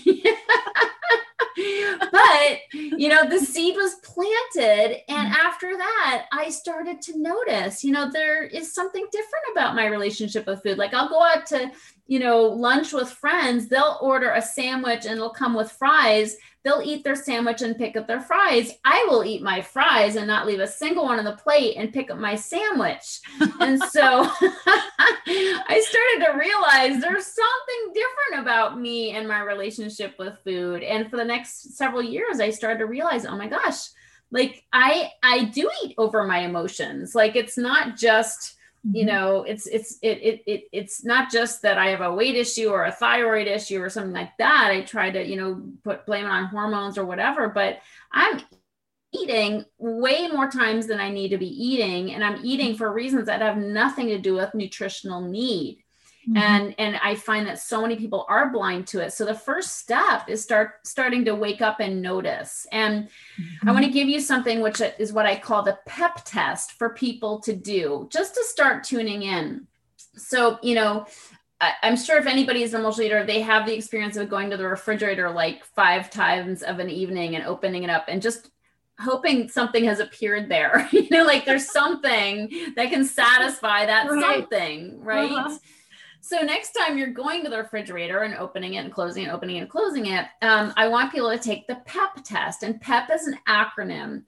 but 2.11 2.59
you 2.73 3.07
know 3.07 3.27
the 3.27 3.39
seed 3.39 3.75
was 3.75 3.95
planted 4.03 5.01
and 5.09 5.31
mm-hmm. 5.31 5.47
after 5.47 5.77
that 5.77 5.89
that, 6.09 6.25
I 6.31 6.49
started 6.49 7.01
to 7.03 7.17
notice, 7.17 7.83
you 7.83 7.91
know, 7.91 8.09
there 8.11 8.43
is 8.43 8.73
something 8.73 9.05
different 9.11 9.45
about 9.51 9.75
my 9.75 9.87
relationship 9.87 10.45
with 10.47 10.63
food. 10.63 10.77
Like 10.77 10.93
I'll 10.93 11.09
go 11.09 11.23
out 11.23 11.45
to, 11.47 11.71
you 12.09 12.17
know, 12.17 12.41
lunch 12.41 12.91
with 12.91 13.07
friends, 13.07 13.67
they'll 13.67 13.99
order 14.01 14.31
a 14.31 14.41
sandwich 14.41 15.05
and 15.05 15.13
it'll 15.13 15.29
come 15.29 15.53
with 15.53 15.71
fries. 15.71 16.35
They'll 16.63 16.81
eat 16.83 17.03
their 17.03 17.15
sandwich 17.15 17.61
and 17.61 17.77
pick 17.77 17.95
up 17.95 18.07
their 18.07 18.19
fries. 18.19 18.71
I 18.83 19.05
will 19.07 19.23
eat 19.23 19.43
my 19.43 19.61
fries 19.61 20.15
and 20.15 20.25
not 20.25 20.47
leave 20.47 20.59
a 20.59 20.65
single 20.65 21.05
one 21.05 21.19
on 21.19 21.25
the 21.25 21.33
plate 21.33 21.75
and 21.77 21.93
pick 21.93 22.09
up 22.09 22.17
my 22.17 22.33
sandwich. 22.33 23.21
and 23.59 23.79
so 23.79 24.01
I 24.41 25.85
started 25.87 26.25
to 26.25 26.39
realize 26.39 26.99
there's 26.99 27.27
something 27.27 27.93
different 27.93 28.41
about 28.41 28.81
me 28.81 29.11
and 29.11 29.27
my 29.27 29.41
relationship 29.41 30.15
with 30.17 30.39
food. 30.43 30.81
And 30.81 31.11
for 31.11 31.17
the 31.17 31.23
next 31.23 31.77
several 31.77 32.01
years, 32.01 32.39
I 32.39 32.49
started 32.49 32.79
to 32.79 32.87
realize, 32.87 33.27
oh 33.27 33.37
my 33.37 33.47
gosh, 33.47 33.87
like 34.31 34.63
I 34.73 35.11
I 35.21 35.43
do 35.43 35.69
eat 35.83 35.93
over 35.99 36.23
my 36.23 36.39
emotions. 36.39 37.13
Like 37.13 37.35
it's 37.35 37.57
not 37.57 37.97
just 37.97 38.55
you 38.83 39.05
mm-hmm. 39.05 39.15
know 39.15 39.43
it's 39.43 39.67
it's 39.67 39.97
it, 40.01 40.17
it 40.21 40.43
it 40.45 40.63
it's 40.71 41.03
not 41.03 41.29
just 41.29 41.61
that 41.61 41.77
i 41.77 41.89
have 41.89 42.01
a 42.01 42.13
weight 42.13 42.35
issue 42.35 42.69
or 42.69 42.85
a 42.85 42.91
thyroid 42.91 43.47
issue 43.47 43.81
or 43.81 43.89
something 43.89 44.13
like 44.13 44.35
that 44.37 44.69
i 44.71 44.81
try 44.81 45.11
to 45.11 45.25
you 45.25 45.35
know 45.35 45.61
put 45.83 46.05
blame 46.05 46.25
it 46.25 46.29
on 46.29 46.45
hormones 46.45 46.97
or 46.97 47.05
whatever 47.05 47.49
but 47.49 47.79
i'm 48.11 48.39
eating 49.13 49.65
way 49.77 50.27
more 50.27 50.49
times 50.49 50.87
than 50.87 50.99
i 50.99 51.09
need 51.09 51.29
to 51.29 51.37
be 51.37 51.47
eating 51.47 52.13
and 52.13 52.23
i'm 52.23 52.39
eating 52.43 52.75
for 52.75 52.93
reasons 52.93 53.25
that 53.25 53.41
have 53.41 53.57
nothing 53.57 54.07
to 54.07 54.19
do 54.19 54.35
with 54.35 54.53
nutritional 54.53 55.21
need 55.21 55.83
Mm-hmm. 56.27 56.37
And 56.37 56.75
and 56.77 56.99
I 57.01 57.15
find 57.15 57.47
that 57.47 57.59
so 57.59 57.81
many 57.81 57.95
people 57.95 58.25
are 58.27 58.49
blind 58.49 58.87
to 58.87 58.99
it. 58.99 59.13
So 59.13 59.25
the 59.25 59.33
first 59.33 59.77
step 59.77 60.27
is 60.27 60.43
start 60.43 60.85
starting 60.85 61.23
to 61.25 61.35
wake 61.35 61.61
up 61.61 61.79
and 61.79 62.01
notice. 62.01 62.67
And 62.71 63.05
mm-hmm. 63.05 63.69
I 63.69 63.71
want 63.71 63.85
to 63.85 63.91
give 63.91 64.07
you 64.07 64.19
something 64.19 64.61
which 64.61 64.81
is 64.99 65.13
what 65.13 65.25
I 65.25 65.37
call 65.37 65.63
the 65.63 65.79
pep 65.85 66.21
test 66.25 66.73
for 66.73 66.89
people 66.89 67.39
to 67.41 67.55
do 67.55 68.07
just 68.11 68.35
to 68.35 68.43
start 68.43 68.83
tuning 68.83 69.23
in. 69.23 69.67
So, 70.15 70.59
you 70.61 70.75
know, 70.75 71.05
I, 71.61 71.73
am 71.83 71.97
sure 71.97 72.17
if 72.17 72.25
anybody 72.25 72.63
is 72.63 72.73
an 72.73 72.81
emotional 72.81 73.07
eater, 73.07 73.25
they 73.25 73.41
have 73.41 73.65
the 73.65 73.73
experience 73.73 74.17
of 74.17 74.29
going 74.29 74.49
to 74.49 74.57
the 74.57 74.67
refrigerator 74.67 75.29
like 75.29 75.63
five 75.63 76.09
times 76.09 76.63
of 76.63 76.79
an 76.79 76.89
evening 76.89 77.35
and 77.35 77.45
opening 77.45 77.83
it 77.83 77.89
up 77.89 78.05
and 78.07 78.21
just 78.21 78.49
hoping 78.99 79.47
something 79.47 79.85
has 79.85 79.99
appeared 79.99 80.49
there. 80.49 80.87
you 80.91 81.07
know, 81.09 81.23
like 81.23 81.45
there's 81.45 81.71
something 81.71 82.49
that 82.75 82.89
can 82.89 83.05
satisfy 83.05 83.85
that 83.85 84.09
right. 84.09 84.21
something, 84.21 85.01
right? 85.01 85.31
Uh-huh. 85.31 85.57
So 86.21 86.41
next 86.41 86.71
time 86.71 86.97
you're 86.97 87.13
going 87.13 87.43
to 87.43 87.49
the 87.49 87.57
refrigerator 87.57 88.19
and 88.19 88.35
opening 88.35 88.73
it 88.73 88.83
and 88.83 88.93
closing 88.93 89.25
it, 89.25 89.29
opening 89.29 89.57
it 89.57 89.61
and 89.61 89.69
closing 89.69 90.07
it, 90.07 90.25
um, 90.41 90.73
I 90.77 90.87
want 90.87 91.11
people 91.11 91.29
to 91.29 91.37
take 91.37 91.67
the 91.67 91.81
PEP 91.85 92.23
test. 92.23 92.63
And 92.63 92.79
PEP 92.81 93.09
is 93.11 93.27
an 93.27 93.39
acronym. 93.47 94.23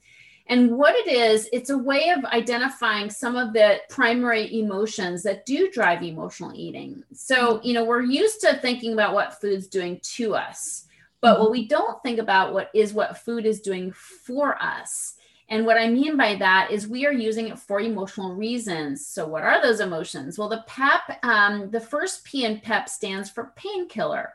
And 0.48 0.78
what 0.78 0.96
it 0.96 1.08
is, 1.08 1.48
it's 1.54 1.70
a 1.70 1.78
way 1.78 2.10
of 2.10 2.26
identifying 2.26 3.10
some 3.10 3.36
of 3.36 3.54
the 3.54 3.80
primary 3.90 4.60
emotions 4.60 5.24
that 5.24 5.46
do 5.46 5.70
drive 5.72 6.04
emotional 6.04 6.52
eating. 6.54 7.04
So, 7.14 7.62
you 7.64 7.74
know, 7.74 7.86
we're 7.86 8.02
used 8.02 8.42
to 8.42 8.56
thinking 8.56 8.94
about 8.94 9.14
what 9.14 9.40
food's 9.40 9.68
doing 9.68 10.00
to 10.16 10.36
us, 10.36 10.88
but 11.22 11.40
what 11.40 11.52
we 11.52 11.68
don't 11.68 12.02
think 12.04 12.20
about 12.20 12.54
what 12.54 12.70
is 12.74 12.94
what 12.94 13.20
food 13.20 13.46
is 13.46 13.62
doing 13.62 13.92
for 13.92 14.62
us. 14.62 15.16
And 15.52 15.66
what 15.66 15.78
I 15.78 15.90
mean 15.90 16.16
by 16.16 16.36
that 16.36 16.72
is 16.72 16.88
we 16.88 17.06
are 17.06 17.12
using 17.12 17.50
it 17.50 17.60
for 17.60 17.82
emotional 17.82 18.34
reasons. 18.34 19.06
So, 19.06 19.28
what 19.28 19.44
are 19.44 19.62
those 19.62 19.82
emotions? 19.82 20.40
Well, 20.40 20.48
the 20.48 20.64
PEP, 20.66 21.20
um, 21.24 21.70
the 21.70 21.80
first 21.82 22.24
P 22.24 22.46
in 22.46 22.62
PEP 22.62 22.88
stands 22.88 23.30
for 23.30 23.52
painkiller. 23.58 24.34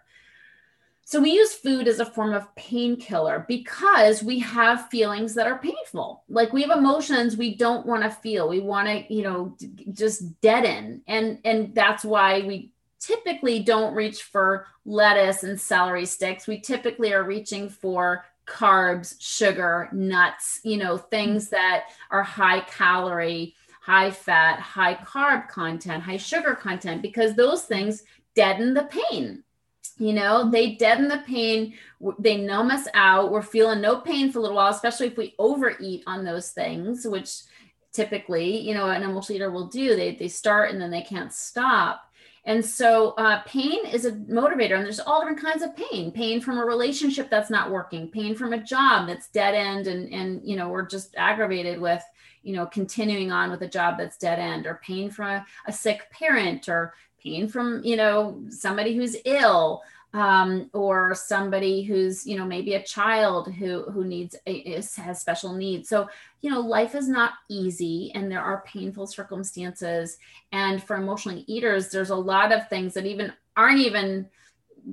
So, 1.07 1.19
we 1.19 1.33
use 1.33 1.55
food 1.55 1.89
as 1.89 2.01
a 2.01 2.05
form 2.05 2.35
of 2.35 2.55
painkiller 2.55 3.47
because 3.49 4.23
we 4.23 4.41
have 4.41 4.91
feelings 4.91 5.35
that 5.37 5.47
are 5.47 5.59
painful. 5.59 6.23
Like 6.29 6.53
we 6.53 6.63
have 6.65 6.77
emotions 6.77 7.35
we 7.35 7.55
don't 7.55 7.87
want 7.87 8.03
to 8.03 8.11
feel. 8.11 8.47
We 8.47 8.61
want 8.61 8.87
to, 8.87 9.13
you 9.13 9.23
know, 9.23 9.57
just 9.95 10.39
deaden. 10.43 11.01
And, 11.07 11.39
and 11.47 11.75
that's 11.75 12.05
why 12.05 12.43
we 12.43 12.73
typically 13.01 13.61
don't 13.61 13.95
reach 13.95 14.23
for 14.23 14.67
lettuce 14.85 15.45
and 15.45 15.59
celery 15.59 16.05
sticks. 16.05 16.47
We 16.47 16.61
typically 16.61 17.15
are 17.15 17.25
reaching 17.25 17.71
for 17.71 18.27
carbs, 18.47 19.17
sugar, 19.19 19.89
nuts, 19.93 20.61
you 20.63 20.77
know, 20.77 20.97
things 20.97 21.47
mm-hmm. 21.47 21.57
that 21.57 21.85
are 22.11 22.23
high 22.23 22.61
calorie, 22.61 23.55
high 23.81 24.11
fat, 24.11 24.61
high 24.61 24.95
carb 24.95 25.49
content, 25.49 26.03
high 26.03 26.17
sugar 26.17 26.55
content, 26.55 27.03
because 27.03 27.35
those 27.35 27.65
things 27.65 28.05
deaden 28.35 28.75
the 28.75 28.89
pain. 29.11 29.43
You 29.99 30.13
know, 30.13 30.51
they 30.51 30.75
deaden 30.75 31.09
the 31.09 31.23
pain, 31.27 31.75
they 32.19 32.37
numb 32.37 32.71
us 32.71 32.87
out. 32.93 33.31
We're 33.31 33.41
feeling 33.41 33.81
no 33.81 34.01
pain 34.01 34.31
for 34.31 34.41
a 34.41 34.43
little 34.43 34.57
while, 34.57 34.71
especially 34.71 35.07
if 35.07 35.17
we 35.17 35.35
overeat 35.39 36.03
on 36.07 36.23
those 36.23 36.51
things, 36.51 37.07
which 37.07 37.31
typically, 37.93 38.59
you 38.59 38.75
know, 38.75 38.91
an 38.91 39.03
emotional 39.03 39.37
eater 39.37 39.51
will 39.51 39.69
do. 39.69 39.97
They, 39.97 40.15
they 40.15 40.29
start 40.29 40.71
and 40.71 40.81
then 40.81 40.91
they 40.91 41.01
can't 41.01 41.33
stop. 41.33 42.06
And 42.47 42.65
so 42.65 43.11
uh, 43.19 43.43
pain 43.45 43.85
is 43.87 44.05
a 44.05 44.13
motivator, 44.13 44.77
and 44.77 44.85
there's 44.85 45.01
all 45.01 45.21
different 45.21 45.43
kinds 45.43 45.63
of 45.63 45.77
pain. 45.77 46.13
Pain 46.13 46.41
from 46.41 46.59
a 46.59 46.65
relationship 46.65 47.29
that's 47.29 47.51
not 47.51 47.73
working, 47.73 48.09
pain 48.09 48.37
from 48.37 48.53
a 48.53 48.63
job 48.63 49.09
that's 49.09 49.29
dead 49.29 49.55
end, 49.55 49.89
and 49.89 50.13
and 50.13 50.41
you 50.45 50.57
know 50.57 50.69
we're 50.69 50.87
just 50.87 51.17
aggravated 51.17 51.81
with 51.81 52.03
you 52.45 52.55
know 52.55 52.65
continuing 52.65 53.33
on 53.33 53.51
with 53.51 53.63
a 53.63 53.69
job 53.69 53.99
that's 53.99 54.17
dead 54.17 54.39
end, 54.39 54.65
or 54.65 54.81
pain 54.85 55.11
from 55.11 55.27
a, 55.27 55.47
a 55.67 55.73
sick 55.73 56.09
parent, 56.13 56.69
or 56.69 56.95
pain 57.21 57.49
from 57.49 57.83
you 57.83 57.97
know 57.97 58.41
somebody 58.49 58.95
who's 58.95 59.17
ill, 59.25 59.83
um, 60.17 60.71
or 60.73 61.15
somebody 61.15 61.83
who's 61.83 62.27
you 62.27 62.39
know 62.39 62.47
maybe 62.47 62.73
a 62.73 62.83
child 62.83 63.53
who 63.53 63.83
who 63.83 64.03
needs 64.03 64.35
a, 64.47 64.83
has 64.97 65.21
special 65.21 65.53
needs. 65.53 65.91
So 65.91 66.09
you 66.41 66.51
know 66.51 66.61
life 66.61 66.95
is 66.95 67.07
not 67.07 67.35
easy 67.51 68.13
and 68.15 68.33
there 68.33 68.41
are 68.41 68.65
painful 68.67 69.07
circumstances. 69.07 70.17
And 70.53 70.83
for 70.83 70.97
emotionally 70.97 71.45
eaters 71.47 71.91
there's 71.91 72.11
a 72.11 72.17
lot 72.17 72.51
of 72.51 72.67
things 72.69 72.95
that 72.95 73.05
even 73.05 73.31
aren't 73.59 73.81
even 73.81 74.27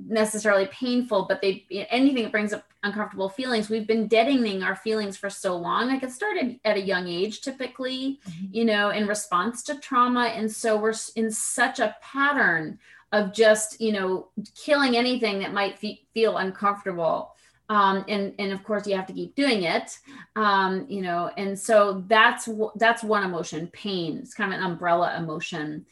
necessarily 0.06 0.66
painful 0.66 1.24
but 1.28 1.40
they 1.40 1.64
anything 1.88 2.24
that 2.24 2.32
brings 2.32 2.52
up 2.52 2.64
uncomfortable 2.82 3.28
feelings 3.28 3.70
we've 3.70 3.86
been 3.86 4.08
deadening 4.08 4.60
our 4.60 4.74
feelings 4.74 5.16
for 5.16 5.30
so 5.30 5.56
long. 5.56 5.86
Like 5.86 6.02
it 6.02 6.10
started 6.10 6.58
at 6.64 6.76
a 6.76 6.82
young 6.82 7.08
age 7.08 7.40
typically 7.40 8.20
mm-hmm. 8.28 8.46
you 8.50 8.66
know 8.66 8.90
in 8.90 9.06
response 9.06 9.62
to 9.62 9.78
trauma. 9.78 10.26
And 10.26 10.52
so 10.52 10.76
we're 10.76 10.92
in 11.16 11.30
such 11.30 11.78
a 11.78 11.96
pattern 12.02 12.78
of 13.14 13.32
just 13.32 13.80
you 13.80 13.92
know 13.92 14.28
killing 14.56 14.96
anything 14.96 15.38
that 15.38 15.52
might 15.52 15.78
feel 15.78 16.36
uncomfortable. 16.38 17.30
Um, 17.70 18.04
and 18.08 18.34
and 18.38 18.52
of 18.52 18.62
course 18.64 18.86
you 18.86 18.94
have 18.96 19.06
to 19.06 19.12
keep 19.12 19.34
doing 19.36 19.62
it. 19.62 19.98
Um, 20.36 20.84
you 20.88 21.00
know 21.00 21.30
and 21.36 21.58
so 21.58 22.04
that's 22.08 22.48
that's 22.76 23.02
one 23.02 23.22
emotion 23.22 23.68
pain. 23.68 24.18
It's 24.18 24.34
kind 24.34 24.52
of 24.52 24.58
an 24.58 24.66
umbrella 24.66 25.14
emotion. 25.16 25.86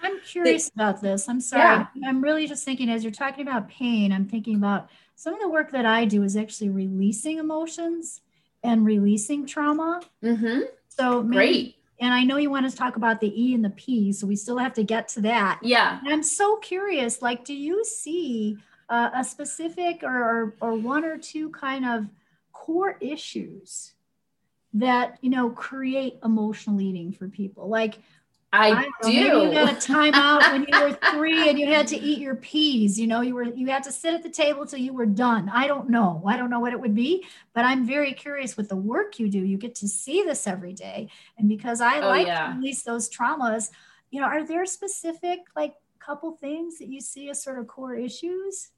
I'm 0.00 0.20
curious 0.20 0.70
about 0.74 1.02
this. 1.02 1.28
I'm 1.28 1.40
sorry. 1.40 1.84
Yeah. 1.94 2.08
i'm 2.08 2.22
really 2.22 2.46
just 2.46 2.64
thinking 2.64 2.88
as 2.88 3.02
you're 3.02 3.10
talking 3.10 3.42
about 3.42 3.68
pain 3.68 4.12
i'm 4.12 4.26
thinking 4.26 4.54
about 4.54 4.88
some 5.16 5.34
of 5.34 5.40
the 5.40 5.48
work 5.48 5.72
that 5.72 5.84
i 5.84 6.04
do 6.04 6.22
is 6.22 6.36
actually 6.36 6.68
releasing 6.68 7.38
emotions 7.38 8.20
and 8.62 8.86
releasing 8.86 9.44
trauma. 9.44 10.00
Mm-hmm. 10.22 10.60
so 10.88 11.20
maybe, 11.20 11.34
great 11.36 11.77
and 12.00 12.14
I 12.14 12.22
know 12.24 12.36
you 12.36 12.50
want 12.50 12.70
to 12.70 12.76
talk 12.76 12.96
about 12.96 13.20
the 13.20 13.32
E 13.40 13.54
and 13.54 13.64
the 13.64 13.70
P, 13.70 14.12
so 14.12 14.26
we 14.26 14.36
still 14.36 14.58
have 14.58 14.74
to 14.74 14.84
get 14.84 15.08
to 15.08 15.20
that. 15.22 15.60
Yeah. 15.62 15.98
And 15.98 16.12
I'm 16.12 16.22
so 16.22 16.56
curious, 16.56 17.22
like, 17.22 17.44
do 17.44 17.54
you 17.54 17.84
see 17.84 18.56
uh, 18.88 19.10
a 19.14 19.24
specific 19.24 20.02
or, 20.02 20.08
or, 20.08 20.54
or 20.60 20.74
one 20.74 21.04
or 21.04 21.18
two 21.18 21.50
kind 21.50 21.84
of 21.84 22.06
core 22.52 22.96
issues 23.00 23.94
that, 24.74 25.18
you 25.22 25.30
know, 25.30 25.50
create 25.50 26.18
emotional 26.24 26.80
eating 26.80 27.12
for 27.12 27.28
people? 27.28 27.68
Like, 27.68 27.98
I, 28.50 28.70
I 28.70 28.88
do. 29.02 29.12
you 29.12 29.50
had 29.50 29.68
a 29.68 29.76
timeout 29.76 30.52
when 30.52 30.66
you 30.66 30.80
were 30.80 30.98
three 31.12 31.50
and 31.50 31.58
you 31.58 31.66
had 31.66 31.86
to 31.88 31.96
eat 31.98 32.18
your 32.18 32.36
peas. 32.36 32.98
You 32.98 33.06
know, 33.06 33.20
you 33.20 33.34
were 33.34 33.44
you 33.44 33.66
had 33.66 33.82
to 33.82 33.92
sit 33.92 34.14
at 34.14 34.22
the 34.22 34.30
table 34.30 34.64
till 34.64 34.78
you 34.78 34.94
were 34.94 35.06
done. 35.06 35.50
I 35.52 35.66
don't 35.66 35.90
know. 35.90 36.22
I 36.26 36.36
don't 36.38 36.48
know 36.48 36.60
what 36.60 36.72
it 36.72 36.80
would 36.80 36.94
be, 36.94 37.26
but 37.52 37.66
I'm 37.66 37.86
very 37.86 38.14
curious 38.14 38.56
with 38.56 38.70
the 38.70 38.76
work 38.76 39.18
you 39.18 39.28
do. 39.28 39.38
You 39.38 39.58
get 39.58 39.74
to 39.76 39.88
see 39.88 40.22
this 40.22 40.46
every 40.46 40.72
day, 40.72 41.10
and 41.36 41.48
because 41.48 41.82
I 41.82 42.00
oh, 42.00 42.08
like 42.08 42.26
yeah. 42.26 42.48
to 42.48 42.54
release 42.54 42.82
those 42.82 43.10
traumas, 43.10 43.70
you 44.10 44.20
know, 44.20 44.26
are 44.26 44.46
there 44.46 44.64
specific 44.64 45.40
like 45.54 45.74
couple 45.98 46.32
things 46.32 46.78
that 46.78 46.88
you 46.88 47.00
see 47.00 47.28
as 47.28 47.42
sort 47.42 47.58
of 47.58 47.66
core 47.66 47.94
issues? 47.94 48.70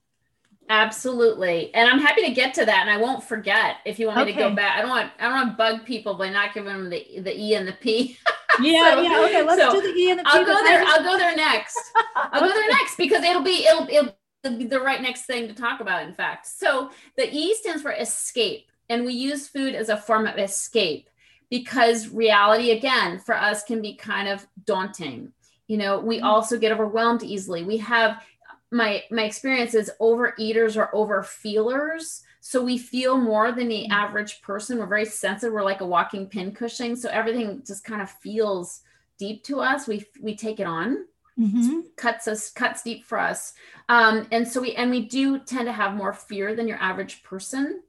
Absolutely. 0.69 1.73
And 1.75 1.89
I'm 1.89 2.01
happy 2.01 2.25
to 2.25 2.33
get 2.33 2.55
to 2.55 2.65
that. 2.65 2.87
And 2.87 2.91
I 2.91 2.97
won't 2.97 3.25
forget 3.25 3.77
if 3.85 3.99
you 3.99 4.07
want 4.07 4.19
me 4.19 4.23
okay. 4.25 4.33
to 4.35 4.39
go 4.49 4.55
back. 4.55 4.79
I 4.79 4.81
don't 4.81 4.91
want 4.91 5.11
I 5.19 5.25
don't 5.25 5.33
want 5.33 5.51
to 5.53 5.57
bug 5.57 5.85
people 5.85 6.15
by 6.15 6.31
not 6.31 6.55
giving 6.55 6.73
them 6.73 6.91
the, 6.91 7.21
the 7.21 7.37
E 7.37 7.55
and 7.55 7.67
the 7.67 7.73
P. 7.73 8.19
Yeah, 8.63 8.95
so, 8.95 9.03
yeah. 9.03 9.25
Okay, 9.25 9.43
let's 9.43 9.61
so 9.61 9.81
do 9.81 9.93
the 9.93 9.99
E 9.99 10.11
and 10.11 10.21
the 10.21 10.25
P. 10.25 10.31
I'll 10.33 10.45
go 10.45 10.63
there. 10.65 10.83
I'll 10.87 11.03
go 11.03 11.19
there 11.19 11.37
next. 11.37 11.79
I'll 12.17 12.41
go 12.41 12.49
there 12.49 12.69
next 12.81 12.97
because 12.97 13.23
it'll 13.23 13.43
be 13.43 13.67
it'll 13.67 13.89
it'll 13.89 14.59
be 14.59 14.65
the 14.65 14.81
right 14.81 15.01
next 15.01 15.27
thing 15.27 15.47
to 15.49 15.55
talk 15.55 15.81
about, 15.81 16.03
in 16.03 16.13
fact. 16.13 16.47
So 16.47 16.91
the 17.17 17.33
E 17.33 17.55
stands 17.55 17.83
for 17.83 17.93
escape. 17.93 18.67
And 18.89 19.05
we 19.05 19.13
use 19.13 19.47
food 19.47 19.77
as 19.77 19.89
a 19.89 19.97
form 19.97 20.27
of 20.27 20.37
escape 20.37 21.09
because 21.51 22.09
reality 22.09 22.71
again 22.71 23.19
for 23.19 23.35
us 23.37 23.63
can 23.65 23.83
be 23.83 23.95
kind 23.95 24.29
of 24.29 24.47
daunting 24.65 25.33
you 25.67 25.77
know 25.77 25.99
we 25.99 26.17
mm-hmm. 26.17 26.27
also 26.27 26.59
get 26.59 26.73
overwhelmed 26.73 27.23
easily 27.23 27.65
we 27.65 27.77
have 27.77 28.23
my 28.71 29.03
my 29.11 29.25
experience 29.25 29.75
is 29.75 29.91
overeaters 30.01 30.77
or 30.77 30.95
over 30.95 31.23
feelers 31.23 32.23
So 32.41 32.65
we 32.65 32.79
feel 32.79 33.17
more 33.19 33.53
than 33.53 33.69
the 33.69 33.89
average 33.89 34.41
person. 34.43 34.79
We're 34.79 34.87
very 34.87 35.05
sensitive. 35.05 35.53
We're 35.53 35.63
like 35.63 35.83
a 35.83 35.87
walking 35.87 36.27
pin 36.27 36.53
cushion. 36.53 36.97
So 36.97 37.09
everything 37.11 37.63
just 37.67 37.85
kind 37.85 38.01
of 38.01 38.11
feels 38.11 38.81
deep 39.19 39.45
to 39.45 39.61
us. 39.61 39.87
We 39.87 40.05
we 40.21 40.35
take 40.35 40.61
it 40.61 40.67
on. 40.67 41.07
Mm-hmm. 41.39 41.81
Cuts 41.97 42.29
us 42.29 42.51
cuts 42.51 42.83
deep 42.83 43.05
for 43.05 43.19
us, 43.19 43.55
um, 43.89 44.27
and 44.31 44.47
so 44.47 44.61
we 44.61 44.75
and 44.75 44.91
we 44.91 45.07
do 45.07 45.39
tend 45.39 45.67
to 45.67 45.73
have 45.73 45.95
more 45.95 46.13
fear 46.13 46.55
than 46.55 46.69
your 46.69 46.77
average 46.79 47.23
person 47.23 47.83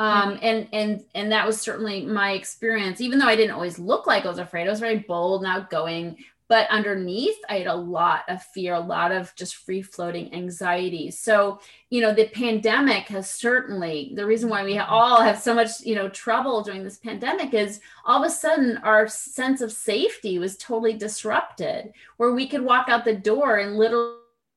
um 0.00 0.38
and 0.42 0.66
and 0.72 1.04
and 1.14 1.30
that 1.30 1.46
was 1.46 1.60
certainly 1.60 2.04
my 2.04 2.32
experience 2.32 3.00
even 3.00 3.16
though 3.18 3.28
i 3.28 3.36
didn't 3.36 3.54
always 3.54 3.78
look 3.78 4.08
like 4.08 4.24
i 4.24 4.28
was 4.28 4.38
afraid 4.38 4.66
i 4.66 4.70
was 4.70 4.80
very 4.80 4.98
bold 4.98 5.44
and 5.44 5.52
outgoing 5.52 6.16
but 6.48 6.68
underneath 6.70 7.36
i 7.48 7.58
had 7.58 7.66
a 7.66 7.74
lot 7.74 8.24
of 8.28 8.42
fear 8.42 8.74
a 8.74 8.80
lot 8.80 9.12
of 9.12 9.34
just 9.36 9.56
free 9.56 9.82
floating 9.82 10.32
anxiety. 10.34 11.10
So 11.10 11.60
you 11.90 12.00
know 12.00 12.12
the 12.12 12.28
pandemic 12.28 13.08
has 13.08 13.30
certainly 13.30 14.12
the 14.14 14.26
reason 14.26 14.48
why 14.48 14.64
we 14.64 14.74
mm-hmm. 14.74 14.92
all 14.92 15.20
have 15.20 15.38
so 15.38 15.54
much 15.54 15.80
you 15.80 15.94
know 15.94 16.08
trouble 16.08 16.62
during 16.62 16.84
this 16.84 16.98
pandemic 16.98 17.54
is 17.54 17.80
all 18.04 18.22
of 18.22 18.28
a 18.28 18.30
sudden 18.30 18.78
our 18.78 19.08
sense 19.08 19.60
of 19.60 19.72
safety 19.72 20.38
was 20.38 20.56
totally 20.56 20.94
disrupted 20.94 21.92
where 22.16 22.32
we 22.32 22.46
could 22.48 22.62
walk 22.62 22.88
out 22.88 23.04
the 23.04 23.14
door 23.14 23.58
and 23.58 23.76
literally 23.76 24.16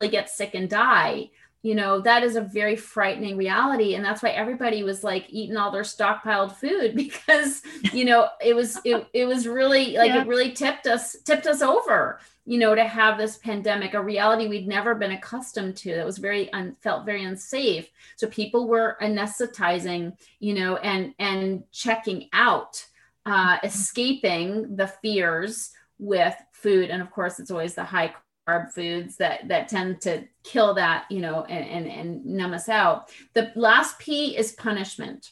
get 0.10 0.30
sick 0.30 0.56
and 0.56 0.70
die 0.70 1.30
you 1.64 1.76
know 1.76 2.00
that 2.02 2.24
is 2.24 2.36
a 2.36 2.42
very 2.42 2.76
frightening 2.76 3.38
reality. 3.38 3.96
And 3.96 4.06
that's 4.06 4.22
why 4.22 4.30
everybody 4.30 4.84
was 4.84 5.04
like 5.04 5.26
eating 5.30 5.58
all 5.58 5.72
their 5.72 5.84
stockpiled 5.84 6.54
food 6.54 6.96
because 6.96 7.62
you 7.94 8.06
know 8.06 8.30
it 8.44 8.56
was 8.56 8.80
it, 8.86 9.08
it 9.14 9.26
was 9.26 9.48
really 9.48 9.98
like 9.98 10.10
yeah. 10.10 10.22
it 10.22 10.28
really 10.28 10.52
tipped 10.52 10.88
us 10.88 11.18
tipped 11.26 11.48
us 11.48 11.62
over 11.62 12.20
you 12.46 12.58
know 12.58 12.76
to 12.76 12.86
have 12.86 13.18
this 13.18 13.38
pandemic 13.38 13.94
a 13.94 14.02
reality 14.02 14.48
we'd 14.48 14.68
never 14.68 14.96
been 14.96 15.12
accustomed 15.12 15.76
to. 15.78 15.96
That 15.96 16.06
was 16.06 16.18
very 16.18 16.52
un, 16.54 16.76
felt 16.82 17.06
very 17.06 17.24
unsafe. 17.24 17.90
So 18.16 18.28
people 18.28 18.68
were 18.68 18.98
anesthetizing 19.02 20.18
you 20.40 20.54
know 20.54 20.78
and 20.78 21.14
and 21.20 21.64
checking 21.72 22.30
out 22.34 22.86
uh 23.26 23.58
escaping 23.64 24.76
the 24.76 24.88
fears 24.88 25.72
with 26.00 26.36
food. 26.52 26.90
And 26.90 27.02
of 27.02 27.12
course 27.12 27.40
it's 27.40 27.52
always 27.52 27.76
the 27.76 27.84
high 27.84 28.14
carb 28.48 28.72
foods 28.74 29.18
that 29.18 29.48
that 29.48 29.68
tend 29.68 30.02
to 30.02 30.24
kill 30.44 30.74
that 30.76 31.06
you 31.10 31.20
know 31.20 31.44
and, 31.46 31.68
and 31.68 31.88
and 31.92 32.26
numb 32.26 32.54
us 32.54 32.70
out. 32.70 33.10
The 33.34 33.52
last 33.56 34.00
p 34.00 34.38
is 34.38 34.54
punishment. 34.54 35.32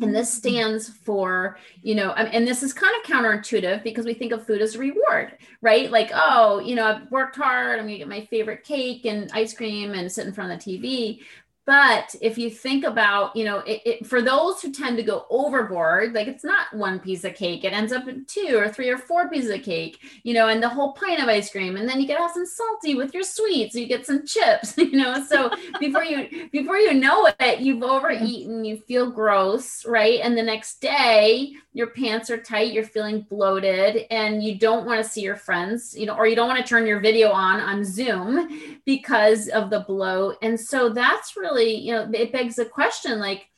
And 0.00 0.14
this 0.14 0.30
mm-hmm. 0.30 0.48
stands 0.48 0.88
for 0.88 1.58
you 1.80 1.94
know 1.94 2.10
and 2.12 2.46
this 2.46 2.64
is 2.64 2.72
kind 2.72 2.94
of 2.96 3.08
counterintuitive 3.08 3.84
because 3.84 4.04
we 4.04 4.14
think 4.14 4.32
of 4.32 4.44
food 4.44 4.60
as 4.60 4.74
a 4.74 4.78
reward 4.78 5.38
right? 5.62 5.90
Like 5.90 6.10
oh 6.12 6.58
you 6.58 6.74
know 6.74 6.86
i've 6.86 7.10
worked 7.10 7.36
hard 7.36 7.78
i'm 7.78 7.86
gonna 7.86 7.98
get 7.98 8.08
my 8.08 8.26
favorite 8.26 8.64
cake 8.64 9.04
and 9.04 9.30
ice 9.32 9.54
cream 9.54 9.92
and 9.92 10.10
sit 10.10 10.26
in 10.26 10.32
front 10.32 10.52
of 10.52 10.62
the 10.62 10.78
tv 10.78 11.20
but 11.66 12.14
if 12.20 12.38
you 12.38 12.48
think 12.48 12.84
about, 12.84 13.34
you 13.34 13.44
know, 13.44 13.58
it, 13.58 13.82
it, 13.84 14.06
for 14.06 14.22
those 14.22 14.62
who 14.62 14.70
tend 14.70 14.96
to 14.98 15.02
go 15.02 15.26
overboard, 15.30 16.14
like 16.14 16.28
it's 16.28 16.44
not 16.44 16.72
one 16.72 17.00
piece 17.00 17.24
of 17.24 17.34
cake, 17.34 17.64
it 17.64 17.72
ends 17.72 17.92
up 17.92 18.06
in 18.06 18.24
two 18.26 18.56
or 18.56 18.68
three 18.68 18.88
or 18.88 18.96
four 18.96 19.28
pieces 19.28 19.50
of 19.50 19.64
cake, 19.64 19.98
you 20.22 20.32
know, 20.32 20.46
and 20.46 20.62
the 20.62 20.68
whole 20.68 20.92
pint 20.92 21.20
of 21.20 21.28
ice 21.28 21.50
cream. 21.50 21.76
And 21.76 21.88
then 21.88 22.00
you 22.00 22.06
get 22.06 22.20
all 22.20 22.32
some 22.32 22.46
salty 22.46 22.94
with 22.94 23.12
your 23.12 23.24
sweets, 23.24 23.74
you 23.74 23.88
get 23.88 24.06
some 24.06 24.24
chips, 24.24 24.74
you 24.78 24.92
know. 24.92 25.24
So 25.24 25.50
before 25.80 26.04
you 26.04 26.48
before 26.52 26.76
you 26.78 26.94
know 26.94 27.28
it, 27.40 27.58
you've 27.58 27.82
overeaten, 27.82 28.64
you 28.64 28.78
feel 28.78 29.10
gross, 29.10 29.84
right? 29.84 30.20
And 30.22 30.38
the 30.38 30.44
next 30.44 30.80
day 30.80 31.52
your 31.72 31.88
pants 31.88 32.30
are 32.30 32.38
tight, 32.38 32.72
you're 32.72 32.84
feeling 32.84 33.26
bloated, 33.28 34.06
and 34.12 34.42
you 34.42 34.56
don't 34.56 34.86
want 34.86 35.04
to 35.04 35.10
see 35.10 35.20
your 35.20 35.36
friends, 35.36 35.96
you 35.98 36.06
know, 36.06 36.14
or 36.14 36.28
you 36.28 36.36
don't 36.36 36.48
want 36.48 36.58
to 36.58 36.66
turn 36.66 36.86
your 36.86 37.00
video 37.00 37.30
on 37.32 37.58
on 37.58 37.84
Zoom 37.84 38.80
because 38.86 39.48
of 39.48 39.68
the 39.68 39.80
bloat. 39.80 40.38
And 40.42 40.58
so 40.58 40.88
that's 40.88 41.36
really, 41.36 41.55
you 41.64 41.92
know, 41.92 42.10
it 42.12 42.32
begs 42.32 42.56
the 42.56 42.64
question 42.64 43.18
like, 43.18 43.48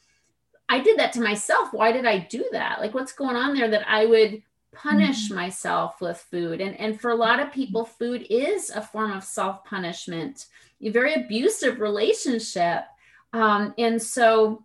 I 0.68 0.80
did 0.80 0.98
that 0.98 1.12
to 1.14 1.20
myself. 1.20 1.72
Why 1.72 1.92
did 1.92 2.06
I 2.06 2.18
do 2.18 2.44
that? 2.52 2.80
Like, 2.80 2.94
what's 2.94 3.12
going 3.12 3.36
on 3.36 3.54
there 3.54 3.70
that 3.70 3.88
I 3.88 4.06
would 4.06 4.42
punish 4.72 5.26
mm-hmm. 5.26 5.36
myself 5.36 6.00
with 6.00 6.18
food? 6.30 6.60
And, 6.60 6.78
and 6.78 7.00
for 7.00 7.10
a 7.10 7.16
lot 7.16 7.40
of 7.40 7.52
people, 7.52 7.84
food 7.84 8.26
is 8.28 8.70
a 8.70 8.82
form 8.82 9.12
of 9.12 9.24
self 9.24 9.64
punishment, 9.64 10.46
a 10.82 10.90
very 10.90 11.14
abusive 11.14 11.80
relationship. 11.80 12.84
Um, 13.32 13.74
and 13.78 14.00
so, 14.00 14.64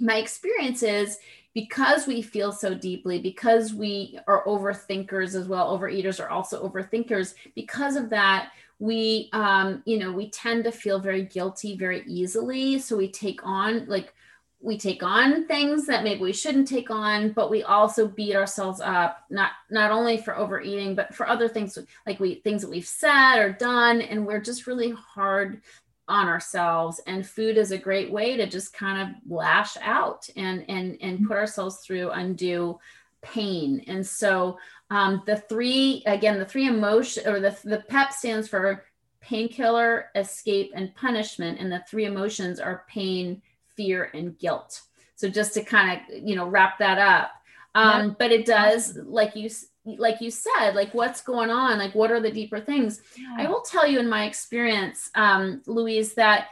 my 0.00 0.16
experience 0.16 0.82
is 0.82 1.18
because 1.54 2.06
we 2.06 2.22
feel 2.22 2.50
so 2.50 2.74
deeply, 2.74 3.18
because 3.18 3.74
we 3.74 4.18
are 4.26 4.44
overthinkers 4.46 5.34
as 5.34 5.48
well, 5.48 5.76
overeaters 5.78 6.18
are 6.22 6.30
also 6.30 6.66
overthinkers, 6.66 7.34
because 7.54 7.96
of 7.96 8.08
that, 8.10 8.52
we 8.82 9.28
um, 9.32 9.80
you 9.86 9.96
know, 9.96 10.10
we 10.10 10.28
tend 10.28 10.64
to 10.64 10.72
feel 10.72 10.98
very 10.98 11.22
guilty 11.22 11.76
very 11.76 12.02
easily. 12.04 12.80
So 12.80 12.96
we 12.96 13.08
take 13.08 13.46
on 13.46 13.86
like 13.86 14.12
we 14.58 14.76
take 14.76 15.04
on 15.04 15.46
things 15.46 15.86
that 15.86 16.02
maybe 16.02 16.20
we 16.20 16.32
shouldn't 16.32 16.68
take 16.68 16.90
on 16.90 17.32
but 17.32 17.50
we 17.50 17.64
also 17.64 18.06
beat 18.06 18.36
ourselves 18.36 18.80
up 18.80 19.24
not 19.28 19.50
not 19.70 19.90
only 19.90 20.16
for 20.16 20.36
overeating 20.36 20.94
but 20.94 21.12
for 21.12 21.28
other 21.28 21.48
things 21.48 21.76
like 22.06 22.20
we 22.20 22.36
things 22.36 22.62
that 22.62 22.70
we've 22.70 22.86
said 22.86 23.38
or 23.38 23.52
done. 23.52 24.00
And 24.00 24.26
we're 24.26 24.40
just 24.40 24.66
really 24.66 24.90
hard 24.90 25.62
on 26.08 26.26
ourselves. 26.26 27.00
And 27.06 27.24
food 27.24 27.58
is 27.58 27.70
a 27.70 27.78
great 27.78 28.10
way 28.10 28.36
to 28.36 28.48
just 28.48 28.74
kind 28.74 29.00
of 29.00 29.30
lash 29.30 29.76
out 29.80 30.28
and 30.36 30.64
and 30.68 30.98
and 31.00 31.28
put 31.28 31.36
ourselves 31.36 31.76
through 31.86 32.10
undue 32.10 32.80
pain. 33.22 33.84
And 33.86 34.06
so 34.06 34.58
um, 34.90 35.22
the 35.26 35.36
three 35.36 36.02
again 36.06 36.38
the 36.38 36.44
three 36.44 36.66
emotion 36.66 37.26
or 37.26 37.40
the, 37.40 37.56
the 37.64 37.84
pep 37.88 38.12
stands 38.12 38.48
for 38.48 38.84
painkiller 39.20 40.06
escape 40.14 40.72
and 40.74 40.94
punishment. 40.94 41.58
And 41.60 41.70
the 41.72 41.84
three 41.88 42.04
emotions 42.04 42.60
are 42.60 42.84
pain 42.88 43.40
fear 43.76 44.10
and 44.12 44.38
guilt. 44.38 44.82
So 45.14 45.28
just 45.28 45.54
to 45.54 45.62
kind 45.62 46.00
of 46.00 46.28
you 46.28 46.36
know 46.36 46.48
wrap 46.48 46.78
that 46.78 46.98
up. 46.98 47.30
Um, 47.74 48.08
yeah. 48.08 48.14
but 48.18 48.32
it 48.32 48.44
does 48.44 48.96
like 48.96 49.34
you 49.34 49.48
like 49.84 50.20
you 50.20 50.30
said 50.30 50.72
like 50.74 50.92
what's 50.92 51.22
going 51.22 51.50
on? 51.50 51.78
Like 51.78 51.94
what 51.94 52.10
are 52.10 52.20
the 52.20 52.30
deeper 52.30 52.60
things? 52.60 53.00
Yeah. 53.16 53.36
i 53.38 53.48
will 53.48 53.62
tell 53.62 53.86
you 53.86 53.98
in 53.98 54.08
my 54.08 54.24
experience 54.24 55.10
um, 55.14 55.62
louise 55.66 56.14
that 56.14 56.48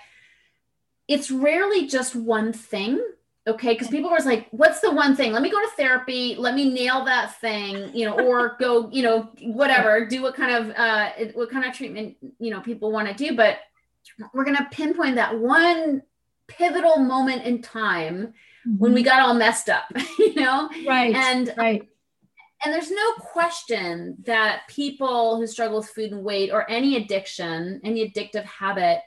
it's 1.08 1.30
rarely 1.30 1.88
just 1.88 2.14
one 2.14 2.52
thing 2.52 3.02
okay 3.46 3.72
because 3.72 3.88
people 3.88 4.10
were 4.10 4.18
like 4.24 4.48
what's 4.50 4.80
the 4.80 4.90
one 4.90 5.16
thing? 5.16 5.32
Let 5.32 5.42
me 5.42 5.50
go 5.50 5.60
to 5.60 5.70
therapy. 5.76 6.36
Let 6.36 6.54
me 6.54 6.70
nail 6.70 7.04
that 7.04 7.40
thing 7.40 7.94
you 7.94 8.04
know 8.04 8.18
or 8.18 8.56
go 8.60 8.90
you 8.90 9.02
know 9.02 9.30
whatever 9.42 10.06
do 10.06 10.22
what 10.22 10.34
kind 10.34 10.54
of 10.54 10.76
uh 10.76 11.10
what 11.34 11.50
kind 11.50 11.64
of 11.64 11.72
treatment 11.72 12.16
you 12.38 12.50
know 12.50 12.60
people 12.60 12.92
want 12.92 13.08
to 13.08 13.14
do. 13.14 13.36
But 13.36 13.58
we're 14.34 14.44
going 14.44 14.56
to 14.56 14.66
pinpoint 14.70 15.16
that 15.16 15.38
one 15.38 16.02
pivotal 16.48 16.96
moment 16.98 17.44
in 17.44 17.62
time 17.62 18.34
mm-hmm. 18.66 18.78
when 18.78 18.92
we 18.92 19.02
got 19.02 19.20
all 19.20 19.34
messed 19.34 19.68
up 19.68 19.84
you 20.18 20.34
know? 20.34 20.68
Right 20.86 21.14
and 21.14 21.54
right. 21.56 21.88
and 22.64 22.74
there's 22.74 22.90
no 22.90 23.12
question 23.14 24.16
that 24.26 24.62
people 24.68 25.36
who 25.36 25.46
struggle 25.46 25.78
with 25.78 25.88
food 25.88 26.12
and 26.12 26.24
weight 26.24 26.50
or 26.50 26.68
any 26.68 26.96
addiction, 26.96 27.80
any 27.84 28.10
addictive 28.10 28.44
habit, 28.44 29.00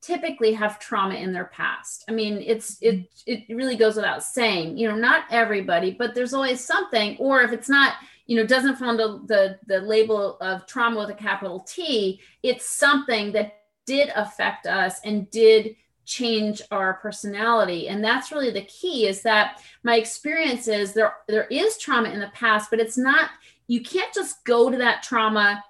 typically 0.00 0.52
have 0.52 0.78
trauma 0.78 1.14
in 1.14 1.32
their 1.32 1.46
past. 1.46 2.04
I 2.08 2.12
mean, 2.12 2.42
it's 2.44 2.76
mm-hmm. 2.76 3.02
it 3.26 3.46
it 3.48 3.54
really 3.54 3.76
goes 3.76 3.96
without 3.96 4.22
saying. 4.22 4.78
You 4.78 4.88
know, 4.88 4.96
not 4.96 5.24
everybody, 5.30 5.90
but 5.92 6.14
there's 6.14 6.34
always 6.34 6.64
something. 6.64 7.16
Or 7.18 7.42
if 7.42 7.52
it's 7.52 7.68
not, 7.68 7.94
you 8.26 8.36
know, 8.36 8.46
doesn't 8.46 8.76
fall 8.76 8.90
under 8.90 9.18
the 9.26 9.58
the 9.66 9.80
label 9.80 10.38
of 10.40 10.66
trauma 10.66 10.98
with 10.98 11.10
a 11.10 11.14
capital 11.14 11.60
T, 11.60 12.20
it's 12.42 12.66
something 12.66 13.32
that 13.32 13.56
did 13.86 14.10
affect 14.14 14.66
us 14.66 15.00
and 15.04 15.30
did 15.30 15.76
change 16.04 16.60
our 16.72 16.94
personality 16.94 17.86
and 17.86 18.02
that's 18.02 18.32
really 18.32 18.50
the 18.50 18.62
key 18.62 19.06
is 19.06 19.22
that 19.22 19.62
my 19.84 19.96
experience 19.96 20.66
is 20.66 20.92
there 20.92 21.14
there 21.28 21.46
is 21.46 21.78
trauma 21.78 22.08
in 22.08 22.18
the 22.18 22.30
past 22.34 22.68
but 22.68 22.80
it's 22.80 22.98
not 22.98 23.30
you 23.68 23.80
can't 23.80 24.12
just 24.12 24.44
go 24.44 24.70
to 24.70 24.76
that 24.76 25.04
trauma 25.04 25.62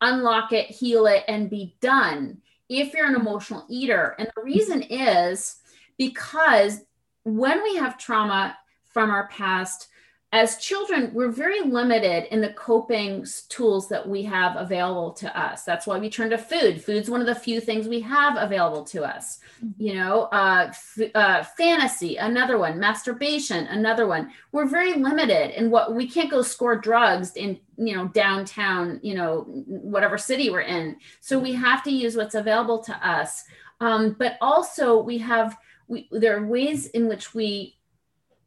unlock 0.00 0.52
it 0.52 0.66
heal 0.66 1.06
it 1.06 1.24
and 1.26 1.50
be 1.50 1.74
done 1.80 2.40
if 2.68 2.92
you're 2.92 3.06
an 3.06 3.14
emotional 3.14 3.64
eater. 3.68 4.14
And 4.18 4.28
the 4.34 4.42
reason 4.42 4.82
is 4.82 5.56
because 5.96 6.80
when 7.24 7.62
we 7.62 7.76
have 7.76 7.98
trauma 7.98 8.56
from 8.86 9.10
our 9.10 9.28
past 9.28 9.88
as 10.30 10.58
children, 10.58 11.10
we're 11.14 11.30
very 11.30 11.60
limited 11.60 12.30
in 12.30 12.42
the 12.42 12.52
coping 12.52 13.24
tools 13.48 13.88
that 13.88 14.06
we 14.06 14.22
have 14.24 14.56
available 14.56 15.10
to 15.12 15.38
us. 15.38 15.64
That's 15.64 15.86
why 15.86 15.98
we 15.98 16.10
turn 16.10 16.28
to 16.30 16.36
food. 16.36 16.84
Food's 16.84 17.08
one 17.08 17.22
of 17.22 17.26
the 17.26 17.34
few 17.34 17.62
things 17.62 17.88
we 17.88 18.00
have 18.00 18.36
available 18.36 18.84
to 18.84 19.04
us. 19.04 19.38
Mm-hmm. 19.64 19.82
You 19.82 19.94
know, 19.94 20.22
uh, 20.24 20.66
f- 20.68 21.10
uh, 21.14 21.42
fantasy, 21.44 22.16
another 22.16 22.58
one. 22.58 22.78
Masturbation, 22.78 23.68
another 23.68 24.06
one. 24.06 24.30
We're 24.52 24.66
very 24.66 24.92
limited 24.92 25.58
in 25.58 25.70
what 25.70 25.94
we 25.94 26.06
can't 26.06 26.30
go 26.30 26.42
score 26.42 26.76
drugs 26.76 27.34
in, 27.34 27.58
you 27.78 27.96
know, 27.96 28.08
downtown, 28.08 29.00
you 29.02 29.14
know, 29.14 29.44
whatever 29.66 30.18
city 30.18 30.50
we're 30.50 30.60
in. 30.60 30.96
So 31.20 31.38
we 31.38 31.54
have 31.54 31.82
to 31.84 31.90
use 31.90 32.16
what's 32.16 32.34
available 32.34 32.80
to 32.80 33.08
us. 33.08 33.44
Um, 33.80 34.14
but 34.18 34.36
also, 34.42 35.00
we 35.00 35.16
have 35.18 35.56
we, 35.86 36.06
there 36.12 36.36
are 36.36 36.46
ways 36.46 36.88
in 36.88 37.08
which 37.08 37.34
we 37.34 37.77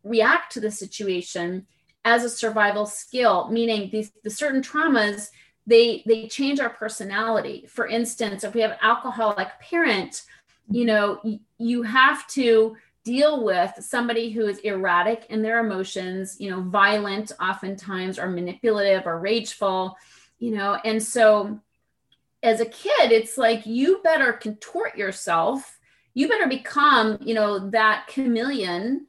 react 0.03 0.51
to 0.51 0.59
the 0.59 0.71
situation 0.71 1.65
as 2.03 2.23
a 2.23 2.29
survival 2.29 2.85
skill 2.85 3.47
meaning 3.49 3.89
these 3.91 4.11
the 4.23 4.29
certain 4.29 4.61
traumas 4.61 5.29
they 5.67 6.03
they 6.05 6.27
change 6.27 6.59
our 6.59 6.69
personality 6.69 7.65
for 7.69 7.87
instance 7.87 8.43
if 8.43 8.53
we 8.53 8.61
have 8.61 8.71
an 8.71 8.77
alcoholic 8.81 9.49
parent 9.59 10.23
you 10.69 10.85
know 10.85 11.21
you 11.57 11.83
have 11.83 12.27
to 12.27 12.75
deal 13.03 13.43
with 13.43 13.71
somebody 13.79 14.29
who 14.29 14.45
is 14.45 14.59
erratic 14.59 15.25
in 15.29 15.41
their 15.41 15.59
emotions, 15.59 16.39
you 16.39 16.49
know, 16.49 16.61
violent 16.61 17.31
oftentimes 17.39 18.19
or 18.19 18.29
manipulative 18.29 19.07
or 19.07 19.19
rageful, 19.19 19.95
you 20.39 20.51
know, 20.55 20.77
and 20.85 21.01
so 21.01 21.59
as 22.43 22.59
a 22.59 22.65
kid, 22.65 23.11
it's 23.11 23.37
like 23.37 23.65
you 23.65 23.99
better 24.03 24.33
contort 24.33 24.97
yourself. 24.97 25.79
You 26.13 26.27
better 26.27 26.47
become, 26.47 27.19
you 27.21 27.33
know, 27.33 27.69
that 27.69 28.07
chameleon 28.07 29.07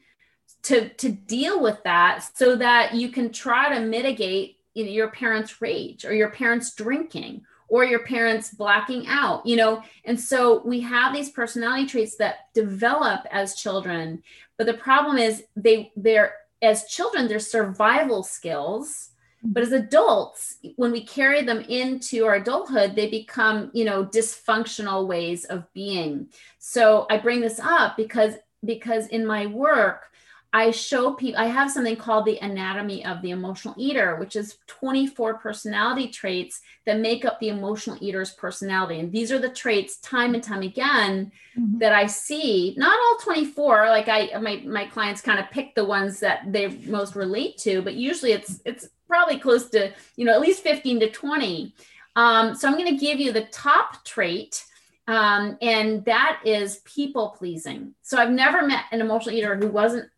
to 0.62 0.88
to 0.90 1.11
deal 1.11 1.61
with 1.61 1.83
that 1.85 2.25
so 2.35 2.57
that 2.57 2.94
you 2.94 3.09
can 3.09 3.33
try 3.33 3.75
to 3.75 3.81
mitigate 3.81 4.59
your 4.75 5.09
parents' 5.09 5.61
rage 5.61 6.05
or 6.05 6.14
your 6.14 6.31
parents' 6.31 6.75
drinking 6.75 7.44
or 7.68 7.85
your 7.85 8.01
parents 8.01 8.51
blacking 8.51 9.07
out, 9.07 9.44
you 9.46 9.57
know. 9.57 9.83
And 10.05 10.20
so 10.20 10.62
we 10.64 10.81
have 10.81 11.14
these 11.14 11.31
personality 11.31 11.87
traits 11.87 12.16
that 12.16 12.53
develop 12.53 13.27
as 13.31 13.55
children, 13.55 14.22
but 14.57 14.66
the 14.66 14.75
problem 14.75 15.18
is 15.18 15.44
they 15.57 15.90
they're 15.96 16.35
as 16.61 16.85
children, 16.85 17.27
they're 17.27 17.40
survival 17.40 18.22
skills 18.22 19.11
mm-hmm. 19.38 19.53
but 19.53 19.62
as 19.62 19.72
adults 19.72 20.59
when 20.77 20.92
we 20.92 21.05
carry 21.05 21.42
them 21.42 21.61
into 21.62 22.25
our 22.25 22.35
adulthood 22.37 22.94
they 22.94 23.09
become 23.09 23.70
you 23.75 23.85
know 23.85 24.05
dysfunctional 24.05 25.07
ways 25.07 25.44
of 25.46 25.64
being 25.72 26.29
so 26.59 27.07
i 27.11 27.16
bring 27.16 27.40
this 27.40 27.59
up 27.59 27.96
because 27.96 28.35
because 28.64 29.09
in 29.09 29.27
my 29.27 29.46
work 29.46 30.12
I 30.54 30.70
show 30.70 31.14
people, 31.14 31.40
I 31.40 31.46
have 31.46 31.70
something 31.70 31.96
called 31.96 32.26
the 32.26 32.38
anatomy 32.38 33.04
of 33.06 33.22
the 33.22 33.30
emotional 33.30 33.74
eater, 33.78 34.16
which 34.16 34.36
is 34.36 34.58
24 34.66 35.38
personality 35.38 36.08
traits 36.08 36.60
that 36.84 37.00
make 37.00 37.24
up 37.24 37.40
the 37.40 37.48
emotional 37.48 37.96
eater's 38.00 38.32
personality. 38.32 39.00
And 39.00 39.10
these 39.10 39.32
are 39.32 39.38
the 39.38 39.48
traits 39.48 39.96
time 39.96 40.34
and 40.34 40.42
time 40.42 40.60
again 40.60 41.32
mm-hmm. 41.58 41.78
that 41.78 41.92
I 41.94 42.06
see, 42.06 42.74
not 42.76 42.98
all 42.98 43.18
24, 43.22 43.86
like 43.86 44.08
I, 44.08 44.38
my, 44.40 44.62
my 44.66 44.84
clients 44.86 45.22
kind 45.22 45.40
of 45.40 45.50
pick 45.50 45.74
the 45.74 45.86
ones 45.86 46.20
that 46.20 46.52
they 46.52 46.68
most 46.68 47.16
relate 47.16 47.56
to, 47.58 47.80
but 47.80 47.94
usually 47.94 48.32
it's, 48.32 48.60
it's 48.66 48.88
probably 49.08 49.38
close 49.38 49.70
to, 49.70 49.90
you 50.16 50.26
know, 50.26 50.34
at 50.34 50.40
least 50.42 50.62
15 50.62 51.00
to 51.00 51.10
20. 51.10 51.74
Um, 52.14 52.54
so 52.54 52.68
I'm 52.68 52.76
going 52.76 52.94
to 52.94 53.02
give 53.02 53.18
you 53.18 53.32
the 53.32 53.46
top 53.46 54.04
trait. 54.04 54.64
Um, 55.08 55.56
and 55.60 56.04
that 56.04 56.40
is 56.44 56.76
people 56.84 57.34
pleasing. 57.36 57.94
So 58.02 58.18
I've 58.18 58.30
never 58.30 58.66
met 58.66 58.84
an 58.92 59.00
emotional 59.00 59.34
eater 59.34 59.56
who 59.56 59.68
wasn't 59.68 60.08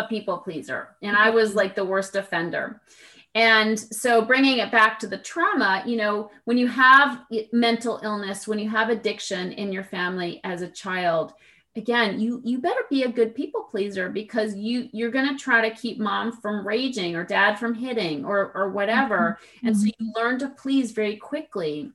a 0.00 0.08
people 0.08 0.38
pleaser 0.38 0.96
and 1.02 1.16
I 1.16 1.30
was 1.30 1.54
like 1.54 1.74
the 1.74 1.84
worst 1.84 2.16
offender. 2.16 2.80
And 3.34 3.78
so 3.78 4.24
bringing 4.24 4.58
it 4.58 4.72
back 4.72 4.98
to 5.00 5.06
the 5.06 5.18
trauma, 5.18 5.84
you 5.86 5.96
know, 5.96 6.30
when 6.46 6.58
you 6.58 6.66
have 6.66 7.20
mental 7.52 8.00
illness, 8.02 8.48
when 8.48 8.58
you 8.58 8.68
have 8.68 8.88
addiction 8.88 9.52
in 9.52 9.72
your 9.72 9.84
family 9.84 10.40
as 10.42 10.62
a 10.62 10.68
child, 10.68 11.32
again, 11.76 12.18
you 12.18 12.40
you 12.44 12.58
better 12.58 12.82
be 12.90 13.04
a 13.04 13.12
good 13.12 13.34
people 13.34 13.62
pleaser 13.62 14.08
because 14.08 14.56
you 14.56 14.88
you're 14.92 15.12
going 15.12 15.28
to 15.28 15.42
try 15.42 15.68
to 15.68 15.76
keep 15.76 16.00
mom 16.00 16.32
from 16.40 16.66
raging 16.66 17.14
or 17.14 17.24
dad 17.24 17.56
from 17.56 17.74
hitting 17.74 18.24
or 18.24 18.50
or 18.54 18.70
whatever. 18.70 19.38
Mm-hmm. 19.58 19.66
And 19.68 19.76
so 19.76 19.86
you 19.86 20.12
learn 20.16 20.38
to 20.40 20.48
please 20.48 20.90
very 20.90 21.16
quickly 21.16 21.92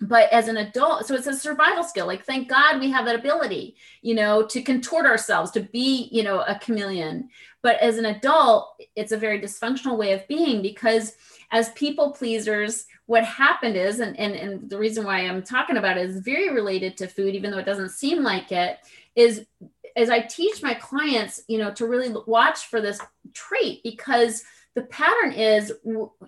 but 0.00 0.32
as 0.32 0.48
an 0.48 0.58
adult 0.58 1.06
so 1.06 1.14
it's 1.14 1.26
a 1.26 1.34
survival 1.34 1.82
skill. 1.82 2.06
Like 2.06 2.24
thank 2.24 2.48
god 2.48 2.80
we 2.80 2.90
have 2.90 3.04
that 3.06 3.18
ability 3.18 3.76
you 4.00 4.14
know 4.14 4.44
to 4.46 4.62
contort 4.62 5.06
ourselves 5.06 5.50
to 5.52 5.60
be 5.60 6.08
you 6.12 6.22
know 6.22 6.40
a 6.40 6.58
chameleon. 6.58 7.28
But 7.62 7.80
as 7.80 7.98
an 7.98 8.06
adult 8.06 8.74
it's 8.96 9.12
a 9.12 9.16
very 9.16 9.40
dysfunctional 9.40 9.98
way 9.98 10.12
of 10.12 10.26
being 10.28 10.62
because 10.62 11.14
as 11.52 11.68
people 11.70 12.10
pleasers 12.12 12.86
what 13.06 13.24
happened 13.24 13.76
is 13.76 14.00
and, 14.00 14.18
and 14.18 14.34
and 14.34 14.70
the 14.70 14.78
reason 14.78 15.04
why 15.04 15.18
i'm 15.20 15.42
talking 15.42 15.76
about 15.76 15.98
it 15.98 16.08
is 16.08 16.20
very 16.20 16.50
related 16.50 16.96
to 16.96 17.06
food 17.06 17.34
even 17.34 17.50
though 17.50 17.58
it 17.58 17.66
doesn't 17.66 17.90
seem 17.90 18.22
like 18.22 18.50
it 18.50 18.78
is 19.14 19.46
as 19.94 20.10
i 20.10 20.18
teach 20.18 20.62
my 20.62 20.74
clients 20.74 21.42
you 21.46 21.58
know 21.58 21.70
to 21.72 21.86
really 21.86 22.12
watch 22.26 22.66
for 22.66 22.80
this 22.80 22.98
trait 23.34 23.82
because 23.84 24.42
the 24.74 24.82
pattern 24.82 25.32
is 25.32 25.72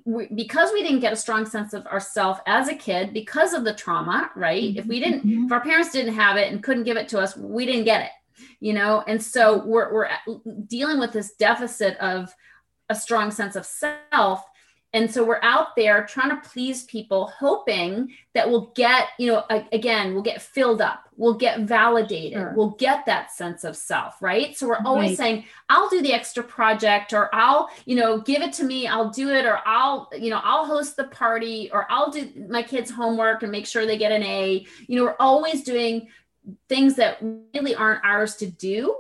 we, 0.04 0.26
because 0.34 0.70
we 0.72 0.82
didn't 0.82 1.00
get 1.00 1.12
a 1.12 1.16
strong 1.16 1.46
sense 1.46 1.72
of 1.72 1.86
ourself 1.86 2.40
as 2.46 2.68
a 2.68 2.74
kid 2.74 3.12
because 3.12 3.52
of 3.54 3.64
the 3.64 3.74
trauma 3.74 4.30
right 4.36 4.62
mm-hmm. 4.62 4.78
if 4.78 4.86
we 4.86 5.00
didn't 5.00 5.26
mm-hmm. 5.26 5.46
if 5.46 5.52
our 5.52 5.60
parents 5.60 5.92
didn't 5.92 6.14
have 6.14 6.36
it 6.36 6.52
and 6.52 6.62
couldn't 6.62 6.84
give 6.84 6.96
it 6.96 7.08
to 7.08 7.18
us 7.18 7.36
we 7.36 7.64
didn't 7.66 7.84
get 7.84 8.02
it 8.02 8.46
you 8.60 8.72
know 8.72 9.02
and 9.06 9.22
so 9.22 9.64
we're, 9.64 9.92
we're 9.92 10.08
dealing 10.66 10.98
with 10.98 11.12
this 11.12 11.34
deficit 11.34 11.96
of 11.98 12.34
a 12.90 12.94
strong 12.94 13.30
sense 13.30 13.56
of 13.56 13.64
self 13.64 14.44
and 14.94 15.10
so 15.10 15.24
we're 15.24 15.42
out 15.42 15.74
there 15.76 16.06
trying 16.06 16.30
to 16.30 16.48
please 16.48 16.84
people 16.84 17.26
hoping 17.38 18.14
that 18.32 18.48
we'll 18.48 18.72
get 18.74 19.08
you 19.18 19.26
know 19.26 19.44
again 19.72 20.14
we'll 20.14 20.22
get 20.22 20.40
filled 20.40 20.80
up 20.80 21.08
we'll 21.16 21.34
get 21.34 21.60
validated 21.60 22.38
sure. 22.38 22.54
we'll 22.56 22.70
get 22.70 23.04
that 23.04 23.30
sense 23.30 23.64
of 23.64 23.76
self 23.76 24.22
right 24.22 24.56
so 24.56 24.66
we're 24.66 24.78
always 24.86 25.10
right. 25.10 25.18
saying 25.18 25.44
i'll 25.68 25.88
do 25.90 26.00
the 26.00 26.12
extra 26.12 26.42
project 26.42 27.12
or 27.12 27.28
i'll 27.34 27.68
you 27.84 27.96
know 27.96 28.20
give 28.20 28.40
it 28.40 28.52
to 28.52 28.64
me 28.64 28.86
i'll 28.86 29.10
do 29.10 29.28
it 29.28 29.44
or 29.44 29.58
i'll 29.66 30.08
you 30.18 30.30
know 30.30 30.40
i'll 30.42 30.64
host 30.64 30.96
the 30.96 31.04
party 31.04 31.68
or 31.72 31.86
i'll 31.90 32.10
do 32.10 32.30
my 32.48 32.62
kids 32.62 32.90
homework 32.90 33.42
and 33.42 33.52
make 33.52 33.66
sure 33.66 33.84
they 33.84 33.98
get 33.98 34.12
an 34.12 34.22
a 34.22 34.64
you 34.86 34.96
know 34.96 35.04
we're 35.04 35.16
always 35.20 35.62
doing 35.64 36.08
things 36.68 36.94
that 36.94 37.18
really 37.54 37.74
aren't 37.74 38.04
ours 38.04 38.36
to 38.36 38.46
do 38.46 38.94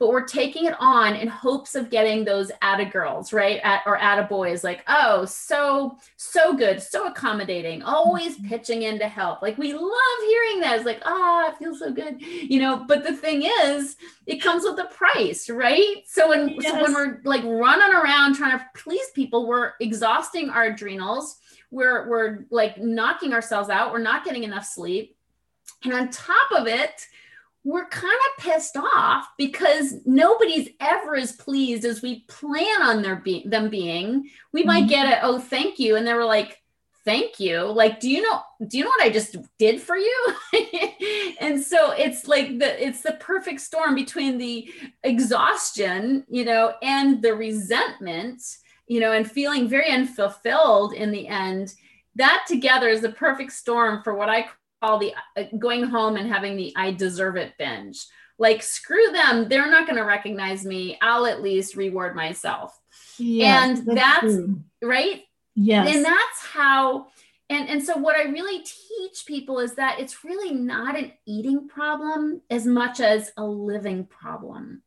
but 0.00 0.08
we're 0.08 0.24
taking 0.24 0.64
it 0.64 0.74
on 0.80 1.14
in 1.14 1.28
hopes 1.28 1.74
of 1.74 1.90
getting 1.90 2.24
those 2.24 2.50
atta 2.62 2.86
girls, 2.86 3.34
right? 3.34 3.60
At, 3.62 3.82
or 3.84 3.98
atta 3.98 4.22
boys, 4.22 4.64
like, 4.64 4.82
oh, 4.88 5.26
so, 5.26 5.98
so 6.16 6.56
good, 6.56 6.82
so 6.82 7.06
accommodating, 7.06 7.82
always 7.82 8.38
mm-hmm. 8.38 8.48
pitching 8.48 8.82
in 8.82 8.98
to 8.98 9.06
help. 9.06 9.42
Like, 9.42 9.58
we 9.58 9.74
love 9.74 10.20
hearing 10.26 10.60
that. 10.60 10.76
It's 10.76 10.86
like, 10.86 11.02
oh, 11.04 11.50
it 11.52 11.58
feels 11.58 11.80
so 11.80 11.92
good, 11.92 12.18
you 12.22 12.60
know. 12.60 12.82
But 12.88 13.04
the 13.04 13.12
thing 13.12 13.42
is, 13.62 13.96
it 14.24 14.42
comes 14.42 14.64
with 14.64 14.78
a 14.80 14.86
price, 14.86 15.50
right? 15.50 16.02
So 16.06 16.30
when, 16.30 16.56
yes. 16.58 16.72
so 16.72 16.82
when 16.82 16.94
we're 16.94 17.20
like 17.24 17.44
running 17.44 17.94
around 17.94 18.36
trying 18.36 18.58
to 18.58 18.64
please 18.74 19.10
people, 19.14 19.46
we're 19.46 19.72
exhausting 19.80 20.48
our 20.48 20.64
adrenals. 20.64 21.36
We're, 21.70 22.08
we're 22.08 22.46
like 22.50 22.78
knocking 22.78 23.34
ourselves 23.34 23.68
out. 23.68 23.92
We're 23.92 23.98
not 23.98 24.24
getting 24.24 24.44
enough 24.44 24.64
sleep. 24.64 25.14
And 25.84 25.92
on 25.92 26.08
top 26.08 26.52
of 26.52 26.66
it, 26.66 27.06
we're 27.64 27.88
kind 27.88 28.14
of 28.14 28.44
pissed 28.44 28.76
off 28.76 29.26
because 29.36 29.94
nobody's 30.06 30.70
ever 30.80 31.14
as 31.16 31.32
pleased 31.32 31.84
as 31.84 32.00
we 32.00 32.20
plan 32.20 32.82
on 32.82 33.02
their 33.02 33.16
be- 33.16 33.46
them 33.46 33.68
being. 33.68 34.30
We 34.52 34.64
might 34.64 34.84
mm-hmm. 34.84 34.88
get 34.88 35.22
a 35.22 35.24
oh, 35.24 35.38
thank 35.38 35.78
you. 35.78 35.96
And 35.96 36.06
they 36.06 36.14
were 36.14 36.24
like, 36.24 36.60
thank 37.04 37.40
you. 37.40 37.64
Like, 37.64 38.00
do 38.00 38.10
you 38.10 38.22
know, 38.22 38.40
do 38.66 38.78
you 38.78 38.84
know 38.84 38.90
what 38.90 39.02
I 39.02 39.10
just 39.10 39.36
did 39.58 39.80
for 39.80 39.96
you? 39.96 40.34
and 41.40 41.62
so 41.62 41.92
it's 41.92 42.26
like 42.26 42.58
the 42.58 42.86
it's 42.86 43.02
the 43.02 43.16
perfect 43.20 43.60
storm 43.60 43.94
between 43.94 44.38
the 44.38 44.72
exhaustion, 45.02 46.24
you 46.28 46.44
know, 46.44 46.74
and 46.82 47.22
the 47.22 47.34
resentment, 47.34 48.42
you 48.86 49.00
know, 49.00 49.12
and 49.12 49.30
feeling 49.30 49.68
very 49.68 49.90
unfulfilled 49.90 50.94
in 50.94 51.10
the 51.10 51.28
end. 51.28 51.74
That 52.16 52.44
together 52.48 52.88
is 52.88 53.02
the 53.02 53.12
perfect 53.12 53.52
storm 53.52 54.02
for 54.02 54.14
what 54.14 54.28
I 54.28 54.48
call 54.82 54.98
the 54.98 55.14
uh, 55.36 55.44
going 55.58 55.84
home 55.84 56.16
and 56.16 56.28
having 56.28 56.56
the 56.56 56.72
I 56.76 56.92
deserve 56.92 57.36
it 57.36 57.54
binge. 57.58 58.06
Like, 58.38 58.62
screw 58.62 59.12
them. 59.12 59.48
They're 59.48 59.70
not 59.70 59.86
going 59.86 59.98
to 59.98 60.04
recognize 60.04 60.64
me. 60.64 60.96
I'll 61.02 61.26
at 61.26 61.42
least 61.42 61.76
reward 61.76 62.16
myself. 62.16 62.78
Yes, 63.18 63.80
and 63.80 63.98
that's, 63.98 64.22
that's 64.22 64.48
right. 64.82 65.22
Yes. 65.54 65.94
And 65.94 66.02
that's 66.02 66.46
how, 66.50 67.08
and, 67.50 67.68
and 67.68 67.84
so 67.84 67.98
what 67.98 68.16
I 68.16 68.22
really 68.30 68.60
teach 68.60 69.26
people 69.26 69.58
is 69.58 69.74
that 69.74 70.00
it's 70.00 70.24
really 70.24 70.54
not 70.54 70.98
an 70.98 71.12
eating 71.26 71.68
problem 71.68 72.40
as 72.48 72.64
much 72.64 73.00
as 73.00 73.30
a 73.36 73.44
living 73.44 74.06
problem. 74.06 74.82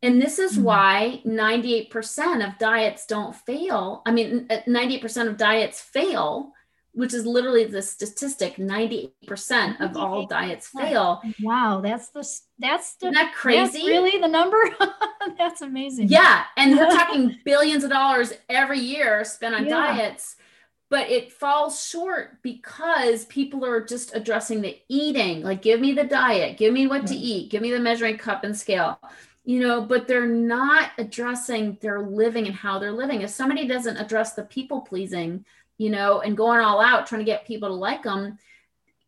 And 0.00 0.22
this 0.22 0.38
is 0.38 0.52
mm-hmm. 0.52 0.62
why 0.62 1.22
98% 1.26 2.46
of 2.46 2.58
diets 2.58 3.06
don't 3.06 3.34
fail. 3.34 4.02
I 4.06 4.12
mean, 4.12 4.46
98% 4.46 5.26
uh, 5.26 5.30
of 5.30 5.36
diets 5.36 5.80
fail 5.80 6.52
which 6.98 7.14
is 7.14 7.24
literally 7.24 7.64
the 7.64 7.80
statistic 7.80 8.56
98% 8.56 9.80
of 9.80 9.96
all 9.96 10.26
diets 10.26 10.66
fail. 10.66 11.22
Wow 11.40 11.80
that's 11.80 12.08
the 12.08 12.28
that's 12.58 12.96
the, 12.96 13.06
Isn't 13.06 13.14
that 13.14 13.34
crazy? 13.34 13.86
really 13.86 14.20
the 14.20 14.26
number? 14.26 14.58
That's 15.38 15.62
amazing. 15.62 16.08
Yeah 16.08 16.44
and 16.56 16.76
we're 16.76 16.90
talking 16.90 17.38
billions 17.44 17.84
of 17.84 17.90
dollars 17.90 18.32
every 18.48 18.80
year 18.80 19.24
spent 19.24 19.54
on 19.54 19.66
yeah. 19.66 19.70
diets 19.70 20.36
but 20.90 21.08
it 21.08 21.32
falls 21.32 21.86
short 21.86 22.42
because 22.42 23.26
people 23.26 23.64
are 23.64 23.80
just 23.84 24.16
addressing 24.16 24.60
the 24.60 24.76
eating 24.88 25.42
like 25.42 25.62
give 25.62 25.80
me 25.80 25.92
the 25.92 26.02
diet 26.02 26.56
give 26.56 26.72
me 26.72 26.88
what 26.88 27.06
to 27.06 27.14
eat 27.14 27.50
give 27.50 27.62
me 27.62 27.70
the 27.70 27.78
measuring 27.78 28.18
cup 28.18 28.42
and 28.42 28.56
scale 28.56 28.98
you 29.44 29.60
know 29.60 29.82
but 29.82 30.08
they're 30.08 30.26
not 30.26 30.90
addressing 30.98 31.78
their 31.80 32.00
living 32.00 32.46
and 32.46 32.54
how 32.54 32.78
they're 32.78 32.92
living. 32.92 33.22
If 33.22 33.30
somebody 33.30 33.66
doesn't 33.68 33.96
address 33.96 34.34
the 34.34 34.44
people 34.44 34.80
pleasing 34.80 35.44
you 35.78 35.90
know, 35.90 36.20
and 36.20 36.36
going 36.36 36.60
all 36.60 36.80
out 36.80 37.06
trying 37.06 37.20
to 37.20 37.24
get 37.24 37.46
people 37.46 37.68
to 37.68 37.74
like 37.74 38.02
them, 38.02 38.38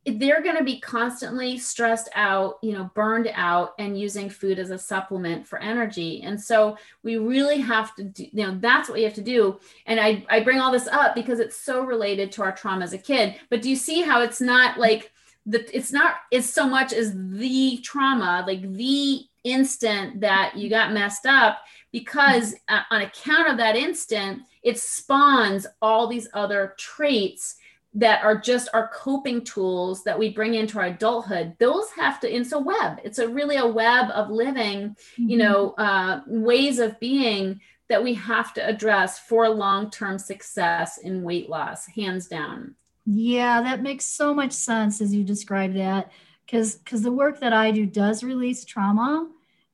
they're 0.06 0.42
going 0.42 0.56
to 0.56 0.64
be 0.64 0.80
constantly 0.80 1.59
stressed 1.59 2.09
out, 2.14 2.59
you 2.62 2.72
know, 2.72 2.90
burned 2.94 3.30
out 3.35 3.74
and 3.78 4.00
using 4.00 4.30
food 4.30 4.59
as 4.59 4.70
a 4.70 4.78
supplement 4.78 5.46
for 5.46 5.59
energy. 5.59 6.22
And 6.22 6.40
so 6.40 6.78
we 7.02 7.18
really 7.18 7.59
have 7.59 7.94
to 7.96 8.04
do, 8.04 8.24
you 8.33 8.46
know, 8.46 8.56
that's 8.59 8.88
what 8.88 8.96
we 8.96 9.02
have 9.02 9.14
to 9.14 9.22
do. 9.22 9.61
And 9.85 10.00
I, 10.00 10.24
I 10.30 10.40
bring 10.40 10.59
all 10.59 10.72
this 10.72 10.87
up 10.87 11.14
because 11.14 11.38
it's 11.38 11.56
so 11.56 11.83
related 11.83 12.33
to 12.33 12.42
our 12.42 12.52
trauma 12.52 12.85
as 12.85 12.94
a 12.94 12.98
kid. 12.98 13.37
But 13.50 13.61
do 13.61 13.68
you 13.68 13.76
see 13.76 14.00
how 14.00 14.22
it's 14.22 14.40
not 14.40 14.78
like, 14.78 15.12
the, 15.46 15.64
it's 15.74 15.90
not 15.90 16.16
it's 16.30 16.50
so 16.50 16.68
much 16.68 16.92
as 16.92 17.14
the 17.14 17.78
trauma 17.83 18.44
like 18.46 18.61
the 18.74 19.22
instant 19.42 20.20
that 20.20 20.54
you 20.54 20.68
got 20.68 20.92
messed 20.92 21.24
up 21.24 21.61
because 21.92 22.54
uh, 22.68 22.83
on 22.90 23.00
account 23.00 23.48
of 23.48 23.56
that 23.56 23.74
instant 23.74 24.42
it 24.62 24.79
spawns 24.79 25.66
all 25.81 26.07
these 26.07 26.29
other 26.35 26.75
traits 26.79 27.57
that 27.92 28.23
are 28.23 28.38
just 28.38 28.68
our 28.73 28.88
coping 28.88 29.42
tools 29.42 30.05
that 30.05 30.18
we 30.18 30.31
bring 30.31 30.55
into 30.55 30.79
our 30.79 30.87
adulthood 30.87 31.55
those 31.59 31.90
have 31.90 32.20
to 32.20 32.33
it's 32.33 32.53
a 32.53 32.59
web 32.59 32.99
it's 33.03 33.18
a 33.18 33.29
really 33.29 33.57
a 33.57 33.66
web 33.66 34.11
of 34.11 34.31
living 34.31 34.90
mm-hmm. 34.90 35.29
you 35.29 35.37
know 35.37 35.70
uh, 35.73 36.20
ways 36.27 36.79
of 36.79 36.99
being 37.01 37.61
that 37.88 38.03
we 38.03 38.14
have 38.14 38.55
to 38.55 38.64
address 38.64 39.18
for 39.18 39.49
long-term 39.49 40.18
success 40.18 40.99
in 40.99 41.23
weight 41.23 41.51
loss 41.51 41.87
hands 41.87 42.29
down 42.29 42.75
yeah 43.07 43.61
that 43.61 43.83
makes 43.83 44.05
so 44.05 44.33
much 44.33 44.53
sense 44.53 45.01
as 45.01 45.12
you 45.12 45.25
describe 45.25 45.75
that 45.75 46.12
because 46.46 46.77
because 46.77 47.03
the 47.03 47.11
work 47.11 47.40
that 47.40 47.53
i 47.53 47.73
do 47.73 47.87
does 47.87 48.23
release 48.23 48.64
trauma 48.64 49.29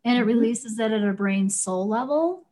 and 0.07 0.17
it 0.17 0.21
mm-hmm. 0.21 0.29
releases 0.29 0.77
that 0.77 0.93
at 0.93 1.05
a 1.05 1.13
brain 1.13 1.51
soul 1.51 1.87
level 1.87 2.46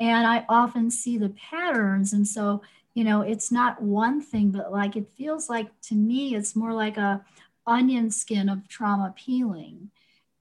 and 0.00 0.26
i 0.26 0.44
often 0.48 0.90
see 0.90 1.16
the 1.18 1.30
patterns 1.30 2.12
and 2.12 2.26
so 2.26 2.62
you 2.94 3.04
know 3.04 3.20
it's 3.20 3.50
not 3.50 3.82
one 3.82 4.20
thing 4.20 4.50
but 4.50 4.72
like 4.72 4.96
it 4.96 5.08
feels 5.16 5.48
like 5.48 5.68
to 5.80 5.94
me 5.94 6.34
it's 6.34 6.56
more 6.56 6.72
like 6.72 6.96
a 6.96 7.24
onion 7.66 8.10
skin 8.10 8.48
of 8.48 8.66
trauma 8.68 9.12
peeling 9.16 9.90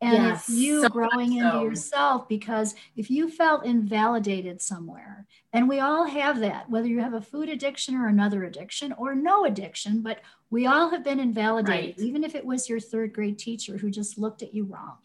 and 0.04 0.24
yes, 0.24 0.50
it's 0.50 0.58
you 0.58 0.82
so 0.82 0.90
growing 0.90 1.38
into 1.38 1.62
yourself 1.62 2.28
because 2.28 2.76
if 2.98 3.10
you 3.10 3.30
felt 3.30 3.66
invalidated 3.66 4.62
somewhere 4.62 5.26
and 5.54 5.70
we 5.70 5.80
all 5.80 6.06
have 6.06 6.40
that 6.42 6.70
whether 6.70 6.88
you 6.88 7.00
have 7.00 7.14
a 7.14 7.22
food 7.22 7.48
addiction 7.48 7.96
or 7.96 8.08
another 8.08 8.44
addiction 8.44 8.94
or 8.94 9.16
no 9.16 9.46
addiction 9.46 10.02
but 10.02 10.20
we 10.50 10.68
all 10.68 10.90
have 10.90 11.04
been 11.04 11.20
invalidated 11.20 11.96
right. 11.98 12.00
even 12.00 12.24
if 12.24 12.36
it 12.36 12.46
was 12.46 12.68
your 12.68 12.80
third 12.80 13.14
grade 13.14 13.40
teacher 13.40 13.78
who 13.78 13.90
just 13.90 14.18
looked 14.18 14.44
at 14.44 14.54
you 14.54 14.66
wrong 14.66 14.98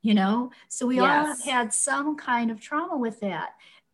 you 0.00 0.14
know 0.14 0.50
so 0.68 0.86
we 0.86 0.96
yes. 0.96 1.02
all 1.04 1.26
have 1.26 1.42
had 1.42 1.72
some 1.72 2.16
kind 2.16 2.50
of 2.50 2.58
trauma 2.58 2.96
with 2.96 3.20
that 3.20 3.50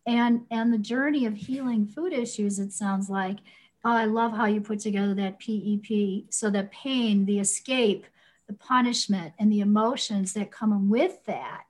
and 0.07 0.43
and 0.51 0.73
the 0.73 0.79
journey 0.79 1.27
of 1.27 1.35
healing 1.35 1.87
food 1.87 2.13
issues 2.13 2.59
it 2.59 2.73
sounds 2.73 3.09
like 3.09 3.39
oh, 3.85 3.91
i 3.91 4.05
love 4.05 4.33
how 4.33 4.47
you 4.47 4.61
put 4.61 4.81
together 4.81 5.15
that 5.15 5.39
pep 5.41 6.25
so 6.31 6.51
the 6.51 6.69
pain 6.73 7.25
the 7.27 7.39
escape 7.39 8.07
the 8.47 8.55
punishment 8.55 9.33
and 9.39 9.51
the 9.51 9.61
emotions 9.61 10.33
that 10.35 10.51
come 10.51 10.89
with 10.89 11.25
that 11.25 11.63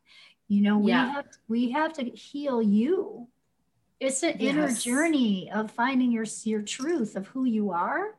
you 0.48 0.60
know 0.60 0.78
we 0.78 0.90
yeah. 0.90 1.12
have 1.12 1.26
we 1.48 1.70
have 1.70 1.92
to 1.92 2.04
heal 2.04 2.60
you 2.60 3.28
it's 4.00 4.22
an 4.22 4.36
yes. 4.38 4.54
inner 4.54 4.72
journey 4.72 5.50
of 5.52 5.70
finding 5.70 6.10
your 6.10 6.26
your 6.44 6.62
truth 6.62 7.16
of 7.16 7.26
who 7.28 7.44
you 7.44 7.70
are 7.70 8.16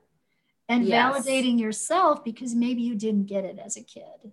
and 0.67 0.85
yes. 0.85 1.25
validating 1.27 1.59
yourself 1.59 2.23
because 2.23 2.55
maybe 2.55 2.81
you 2.81 2.95
didn't 2.95 3.25
get 3.25 3.43
it 3.43 3.59
as 3.63 3.77
a 3.77 3.83
kid 3.83 4.31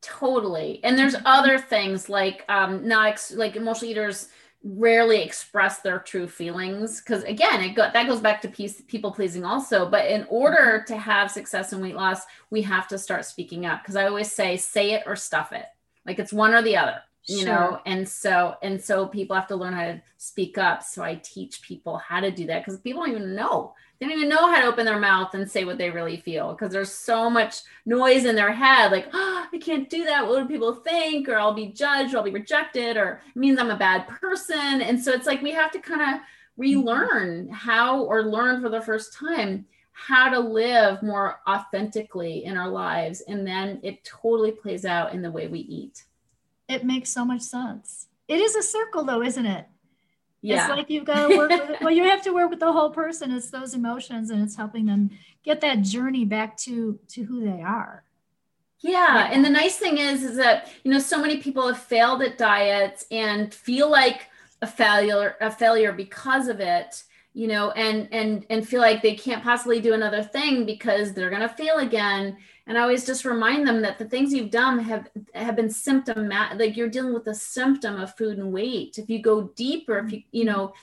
totally 0.00 0.80
and 0.82 0.98
there's 0.98 1.16
other 1.24 1.58
things 1.58 2.08
like 2.08 2.44
um 2.48 2.86
not 2.86 3.08
ex- 3.08 3.32
like 3.32 3.56
emotional 3.56 3.90
eaters 3.90 4.28
rarely 4.64 5.20
express 5.20 5.80
their 5.80 5.98
true 5.98 6.26
feelings 6.26 7.00
because 7.00 7.22
again 7.24 7.60
it 7.60 7.74
go, 7.74 7.86
that 7.92 8.06
goes 8.06 8.20
back 8.20 8.40
to 8.40 8.48
peace, 8.48 8.80
people 8.88 9.10
pleasing 9.12 9.44
also 9.44 9.88
but 9.88 10.06
in 10.06 10.24
order 10.30 10.78
mm-hmm. 10.78 10.92
to 10.92 10.98
have 10.98 11.30
success 11.30 11.74
in 11.74 11.82
weight 11.82 11.94
loss 11.94 12.22
we 12.48 12.62
have 12.62 12.88
to 12.88 12.96
start 12.96 13.26
speaking 13.26 13.66
up 13.66 13.82
because 13.82 13.94
i 13.94 14.06
always 14.06 14.32
say 14.32 14.56
say 14.56 14.92
it 14.92 15.02
or 15.06 15.14
stuff 15.16 15.52
it 15.52 15.66
like 16.06 16.18
it's 16.18 16.32
one 16.32 16.54
or 16.54 16.62
the 16.62 16.76
other 16.76 16.96
you 17.26 17.38
sure. 17.38 17.46
know 17.46 17.80
and 17.86 18.06
so 18.06 18.54
and 18.62 18.80
so 18.80 19.06
people 19.06 19.34
have 19.34 19.46
to 19.46 19.56
learn 19.56 19.72
how 19.72 19.84
to 19.84 20.02
speak 20.18 20.58
up. 20.58 20.82
So 20.82 21.02
i 21.02 21.14
teach 21.16 21.62
people 21.62 21.96
how 21.98 22.20
to 22.20 22.30
do 22.30 22.46
that 22.46 22.64
because 22.64 22.80
people 22.80 23.02
don't 23.02 23.12
even 23.12 23.34
know. 23.34 23.74
They 23.98 24.06
don't 24.06 24.16
even 24.16 24.28
know 24.28 24.50
how 24.50 24.60
to 24.60 24.66
open 24.66 24.84
their 24.84 24.98
mouth 24.98 25.34
and 25.34 25.50
say 25.50 25.64
what 25.64 25.78
they 25.78 25.90
really 25.90 26.18
feel 26.18 26.52
because 26.52 26.72
there's 26.72 26.92
so 26.92 27.30
much 27.30 27.60
noise 27.86 28.24
in 28.24 28.36
their 28.36 28.52
head 28.52 28.92
like 28.92 29.08
oh, 29.12 29.46
i 29.52 29.58
can't 29.58 29.88
do 29.88 30.04
that. 30.04 30.26
What 30.26 30.42
do 30.42 30.48
people 30.48 30.74
think? 30.74 31.28
or 31.28 31.38
i'll 31.38 31.54
be 31.54 31.68
judged 31.68 32.14
or 32.14 32.18
i'll 32.18 32.24
be 32.24 32.30
rejected 32.30 32.96
or 32.96 33.22
it 33.34 33.38
means 33.38 33.58
i'm 33.58 33.70
a 33.70 33.76
bad 33.76 34.06
person. 34.08 34.82
And 34.82 35.02
so 35.02 35.12
it's 35.12 35.26
like 35.26 35.42
we 35.42 35.52
have 35.52 35.70
to 35.72 35.78
kind 35.78 36.02
of 36.02 36.08
mm-hmm. 36.08 36.22
relearn 36.56 37.48
how 37.48 38.02
or 38.02 38.22
learn 38.22 38.60
for 38.60 38.68
the 38.68 38.82
first 38.82 39.14
time 39.14 39.66
how 39.94 40.28
to 40.28 40.40
live 40.40 41.00
more 41.02 41.38
authentically 41.48 42.44
in 42.44 42.58
our 42.58 42.68
lives 42.68 43.20
and 43.28 43.46
then 43.46 43.78
it 43.84 44.04
totally 44.04 44.50
plays 44.50 44.84
out 44.84 45.14
in 45.14 45.22
the 45.22 45.30
way 45.30 45.46
we 45.46 45.60
eat 45.60 46.02
it 46.68 46.84
makes 46.84 47.10
so 47.10 47.24
much 47.24 47.42
sense 47.42 48.06
it 48.28 48.40
is 48.40 48.54
a 48.54 48.62
circle 48.62 49.04
though 49.04 49.22
isn't 49.22 49.46
it 49.46 49.66
yeah. 50.46 50.66
It's 50.66 50.76
like 50.76 50.90
you've 50.90 51.06
got 51.06 51.26
to 51.26 51.36
work 51.38 51.48
with, 51.48 51.80
well, 51.80 51.90
you 51.90 52.04
have 52.04 52.20
to 52.24 52.34
work 52.34 52.50
with 52.50 52.60
the 52.60 52.70
whole 52.70 52.90
person. 52.90 53.30
It's 53.30 53.48
those 53.48 53.72
emotions 53.72 54.28
and 54.28 54.42
it's 54.42 54.54
helping 54.54 54.84
them 54.84 55.08
get 55.42 55.62
that 55.62 55.80
journey 55.80 56.26
back 56.26 56.58
to 56.58 56.98
to 57.08 57.22
who 57.22 57.42
they 57.42 57.62
are. 57.62 58.04
Yeah. 58.84 59.30
And 59.32 59.42
the 59.42 59.48
nice 59.48 59.78
thing 59.78 59.96
is, 59.96 60.22
is 60.22 60.36
that, 60.36 60.70
you 60.82 60.90
know, 60.90 60.98
so 60.98 61.18
many 61.18 61.38
people 61.38 61.66
have 61.66 61.78
failed 61.78 62.20
at 62.20 62.36
diets 62.36 63.06
and 63.10 63.52
feel 63.54 63.90
like 63.90 64.28
a 64.60 64.66
failure, 64.66 65.36
a 65.40 65.50
failure 65.50 65.90
because 65.90 66.48
of 66.48 66.60
it, 66.60 67.02
you 67.32 67.48
know, 67.48 67.70
and, 67.70 68.08
and, 68.12 68.44
and 68.50 68.68
feel 68.68 68.82
like 68.82 69.00
they 69.00 69.14
can't 69.14 69.42
possibly 69.42 69.80
do 69.80 69.94
another 69.94 70.22
thing 70.22 70.66
because 70.66 71.14
they're 71.14 71.30
going 71.30 71.40
to 71.40 71.48
fail 71.48 71.78
again 71.78 72.36
and 72.66 72.78
i 72.78 72.80
always 72.80 73.06
just 73.06 73.24
remind 73.24 73.66
them 73.66 73.82
that 73.82 73.98
the 73.98 74.04
things 74.04 74.32
you've 74.32 74.50
done 74.50 74.78
have 74.78 75.08
have 75.34 75.56
been 75.56 75.70
symptomatic 75.70 76.58
like 76.58 76.76
you're 76.76 76.88
dealing 76.88 77.14
with 77.14 77.26
a 77.26 77.34
symptom 77.34 78.00
of 78.00 78.16
food 78.16 78.38
and 78.38 78.52
weight. 78.52 78.98
If 78.98 79.10
you 79.10 79.20
go 79.20 79.48
deeper 79.56 79.98
if 79.98 80.12
you 80.12 80.22
you 80.32 80.44
know 80.44 80.74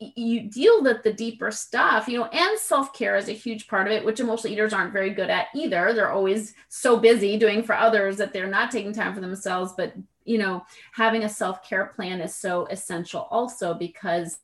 you 0.00 0.50
deal 0.50 0.82
with 0.82 1.04
the 1.04 1.12
deeper 1.12 1.52
stuff 1.52 2.08
you 2.08 2.18
know 2.18 2.24
and 2.24 2.58
self-care 2.58 3.16
is 3.16 3.28
a 3.28 3.32
huge 3.32 3.68
part 3.68 3.86
of 3.86 3.92
it 3.92 4.04
which 4.04 4.18
emotional 4.18 4.52
eaters 4.52 4.72
aren't 4.72 4.92
very 4.92 5.10
good 5.10 5.30
at 5.30 5.48
either. 5.54 5.92
They're 5.92 6.12
always 6.12 6.54
so 6.68 6.98
busy 6.98 7.38
doing 7.38 7.62
for 7.62 7.74
others 7.74 8.16
that 8.16 8.32
they're 8.32 8.48
not 8.48 8.70
taking 8.70 8.92
time 8.92 9.14
for 9.14 9.20
themselves. 9.20 9.72
But 9.76 9.94
you 10.24 10.38
know 10.38 10.64
having 10.92 11.24
a 11.24 11.28
self-care 11.28 11.86
plan 11.96 12.20
is 12.20 12.34
so 12.34 12.66
essential 12.66 13.28
also 13.30 13.74
because 13.74 14.38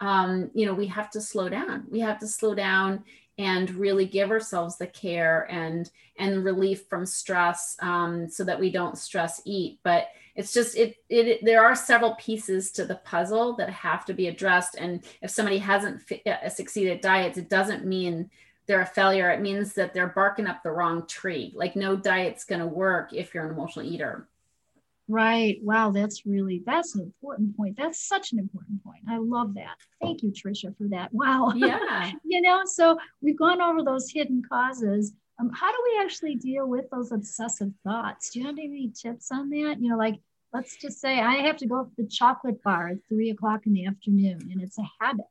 um, 0.00 0.50
you 0.52 0.66
know 0.66 0.74
we 0.74 0.86
have 0.88 1.10
to 1.10 1.20
slow 1.20 1.48
down. 1.48 1.84
We 1.88 2.00
have 2.00 2.18
to 2.18 2.26
slow 2.26 2.54
down 2.54 3.04
and 3.38 3.70
really 3.70 4.06
give 4.06 4.30
ourselves 4.30 4.76
the 4.78 4.86
care 4.86 5.46
and 5.50 5.90
and 6.18 6.44
relief 6.44 6.86
from 6.88 7.04
stress 7.04 7.76
um, 7.80 8.28
so 8.28 8.42
that 8.44 8.58
we 8.58 8.70
don't 8.70 8.96
stress 8.96 9.42
eat. 9.44 9.78
But 9.82 10.08
it's 10.34 10.52
just 10.52 10.76
it, 10.76 10.96
it 11.08 11.44
there 11.44 11.64
are 11.64 11.74
several 11.74 12.14
pieces 12.14 12.70
to 12.72 12.84
the 12.84 12.96
puzzle 12.96 13.54
that 13.56 13.70
have 13.70 14.04
to 14.06 14.14
be 14.14 14.28
addressed. 14.28 14.76
And 14.76 15.04
if 15.22 15.30
somebody 15.30 15.58
hasn't 15.58 16.02
uh, 16.26 16.48
succeeded 16.48 17.00
diets 17.00 17.38
it 17.38 17.50
doesn't 17.50 17.84
mean 17.84 18.30
they're 18.66 18.80
a 18.80 18.86
failure. 18.86 19.30
It 19.30 19.40
means 19.40 19.74
that 19.74 19.94
they're 19.94 20.08
barking 20.08 20.48
up 20.48 20.62
the 20.62 20.72
wrong 20.72 21.06
tree. 21.06 21.52
Like 21.54 21.76
no 21.76 21.94
diet's 21.94 22.44
going 22.44 22.60
to 22.60 22.66
work 22.66 23.12
if 23.12 23.32
you're 23.32 23.44
an 23.44 23.52
emotional 23.52 23.86
eater 23.86 24.28
Right. 25.08 25.58
Wow. 25.62 25.92
That's 25.92 26.26
really, 26.26 26.62
that's 26.66 26.94
an 26.96 27.02
important 27.02 27.56
point. 27.56 27.76
That's 27.76 28.06
such 28.08 28.32
an 28.32 28.38
important 28.38 28.82
point. 28.82 29.02
I 29.08 29.18
love 29.18 29.54
that. 29.54 29.76
Thank 30.02 30.22
you, 30.22 30.32
Tricia, 30.32 30.76
for 30.76 30.88
that. 30.88 31.12
Wow. 31.12 31.52
Yeah. 31.54 32.10
you 32.24 32.40
know, 32.40 32.62
so 32.64 32.98
we've 33.20 33.38
gone 33.38 33.60
over 33.60 33.82
those 33.82 34.10
hidden 34.10 34.42
causes. 34.48 35.12
Um, 35.38 35.50
how 35.54 35.70
do 35.70 35.78
we 35.84 36.02
actually 36.02 36.34
deal 36.34 36.66
with 36.66 36.90
those 36.90 37.12
obsessive 37.12 37.70
thoughts? 37.84 38.30
Do 38.30 38.40
you 38.40 38.46
have 38.46 38.58
any 38.58 38.90
tips 38.90 39.30
on 39.30 39.48
that? 39.50 39.76
You 39.80 39.90
know, 39.90 39.96
like, 39.96 40.16
let's 40.52 40.76
just 40.76 41.00
say 41.00 41.20
I 41.20 41.34
have 41.36 41.56
to 41.58 41.66
go 41.66 41.84
to 41.84 41.90
the 41.96 42.08
chocolate 42.08 42.62
bar 42.62 42.88
at 42.88 42.98
three 43.08 43.30
o'clock 43.30 43.66
in 43.66 43.74
the 43.74 43.86
afternoon 43.86 44.48
and 44.50 44.62
it's 44.62 44.78
a 44.78 44.90
habit. 45.00 45.26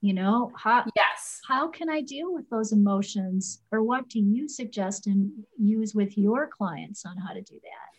You 0.00 0.14
know, 0.14 0.52
how, 0.54 0.84
yes. 0.94 1.40
how 1.48 1.66
can 1.66 1.90
I 1.90 2.02
deal 2.02 2.32
with 2.32 2.48
those 2.50 2.70
emotions 2.70 3.62
or 3.72 3.82
what 3.82 4.08
do 4.08 4.20
you 4.20 4.46
suggest 4.46 5.08
and 5.08 5.32
use 5.58 5.92
with 5.92 6.16
your 6.16 6.46
clients 6.46 7.04
on 7.04 7.16
how 7.16 7.32
to 7.32 7.40
do 7.40 7.54
that? 7.54 7.97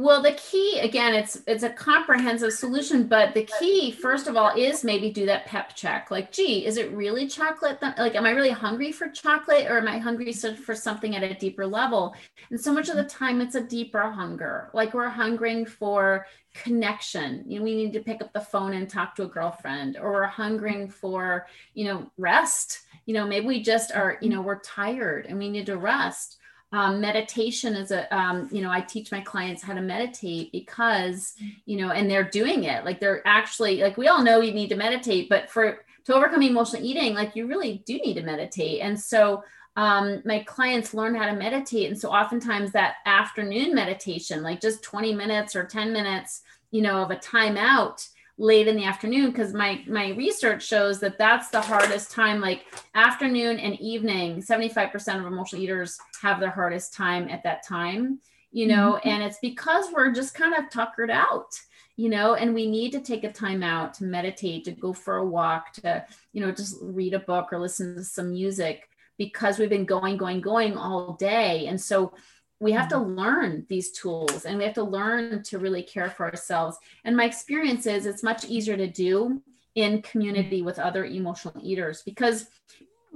Well, 0.00 0.22
the 0.22 0.34
key 0.34 0.78
again, 0.78 1.12
it's 1.12 1.42
it's 1.48 1.64
a 1.64 1.70
comprehensive 1.70 2.52
solution, 2.52 3.08
but 3.08 3.34
the 3.34 3.42
key, 3.58 3.90
first 3.90 4.28
of 4.28 4.36
all, 4.36 4.54
is 4.56 4.84
maybe 4.84 5.10
do 5.10 5.26
that 5.26 5.46
pep 5.46 5.74
check. 5.74 6.12
Like, 6.12 6.30
gee, 6.30 6.64
is 6.64 6.76
it 6.76 6.92
really 6.92 7.26
chocolate? 7.26 7.80
That, 7.80 7.98
like, 7.98 8.14
am 8.14 8.24
I 8.24 8.30
really 8.30 8.52
hungry 8.52 8.92
for 8.92 9.08
chocolate, 9.08 9.66
or 9.66 9.78
am 9.78 9.88
I 9.88 9.98
hungry 9.98 10.32
for 10.32 10.72
something 10.76 11.16
at 11.16 11.24
a 11.24 11.34
deeper 11.34 11.66
level? 11.66 12.14
And 12.50 12.60
so 12.60 12.72
much 12.72 12.88
of 12.88 12.94
the 12.94 13.02
time, 13.02 13.40
it's 13.40 13.56
a 13.56 13.60
deeper 13.60 14.08
hunger. 14.08 14.70
Like 14.72 14.94
we're 14.94 15.08
hungering 15.08 15.66
for 15.66 16.26
connection. 16.54 17.42
You 17.48 17.58
know, 17.58 17.64
we 17.64 17.74
need 17.74 17.92
to 17.94 18.00
pick 18.00 18.22
up 18.22 18.32
the 18.32 18.40
phone 18.40 18.74
and 18.74 18.88
talk 18.88 19.16
to 19.16 19.24
a 19.24 19.26
girlfriend, 19.26 19.96
or 19.96 20.12
we're 20.12 20.26
hungering 20.26 20.88
for 20.88 21.48
you 21.74 21.86
know 21.86 22.08
rest. 22.16 22.82
You 23.06 23.14
know, 23.14 23.26
maybe 23.26 23.48
we 23.48 23.64
just 23.64 23.90
are. 23.90 24.16
You 24.20 24.28
know, 24.28 24.42
we're 24.42 24.60
tired 24.60 25.26
and 25.26 25.40
we 25.40 25.48
need 25.48 25.66
to 25.66 25.76
rest 25.76 26.37
um, 26.72 27.00
meditation 27.00 27.74
is 27.74 27.90
a 27.90 28.14
um, 28.14 28.48
you 28.52 28.60
know 28.60 28.70
i 28.70 28.80
teach 28.80 29.10
my 29.10 29.20
clients 29.20 29.62
how 29.62 29.72
to 29.72 29.80
meditate 29.80 30.52
because 30.52 31.34
you 31.64 31.76
know 31.76 31.90
and 31.90 32.10
they're 32.10 32.28
doing 32.28 32.64
it. 32.64 32.84
Like 32.84 33.00
they're 33.00 33.26
actually 33.26 33.80
like 33.80 33.96
we 33.96 34.08
all 34.08 34.22
know 34.22 34.40
you 34.40 34.52
need 34.52 34.68
to 34.68 34.76
meditate 34.76 35.28
but 35.28 35.50
for 35.50 35.84
to 36.04 36.14
overcome 36.14 36.42
emotional 36.42 36.84
eating 36.84 37.14
like 37.14 37.36
you 37.36 37.46
really 37.46 37.82
do 37.86 37.94
need 37.98 38.14
to 38.14 38.22
meditate. 38.22 38.80
And 38.80 38.98
so 38.98 39.42
um, 39.76 40.22
my 40.24 40.40
clients 40.40 40.92
learn 40.92 41.14
how 41.14 41.26
to 41.26 41.36
meditate. 41.36 41.88
And 41.88 41.98
so 41.98 42.10
oftentimes 42.10 42.72
that 42.72 42.96
afternoon 43.06 43.74
meditation 43.74 44.42
like 44.42 44.60
just 44.60 44.82
20 44.82 45.14
minutes 45.14 45.54
or 45.54 45.64
10 45.64 45.92
minutes 45.92 46.42
you 46.70 46.82
know 46.82 47.02
of 47.02 47.10
a 47.10 47.16
timeout 47.16 48.06
late 48.38 48.68
in 48.68 48.76
the 48.76 48.84
afternoon 48.84 49.30
because 49.30 49.52
my 49.52 49.82
my 49.88 50.10
research 50.10 50.64
shows 50.64 51.00
that 51.00 51.18
that's 51.18 51.48
the 51.48 51.60
hardest 51.60 52.10
time 52.10 52.40
like 52.40 52.64
afternoon 52.94 53.58
and 53.58 53.78
evening 53.80 54.40
75% 54.40 55.18
of 55.18 55.26
emotional 55.26 55.60
eaters 55.60 55.98
have 56.22 56.38
their 56.38 56.50
hardest 56.50 56.94
time 56.94 57.28
at 57.28 57.42
that 57.42 57.66
time 57.66 58.20
you 58.50 58.66
know, 58.66 58.94
mm-hmm. 58.94 59.08
and 59.08 59.22
it's 59.22 59.38
because 59.42 59.92
we're 59.92 60.10
just 60.10 60.34
kind 60.34 60.54
of 60.54 60.70
tuckered 60.70 61.10
out 61.10 61.60
you 61.98 62.08
know 62.08 62.34
and 62.34 62.54
we 62.54 62.70
need 62.70 62.92
to 62.92 63.00
take 63.00 63.24
a 63.24 63.32
time 63.32 63.62
out 63.62 63.92
to 63.92 64.04
meditate 64.04 64.64
to 64.64 64.70
go 64.70 64.92
for 64.92 65.16
a 65.16 65.26
walk 65.26 65.72
to 65.72 66.04
you 66.32 66.40
know 66.40 66.52
just 66.52 66.76
read 66.80 67.12
a 67.12 67.18
book 67.18 67.52
or 67.52 67.58
listen 67.58 67.96
to 67.96 68.04
some 68.04 68.30
music 68.30 68.88
because 69.18 69.58
we've 69.58 69.68
been 69.68 69.84
going 69.84 70.16
going 70.16 70.40
going 70.40 70.76
all 70.76 71.14
day 71.14 71.66
and 71.66 71.78
so 71.78 72.14
we 72.60 72.72
have 72.72 72.88
to 72.88 72.96
mm-hmm. 72.96 73.18
learn 73.18 73.66
these 73.68 73.90
tools 73.92 74.44
and 74.44 74.58
we 74.58 74.64
have 74.64 74.74
to 74.74 74.82
learn 74.82 75.42
to 75.44 75.58
really 75.58 75.82
care 75.82 76.10
for 76.10 76.26
ourselves 76.28 76.76
and 77.04 77.16
my 77.16 77.24
experience 77.24 77.86
is 77.86 78.06
it's 78.06 78.22
much 78.22 78.44
easier 78.46 78.76
to 78.76 78.86
do 78.86 79.40
in 79.74 80.02
community 80.02 80.62
with 80.62 80.78
other 80.78 81.04
emotional 81.04 81.54
eaters 81.62 82.02
because 82.04 82.48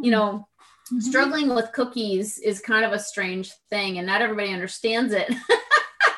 you 0.01 0.11
know 0.11 0.47
mm-hmm. 0.87 1.01
struggling 1.01 1.55
with 1.55 1.73
cookies 1.73 2.39
is 2.39 2.61
kind 2.61 2.85
of 2.85 2.93
a 2.93 2.99
strange 2.99 3.53
thing 3.71 3.99
and 3.99 4.07
not 4.07 4.23
everybody 4.23 4.53
understands 4.53 5.13
it 5.13 5.33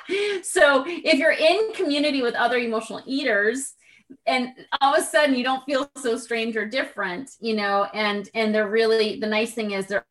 so 0.45 0.85
if 0.87 1.15
you're 1.15 1.33
in 1.33 1.73
community 1.75 2.23
with 2.23 2.35
other 2.35 2.59
emotional 2.59 3.03
eaters 3.07 3.75
and 4.27 4.51
all 4.81 4.95
of 4.95 5.03
a 5.03 5.05
sudden 5.05 5.35
you 5.35 5.43
don't 5.43 5.65
feel 5.65 5.91
so 5.97 6.17
strange 6.17 6.57
or 6.57 6.67
different 6.67 7.31
you 7.41 7.55
know 7.55 7.85
and 7.95 8.29
and 8.35 8.55
they're 8.55 8.69
really 8.69 9.19
the 9.19 9.27
nice 9.27 9.53
thing 9.53 9.71
is 9.73 9.87
they're 9.87 10.05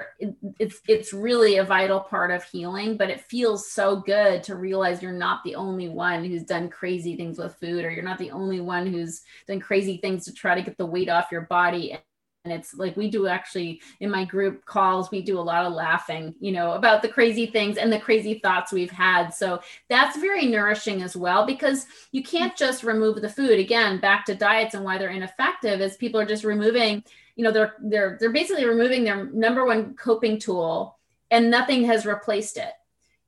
it's 0.60 0.82
it's 0.88 1.14
really 1.14 1.58
a 1.58 1.64
vital 1.64 2.00
part 2.00 2.32
of 2.32 2.44
healing 2.44 2.98
but 2.98 3.10
it 3.10 3.22
feels 3.22 3.72
so 3.72 3.98
good 3.98 4.44
to 4.44 4.56
realize 4.56 5.02
you're 5.02 5.12
not 5.12 5.44
the 5.44 5.56
only 5.56 5.90
one 5.90 6.24
who's 6.24 6.44
done 6.44 6.70
crazy 6.70 7.16
things 7.16 7.38
with 7.38 7.56
food 7.56 7.86
or 7.86 7.92
you're 7.92 8.04
not 8.04 8.18
the 8.18 8.32
only 8.32 8.60
one 8.60 8.88
who's 8.88 9.22
done 9.48 9.60
crazy 9.60 9.98
things 9.98 10.26
to 10.26 10.34
try 10.34 10.56
to 10.56 10.62
get 10.62 10.78
the 10.78 10.86
weight 10.86 11.10
off 11.10 11.32
your 11.32 11.42
body 11.42 11.98
and 12.44 12.54
it's 12.54 12.74
like 12.74 12.98
we 12.98 13.10
do 13.10 13.28
actually 13.28 13.82
in 14.02 14.12
my 14.12 14.26
group 14.26 14.66
calls 14.66 15.10
we 15.12 15.22
do 15.22 15.40
a 15.40 15.42
lot 15.42 15.66
of 15.66 15.72
laughing 15.72 16.36
you 16.40 16.52
know 16.52 16.74
about 16.74 17.02
the 17.02 17.08
crazy 17.08 17.46
things 17.46 17.78
and 17.78 17.92
the 17.92 18.00
crazy 18.00 18.40
thoughts 18.40 18.72
we've 18.72 18.92
had. 18.92 19.30
So 19.30 19.62
that's 19.90 20.18
very 20.18 20.48
nourishing 20.48 21.02
as 21.02 21.16
well 21.16 21.46
because 21.46 21.86
you 22.12 22.22
can't 22.22 22.56
just 22.56 22.84
remove 22.84 23.22
the 23.22 23.30
food. 23.30 23.60
Again 23.60 24.00
back 24.00 24.26
to 24.26 24.36
diets 24.36 24.76
and 24.76 24.84
why 24.84 24.98
they're 24.98 25.10
ineffective 25.10 25.80
is 25.80 25.96
people 25.96 26.20
are 26.20 26.26
just 26.26 26.44
removing 26.44 27.04
you 27.36 27.44
know 27.44 27.52
they're 27.52 27.76
they're 27.82 28.18
they're 28.20 28.32
basically 28.32 28.66
removing 28.66 29.04
their 29.04 29.26
number 29.28 29.66
one 29.66 29.96
coping 29.96 30.38
tool 30.38 30.98
and 31.32 31.50
nothing 31.50 31.86
has 31.86 32.06
replaced 32.06 32.58
it 32.58 32.74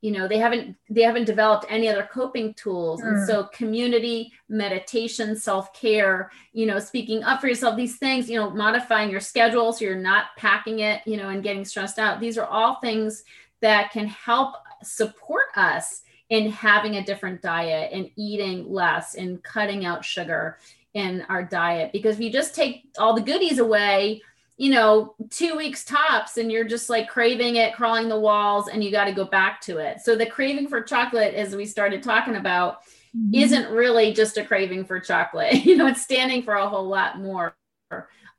you 0.02 0.12
know 0.12 0.28
they 0.28 0.38
haven't 0.38 0.76
they 0.90 1.02
haven't 1.02 1.26
developed 1.26 1.66
any 1.70 1.88
other 1.88 2.08
coping 2.12 2.54
tools. 2.54 3.02
And 3.02 3.18
mm. 3.18 3.28
so 3.28 3.46
community 3.46 4.32
meditation 4.50 5.36
self-care 5.36 6.32
you 6.54 6.66
know 6.66 6.80
speaking 6.80 7.24
up 7.24 7.42
for 7.42 7.48
yourself 7.48 7.76
these 7.76 7.98
things 7.98 8.30
you 8.30 8.38
know 8.38 8.50
modifying 8.50 9.10
your 9.10 9.20
schedule 9.20 9.74
so 9.74 9.86
you're 9.86 9.96
not 9.96 10.26
packing 10.38 10.80
it 10.80 11.02
you 11.06 11.18
know 11.18 11.30
and 11.30 11.44
getting 11.44 11.66
stressed 11.66 12.00
out. 12.00 12.20
These 12.20 12.38
are 12.38 12.46
all 12.46 12.76
things 12.76 13.24
that 13.62 13.92
can 13.92 14.08
help 14.08 14.56
support 14.84 15.46
us 15.56 16.02
in 16.30 16.50
having 16.52 16.96
a 16.96 17.04
different 17.04 17.42
diet 17.42 17.92
and 17.94 18.10
eating 18.16 18.72
less 18.72 19.16
and 19.16 19.42
cutting 19.44 19.86
out 19.86 20.04
sugar 20.04 20.58
in 20.94 21.24
our 21.30 21.44
diet. 21.44 21.92
Because 21.92 22.16
if 22.16 22.22
you 22.22 22.32
just 22.32 22.56
take 22.56 22.90
all 22.98 23.14
the 23.14 23.22
goodies 23.22 23.60
away 23.60 24.22
you 24.58 24.72
know, 24.72 25.16
two 25.30 25.56
weeks 25.58 25.84
tops 25.84 26.38
and 26.38 26.52
you're 26.52 26.64
just 26.64 26.90
like 26.90 27.10
craving 27.10 27.58
it, 27.58 27.74
crawling 27.74 28.08
the 28.08 28.20
walls, 28.20 28.70
and 28.70 28.84
you 28.84 28.92
got 28.92 29.06
to 29.06 29.12
go 29.12 29.26
back 29.26 29.60
to 29.62 29.78
it. 29.78 30.00
So 30.02 30.16
the 30.16 30.26
craving 30.26 30.68
for 30.68 30.82
chocolate, 30.82 31.34
as 31.34 31.56
we 31.56 31.66
started 31.66 32.02
talking 32.02 32.38
about, 32.38 32.84
mm-hmm. 33.16 33.34
isn't 33.34 33.70
really 33.72 34.14
just 34.14 34.38
a 34.38 34.46
craving 34.46 34.86
for 34.86 35.00
chocolate. 35.00 35.54
you 35.66 35.76
know, 35.76 35.88
it's 35.88 36.02
standing 36.02 36.44
for 36.44 36.54
a 36.54 36.70
whole 36.70 36.88
lot 36.88 37.20
more. 37.20 37.56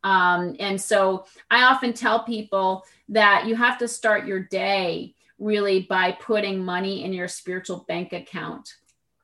Um, 0.04 0.56
and 0.60 0.80
so 0.80 1.26
I 1.50 1.64
often 1.64 1.92
tell 1.92 2.24
people 2.24 2.84
that 3.08 3.46
you 3.46 3.54
have 3.56 3.78
to 3.78 3.88
start 3.88 4.26
your 4.26 4.40
day 4.40 5.14
really 5.38 5.82
by 5.82 6.12
putting 6.12 6.64
money 6.64 7.04
in 7.04 7.12
your 7.12 7.28
spiritual 7.28 7.84
bank 7.88 8.12
account 8.12 8.72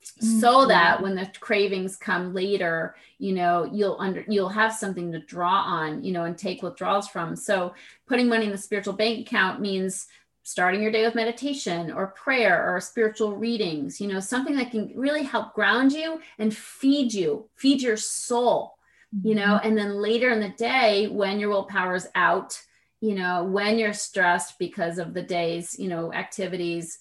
mm-hmm. 0.04 0.40
so 0.40 0.66
that 0.66 1.00
when 1.00 1.14
the 1.14 1.30
cravings 1.40 1.96
come 1.96 2.34
later 2.34 2.94
you 3.18 3.32
know 3.32 3.64
you'll 3.72 3.96
under 3.98 4.24
you'll 4.28 4.48
have 4.48 4.72
something 4.72 5.12
to 5.12 5.18
draw 5.20 5.62
on 5.62 6.02
you 6.02 6.12
know 6.12 6.24
and 6.24 6.36
take 6.36 6.62
withdrawals 6.62 7.08
from 7.08 7.36
so 7.36 7.74
putting 8.06 8.28
money 8.28 8.46
in 8.46 8.50
the 8.50 8.58
spiritual 8.58 8.94
bank 8.94 9.26
account 9.26 9.60
means 9.60 10.08
starting 10.44 10.82
your 10.82 10.90
day 10.90 11.04
with 11.04 11.14
meditation 11.14 11.92
or 11.92 12.08
prayer 12.08 12.74
or 12.74 12.80
spiritual 12.80 13.36
readings 13.36 14.00
you 14.00 14.08
know 14.08 14.20
something 14.20 14.56
that 14.56 14.70
can 14.70 14.92
really 14.96 15.22
help 15.22 15.54
ground 15.54 15.92
you 15.92 16.20
and 16.38 16.54
feed 16.56 17.12
you 17.12 17.48
feed 17.54 17.80
your 17.80 17.96
soul 17.96 18.74
you 19.22 19.34
know 19.34 19.42
mm-hmm. 19.42 19.66
and 19.66 19.78
then 19.78 19.94
later 19.94 20.30
in 20.30 20.40
the 20.40 20.48
day 20.50 21.06
when 21.08 21.38
your 21.38 21.50
willpower 21.50 21.94
is 21.94 22.08
out 22.14 22.60
you 23.00 23.14
know 23.14 23.44
when 23.44 23.78
you're 23.78 23.92
stressed 23.92 24.58
because 24.58 24.98
of 24.98 25.14
the 25.14 25.22
day's 25.22 25.78
you 25.78 25.88
know 25.88 26.12
activities 26.12 26.98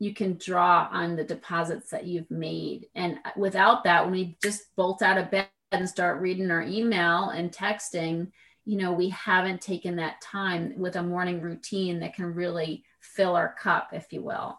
you 0.00 0.14
can 0.14 0.38
draw 0.38 0.88
on 0.90 1.14
the 1.14 1.22
deposits 1.22 1.90
that 1.90 2.06
you've 2.06 2.30
made. 2.30 2.86
And 2.94 3.18
without 3.36 3.84
that, 3.84 4.02
when 4.02 4.12
we 4.12 4.36
just 4.42 4.74
bolt 4.74 5.02
out 5.02 5.18
of 5.18 5.30
bed 5.30 5.48
and 5.70 5.88
start 5.88 6.22
reading 6.22 6.50
our 6.50 6.62
email 6.62 7.28
and 7.28 7.52
texting, 7.52 8.32
you 8.64 8.78
know, 8.78 8.92
we 8.92 9.10
haven't 9.10 9.60
taken 9.60 9.96
that 9.96 10.22
time 10.22 10.72
with 10.78 10.96
a 10.96 11.02
morning 11.02 11.42
routine 11.42 12.00
that 12.00 12.14
can 12.14 12.34
really 12.34 12.82
fill 13.00 13.36
our 13.36 13.54
cup, 13.60 13.90
if 13.92 14.10
you 14.10 14.22
will. 14.22 14.58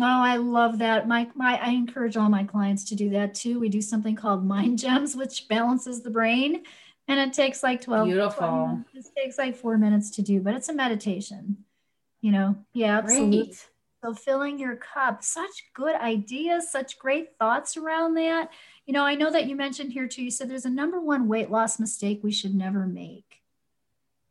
Oh, 0.00 0.22
I 0.22 0.36
love 0.36 0.78
that. 0.78 1.06
My, 1.06 1.28
my, 1.34 1.60
I 1.60 1.70
encourage 1.70 2.16
all 2.16 2.30
my 2.30 2.44
clients 2.44 2.84
to 2.86 2.94
do 2.94 3.10
that 3.10 3.34
too. 3.34 3.60
We 3.60 3.68
do 3.68 3.82
something 3.82 4.16
called 4.16 4.46
Mind 4.46 4.78
Gems, 4.78 5.14
which 5.14 5.46
balances 5.48 6.00
the 6.00 6.10
brain, 6.10 6.62
and 7.06 7.20
it 7.20 7.34
takes 7.34 7.62
like 7.62 7.82
12. 7.82 8.06
Beautiful. 8.06 8.82
it 8.94 9.04
takes 9.14 9.36
like 9.36 9.56
four 9.56 9.76
minutes 9.76 10.10
to 10.12 10.22
do, 10.22 10.40
but 10.40 10.54
it's 10.54 10.70
a 10.70 10.74
meditation. 10.74 11.64
You 12.22 12.32
know, 12.32 12.56
yeah, 12.72 12.98
absolutely. 12.98 13.44
Great. 13.44 13.66
So 14.02 14.14
filling 14.14 14.58
your 14.58 14.76
cup, 14.76 15.22
such 15.22 15.64
good 15.74 15.94
ideas, 15.94 16.72
such 16.72 16.98
great 16.98 17.36
thoughts 17.38 17.76
around 17.76 18.14
that. 18.14 18.50
You 18.86 18.94
know, 18.94 19.04
I 19.04 19.14
know 19.14 19.30
that 19.30 19.46
you 19.46 19.56
mentioned 19.56 19.92
here 19.92 20.08
too, 20.08 20.24
you 20.24 20.30
said 20.30 20.48
there's 20.48 20.64
a 20.64 20.70
number 20.70 21.00
one 21.00 21.28
weight 21.28 21.50
loss 21.50 21.78
mistake 21.78 22.20
we 22.22 22.32
should 22.32 22.54
never 22.54 22.86
make. 22.86 23.42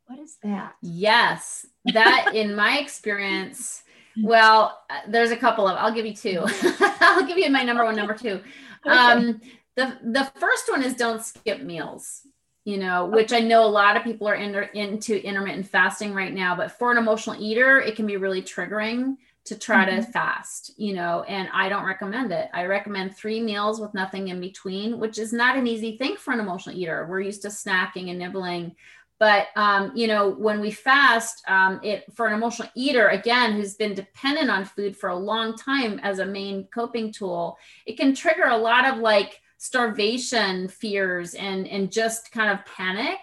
What 0.06 0.18
is 0.18 0.38
that? 0.42 0.74
Yes, 0.82 1.66
that 1.92 2.32
in 2.34 2.56
my 2.56 2.78
experience, 2.78 3.84
well, 4.22 4.80
uh, 4.90 5.00
there's 5.06 5.30
a 5.30 5.36
couple 5.36 5.68
of, 5.68 5.76
I'll 5.76 5.94
give 5.94 6.04
you 6.04 6.14
two. 6.14 6.44
I'll 7.00 7.24
give 7.24 7.38
you 7.38 7.48
my 7.48 7.62
number 7.62 7.84
one, 7.84 7.94
number 7.94 8.14
two. 8.14 8.40
Um, 8.84 9.40
the, 9.76 9.96
the 10.02 10.32
first 10.40 10.68
one 10.68 10.82
is 10.82 10.94
don't 10.94 11.22
skip 11.22 11.62
meals 11.62 12.22
you 12.64 12.76
know, 12.76 13.06
which 13.06 13.32
I 13.32 13.40
know 13.40 13.64
a 13.64 13.66
lot 13.66 13.96
of 13.96 14.04
people 14.04 14.28
are 14.28 14.34
in, 14.34 14.54
into 14.74 15.24
intermittent 15.26 15.66
fasting 15.66 16.12
right 16.12 16.32
now, 16.32 16.54
but 16.54 16.70
for 16.70 16.92
an 16.92 16.98
emotional 16.98 17.34
eater, 17.40 17.80
it 17.80 17.96
can 17.96 18.06
be 18.06 18.18
really 18.18 18.42
triggering 18.42 19.16
to 19.50 19.58
try 19.58 19.84
mm-hmm. 19.84 19.96
to 19.96 20.12
fast, 20.12 20.70
you 20.76 20.94
know, 20.94 21.24
and 21.24 21.48
I 21.52 21.68
don't 21.68 21.84
recommend 21.84 22.30
it. 22.30 22.48
I 22.54 22.66
recommend 22.66 23.16
three 23.16 23.40
meals 23.40 23.80
with 23.80 23.92
nothing 23.94 24.28
in 24.28 24.40
between, 24.40 25.00
which 25.00 25.18
is 25.18 25.32
not 25.32 25.56
an 25.56 25.66
easy 25.66 25.96
thing 25.96 26.14
for 26.16 26.32
an 26.32 26.38
emotional 26.38 26.76
eater. 26.76 27.04
We're 27.10 27.20
used 27.20 27.42
to 27.42 27.48
snacking 27.48 28.10
and 28.10 28.20
nibbling. 28.20 28.76
But 29.18 29.48
um, 29.56 29.90
you 29.96 30.06
know, 30.06 30.30
when 30.30 30.60
we 30.60 30.70
fast, 30.70 31.42
um, 31.48 31.80
it 31.82 32.04
for 32.14 32.28
an 32.28 32.34
emotional 32.34 32.68
eater, 32.76 33.08
again, 33.08 33.54
who's 33.54 33.74
been 33.74 33.92
dependent 33.92 34.50
on 34.50 34.64
food 34.64 34.96
for 34.96 35.08
a 35.08 35.16
long 35.16 35.56
time 35.56 35.98
as 36.04 36.20
a 36.20 36.24
main 36.26 36.68
coping 36.72 37.10
tool, 37.10 37.58
it 37.86 37.96
can 37.96 38.14
trigger 38.14 38.46
a 38.46 38.56
lot 38.56 38.86
of 38.86 38.98
like 38.98 39.40
starvation 39.58 40.68
fears 40.68 41.34
and 41.34 41.66
and 41.66 41.90
just 41.90 42.30
kind 42.30 42.56
of 42.56 42.64
panic. 42.64 43.18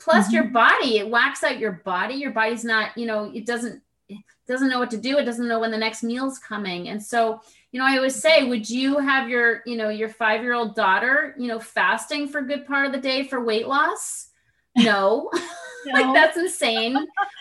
Plus, 0.00 0.26
mm-hmm. 0.26 0.34
your 0.34 0.44
body, 0.44 0.98
it 0.98 1.08
whacks 1.08 1.44
out 1.44 1.60
your 1.60 1.80
body. 1.84 2.14
Your 2.14 2.32
body's 2.32 2.64
not, 2.64 2.98
you 2.98 3.06
know, 3.06 3.30
it 3.32 3.46
doesn't 3.46 3.80
doesn't 4.52 4.68
know 4.68 4.78
what 4.78 4.90
to 4.90 4.96
do 4.96 5.18
it 5.18 5.24
doesn't 5.24 5.48
know 5.48 5.60
when 5.60 5.70
the 5.70 5.78
next 5.78 6.02
meal's 6.02 6.38
coming. 6.38 6.88
And 6.88 7.02
so 7.02 7.40
you 7.72 7.80
know 7.80 7.86
i 7.86 7.96
always 7.96 8.14
say 8.14 8.44
would 8.44 8.68
you 8.68 8.98
have 8.98 9.28
your 9.28 9.62
you 9.64 9.76
know 9.76 9.88
your 9.88 10.10
five 10.10 10.42
year 10.42 10.52
old 10.52 10.76
daughter 10.76 11.34
you 11.38 11.48
know 11.48 11.58
fasting 11.58 12.28
for 12.28 12.40
a 12.40 12.46
good 12.46 12.66
part 12.66 12.84
of 12.84 12.92
the 12.92 12.98
day 12.98 13.24
for 13.24 13.42
weight 13.44 13.66
loss? 13.66 14.28
No, 14.76 15.30
no. 15.86 15.92
like 15.92 16.14
that's 16.14 16.36
insane. 16.36 16.96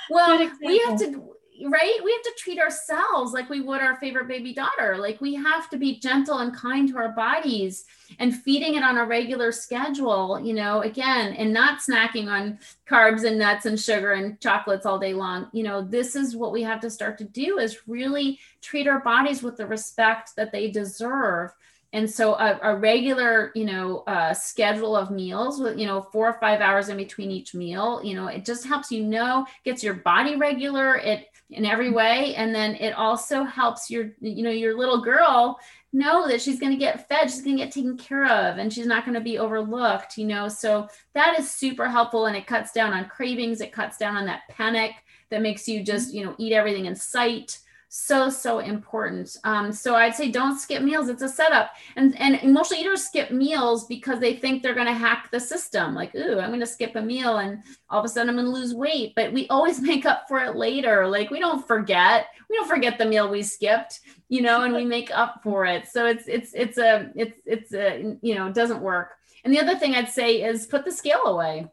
Well 0.10 0.50
we 0.64 0.80
have 0.80 1.00
to 1.00 1.31
right? 1.70 2.00
We 2.04 2.12
have 2.12 2.22
to 2.24 2.34
treat 2.38 2.60
ourselves 2.60 3.34
like 3.34 3.50
we 3.50 3.62
would 3.62 3.82
our 3.82 3.96
favorite 3.98 4.28
baby 4.28 4.54
daughter. 4.54 4.98
Like 4.98 5.22
we 5.22 5.34
have 5.36 5.70
to 5.70 5.78
be 5.78 6.00
gentle 6.00 6.40
and 6.40 6.56
kind 6.56 6.88
to 6.90 6.98
our 6.98 7.10
bodies 7.14 7.86
and 8.20 8.36
feeding 8.36 8.76
it 8.76 8.84
on 8.84 8.98
a 8.98 9.06
regular 9.06 9.52
schedule, 9.52 10.40
you 10.40 10.54
know, 10.54 10.82
again, 10.82 11.34
and 11.34 11.54
not 11.54 11.80
snacking 11.80 12.28
on 12.28 12.60
carbs 12.88 13.24
and 13.24 13.40
nuts 13.40 13.66
and 13.66 13.80
sugar 13.80 14.14
and 14.14 14.40
chocolates 14.40 14.86
all 14.86 15.00
day 15.00 15.14
long. 15.14 15.48
You 15.52 15.64
know, 15.64 15.82
this 15.82 16.16
is 16.16 16.36
what 16.36 16.52
we 16.52 16.64
have 16.64 16.82
to 16.82 16.90
start 16.90 17.18
to 17.20 17.24
do 17.24 17.58
is 17.60 17.88
really 17.88 18.40
treat 18.62 18.88
our 18.88 19.00
bodies 19.00 19.44
with 19.44 19.58
the 19.58 19.66
respect 19.66 20.36
that 20.36 20.52
they 20.52 20.72
deserve 20.72 21.52
and 21.94 22.10
so 22.10 22.36
a, 22.36 22.60
a, 22.64 22.76
regular 22.76 23.52
you 23.56 23.66
know 23.66 24.00
uh, 24.08 24.34
schedule 24.34 24.96
of 24.96 25.12
meals 25.12 25.60
with 25.60 25.78
you 25.78 25.86
know 25.86 26.02
four 26.12 26.28
or 26.28 26.40
five 26.40 26.62
hours 26.62 26.90
in 26.90 26.98
between 26.98 27.32
each 27.32 27.54
meal 27.54 28.02
you 28.04 28.16
know 28.16 28.28
it 28.28 28.46
just 28.46 28.66
helps 28.66 28.92
you 28.92 29.04
know 29.04 29.46
gets 29.64 29.84
your 29.84 29.96
body 29.96 30.36
regular 30.36 30.96
it 30.98 31.28
in 31.52 31.66
every 31.66 31.90
way. 31.90 32.34
And 32.36 32.56
then 32.56 32.76
it 32.76 32.92
also 32.92 33.44
helps 33.44 33.90
your 33.90 34.12
you 34.22 34.44
know 34.44 34.50
your 34.50 34.78
little 34.78 35.02
girl 35.02 35.60
know 35.94 36.28
that 36.28 36.42
she's 36.42 36.60
going 36.60 36.72
to 36.72 36.78
get 36.78 37.10
fed 37.10 37.30
she's 37.30 37.42
going 37.42 37.58
to 37.58 37.64
get 37.64 37.74
taken 37.74 37.98
care 37.98 38.26
of 38.26 38.58
and 38.58 38.72
she's 38.72 38.86
not 38.86 39.04
going 39.04 39.14
to 39.14 39.22
be 39.22 39.38
overlooked 39.38 40.18
you 40.18 40.26
know? 40.26 40.48
So 40.48 40.88
that 41.14 41.38
is 41.38 41.52
super 41.52 41.90
helpful 41.90 42.28
and 42.28 42.36
it 42.36 42.48
cuts 42.48 42.72
down 42.72 42.94
on 42.94 43.10
cravings 43.10 43.60
it 43.60 43.74
cuts 43.74 43.98
down 43.98 44.16
on 44.16 44.26
that 44.26 44.44
panic 44.50 44.92
that 45.30 45.42
makes 45.42 45.68
you 45.68 45.84
just 45.84 46.14
you 46.14 46.24
know 46.24 46.34
eat 46.38 46.54
everything 46.54 46.86
in 46.86 46.96
sight 46.96 47.60
so 47.94 48.30
so 48.30 48.60
important. 48.60 49.36
Um, 49.44 49.74
so 49.74 49.96
i'd 49.96 50.16
say 50.16 50.32
don't 50.32 50.58
skip 50.58 50.82
meals. 50.82 51.10
It's 51.10 51.24
a 51.24 51.28
setup. 51.28 51.72
And 51.98 52.18
and 52.18 52.36
emotional 52.36 52.80
eaters 52.80 53.04
skip 53.04 53.32
meals 53.32 53.86
because 53.86 54.22
they 54.22 54.34
think 54.34 54.64
they're 54.64 54.74
going 54.74 54.88
to 54.88 54.94
hack 54.94 55.30
the 55.30 55.42
system. 55.42 55.94
Like 55.94 56.16
ooh 56.16 56.40
i'm 56.40 56.52
going 56.52 56.62
to 56.62 56.66
skip 56.66 56.96
a 56.96 57.02
meal 57.02 57.40
and 57.40 57.62
all 57.90 58.00
of 58.00 58.06
a 58.06 58.08
sudden 58.08 58.30
i'm 58.30 58.36
going 58.36 58.46
to 58.46 58.52
lose 58.52 58.74
weight. 58.74 59.12
But 59.14 59.34
we 59.34 59.46
always 59.50 59.82
make 59.92 60.06
up 60.06 60.24
for 60.30 60.40
it 60.40 60.56
later. 60.56 61.06
Like 61.06 61.32
we 61.32 61.40
don't 61.40 61.68
forget. 61.68 62.28
We 62.50 62.56
don't 62.56 62.70
forget 62.70 62.98
the 62.98 63.06
meal 63.06 63.30
we 63.30 63.44
skipped 63.44 64.00
you 64.30 64.42
know 64.42 64.62
and 64.62 64.74
we 64.74 64.86
make 64.86 65.12
up 65.12 65.42
for 65.44 65.66
it. 65.66 65.90
So 65.90 66.06
it's 66.06 66.30
it's 66.30 66.54
it's 66.54 66.78
a 66.78 67.12
it's 67.14 67.42
it's 67.46 67.74
a 67.74 68.18
you 68.22 68.36
know 68.36 68.48
it 68.48 68.54
doesn't 68.54 68.82
work. 68.82 69.16
And 69.44 69.54
the 69.54 69.60
other 69.60 69.78
thing 69.78 69.96
i'd 69.96 70.10
say 70.10 70.44
is 70.44 70.66
put 70.66 70.86
the 70.86 70.94
scale 70.94 71.26
away. 71.26 71.68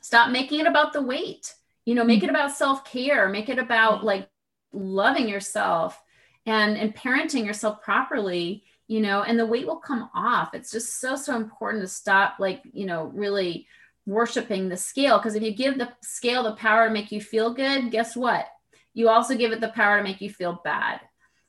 Stop 0.00 0.30
making 0.32 0.58
it 0.58 0.66
about 0.66 0.92
the 0.92 1.02
weight. 1.02 1.54
You 1.84 1.94
know 1.94 2.02
make 2.02 2.24
it 2.24 2.26
mm-hmm. 2.26 2.34
about 2.34 2.56
self-care. 2.56 3.28
Make 3.28 3.48
it 3.48 3.60
about 3.60 4.02
like 4.02 4.28
loving 4.74 5.28
yourself 5.28 6.02
and 6.46 6.76
and 6.76 6.94
parenting 6.94 7.46
yourself 7.46 7.80
properly 7.82 8.64
you 8.86 9.00
know 9.00 9.22
and 9.22 9.38
the 9.38 9.46
weight 9.46 9.66
will 9.66 9.76
come 9.76 10.10
off. 10.14 10.54
It's 10.54 10.70
just 10.70 11.00
so 11.00 11.16
so 11.16 11.36
important 11.36 11.82
to 11.82 11.88
stop 11.88 12.34
like 12.38 12.62
you 12.72 12.86
know 12.86 13.10
really 13.14 13.66
worshiping 14.06 14.68
the 14.68 14.76
scale 14.76 15.18
because 15.18 15.34
if 15.34 15.42
you 15.42 15.54
give 15.54 15.78
the 15.78 15.88
scale 16.02 16.42
the 16.42 16.52
power 16.52 16.86
to 16.86 16.92
make 16.92 17.10
you 17.10 17.20
feel 17.20 17.54
good 17.54 17.90
guess 17.90 18.14
what? 18.14 18.46
You 18.92 19.08
also 19.08 19.36
give 19.36 19.52
it 19.52 19.60
the 19.60 19.68
power 19.68 19.98
to 19.98 20.04
make 20.04 20.20
you 20.20 20.30
feel 20.30 20.60
bad 20.64 21.00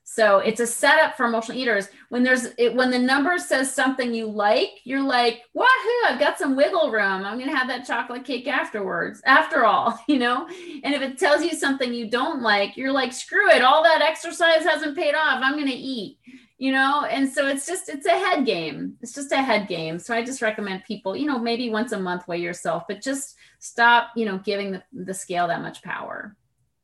so 0.08 0.38
it's 0.38 0.60
a 0.60 0.68
setup 0.68 1.18
for 1.18 1.26
emotional 1.26 1.58
eaters. 1.58 1.90
When 2.10 2.22
there's 2.22 2.50
it, 2.60 2.76
when 2.76 2.92
the 2.92 3.00
number 3.00 3.40
says 3.40 3.74
something 3.74 4.14
you 4.14 4.28
like, 4.28 4.70
you're 4.84 5.02
like, 5.02 5.42
wahoo, 5.56 6.06
I've 6.06 6.20
got 6.20 6.38
some 6.38 6.56
wiggle 6.56 6.92
room. 6.92 7.26
I'm 7.26 7.40
gonna 7.40 7.56
have 7.56 7.68
that 7.70 7.88
chocolate 7.88 8.24
cake 8.24 8.48
afterwards. 8.48 9.20
After 9.26 9.66
all, 9.66 10.00
you 10.08 10.20
know. 10.20 10.48
And 10.84 10.94
if 10.94 11.02
it 11.02 11.18
tells 11.18 11.44
you 11.44 11.56
something 11.56 11.92
you 11.92 12.08
don't 12.08 12.44
like, 12.44 12.78
you're 12.78 12.92
like, 12.92 13.14
screw 13.14 13.50
it. 13.50 13.64
All 13.64 13.82
that 13.82 14.04
exercise 14.04 14.64
hasn't 14.64 14.96
paid 14.96 15.16
off. 15.16 15.42
I'm 15.42 15.58
gonna 15.58 15.72
eat. 15.74 16.20
You 16.60 16.72
know, 16.72 17.06
and 17.06 17.28
so 17.28 17.48
it's 17.48 17.66
just 17.66 17.90
it's 17.90 18.06
a 18.06 18.12
head 18.12 18.46
game. 18.46 18.98
It's 19.02 19.14
just 19.14 19.32
a 19.32 19.42
head 19.42 19.68
game. 19.68 19.98
So 19.98 20.14
I 20.14 20.24
just 20.24 20.42
recommend 20.42 20.86
people, 20.86 21.18
you 21.18 21.26
know, 21.26 21.40
maybe 21.40 21.72
once 21.72 21.94
a 21.94 22.00
month 22.00 22.28
weigh 22.28 22.38
yourself, 22.38 22.84
but 22.88 23.02
just 23.02 23.36
stop, 23.58 24.12
you 24.16 24.26
know, 24.26 24.38
giving 24.38 24.72
the, 24.72 24.84
the 24.94 25.14
scale 25.16 25.48
that 25.48 25.64
much 25.64 25.82
power. 25.82 26.38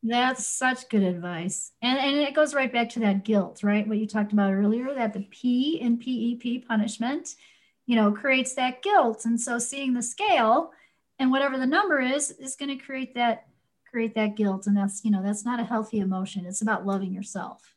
That's 0.03 0.47
such 0.47 0.89
good 0.89 1.03
advice. 1.03 1.71
And, 1.81 1.99
and 1.99 2.17
it 2.17 2.33
goes 2.33 2.55
right 2.55 2.71
back 2.71 2.89
to 2.89 2.99
that 3.01 3.23
guilt, 3.23 3.61
right? 3.63 3.87
What 3.87 3.99
you 3.99 4.07
talked 4.07 4.33
about 4.33 4.51
earlier, 4.51 4.93
that 4.93 5.13
the 5.13 5.27
P 5.29 5.79
in 5.79 5.97
PEP 5.97 6.67
punishment, 6.67 7.35
you 7.85 7.95
know, 7.95 8.11
creates 8.11 8.53
that 8.55 8.81
guilt. 8.81 9.25
And 9.25 9.39
so 9.39 9.59
seeing 9.59 9.93
the 9.93 10.01
scale 10.01 10.71
and 11.19 11.29
whatever 11.29 11.57
the 11.59 11.67
number 11.67 11.99
is, 11.99 12.31
is 12.31 12.55
going 12.55 12.75
to 12.75 12.83
create 12.83 13.13
that 13.15 13.47
create 13.91 14.15
that 14.15 14.37
guilt. 14.37 14.67
And 14.67 14.77
that's, 14.77 15.03
you 15.03 15.11
know, 15.11 15.21
that's 15.21 15.43
not 15.43 15.59
a 15.59 15.65
healthy 15.65 15.99
emotion. 15.99 16.45
It's 16.45 16.61
about 16.61 16.85
loving 16.85 17.13
yourself. 17.13 17.75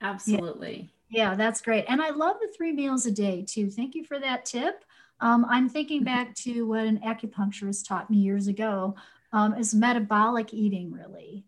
Absolutely. 0.00 0.88
Yeah, 1.10 1.30
yeah 1.30 1.34
that's 1.34 1.60
great. 1.60 1.84
And 1.88 2.00
I 2.00 2.10
love 2.10 2.36
the 2.40 2.52
three 2.56 2.72
meals 2.72 3.06
a 3.06 3.10
day 3.10 3.44
too. 3.46 3.68
Thank 3.68 3.96
you 3.96 4.04
for 4.04 4.20
that 4.20 4.44
tip. 4.44 4.84
Um, 5.20 5.44
I'm 5.50 5.68
thinking 5.68 6.04
back 6.04 6.34
to 6.36 6.62
what 6.62 6.86
an 6.86 7.00
acupuncturist 7.00 7.88
taught 7.88 8.08
me 8.08 8.18
years 8.18 8.46
ago 8.46 8.94
um, 9.32 9.54
is 9.54 9.74
metabolic 9.74 10.52
eating 10.52 10.92
really 10.92 11.44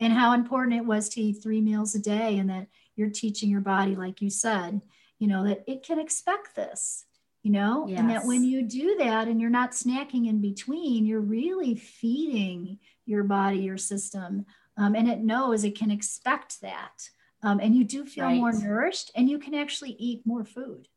and 0.00 0.12
how 0.12 0.32
important 0.32 0.76
it 0.76 0.84
was 0.84 1.08
to 1.08 1.20
eat 1.20 1.42
three 1.42 1.60
meals 1.60 1.94
a 1.94 1.98
day 1.98 2.38
and 2.38 2.50
that 2.50 2.66
you're 2.96 3.10
teaching 3.10 3.50
your 3.50 3.60
body 3.60 3.96
like 3.96 4.20
you 4.20 4.30
said 4.30 4.80
you 5.18 5.26
know 5.26 5.44
that 5.44 5.64
it 5.66 5.82
can 5.82 5.98
expect 5.98 6.54
this 6.54 7.04
you 7.42 7.50
know 7.50 7.86
yes. 7.88 7.98
and 7.98 8.10
that 8.10 8.24
when 8.24 8.44
you 8.44 8.62
do 8.62 8.96
that 8.98 9.28
and 9.28 9.40
you're 9.40 9.50
not 9.50 9.72
snacking 9.72 10.28
in 10.28 10.40
between 10.40 11.06
you're 11.06 11.20
really 11.20 11.74
feeding 11.74 12.78
your 13.06 13.22
body 13.22 13.58
your 13.58 13.78
system 13.78 14.44
um, 14.76 14.94
and 14.94 15.08
it 15.08 15.20
knows 15.20 15.64
it 15.64 15.76
can 15.76 15.90
expect 15.90 16.60
that 16.60 17.08
um, 17.42 17.60
and 17.60 17.76
you 17.76 17.84
do 17.84 18.04
feel 18.04 18.24
right. 18.24 18.36
more 18.36 18.52
nourished 18.52 19.10
and 19.14 19.28
you 19.30 19.38
can 19.38 19.54
actually 19.54 19.96
eat 19.98 20.22
more 20.26 20.44
food 20.44 20.88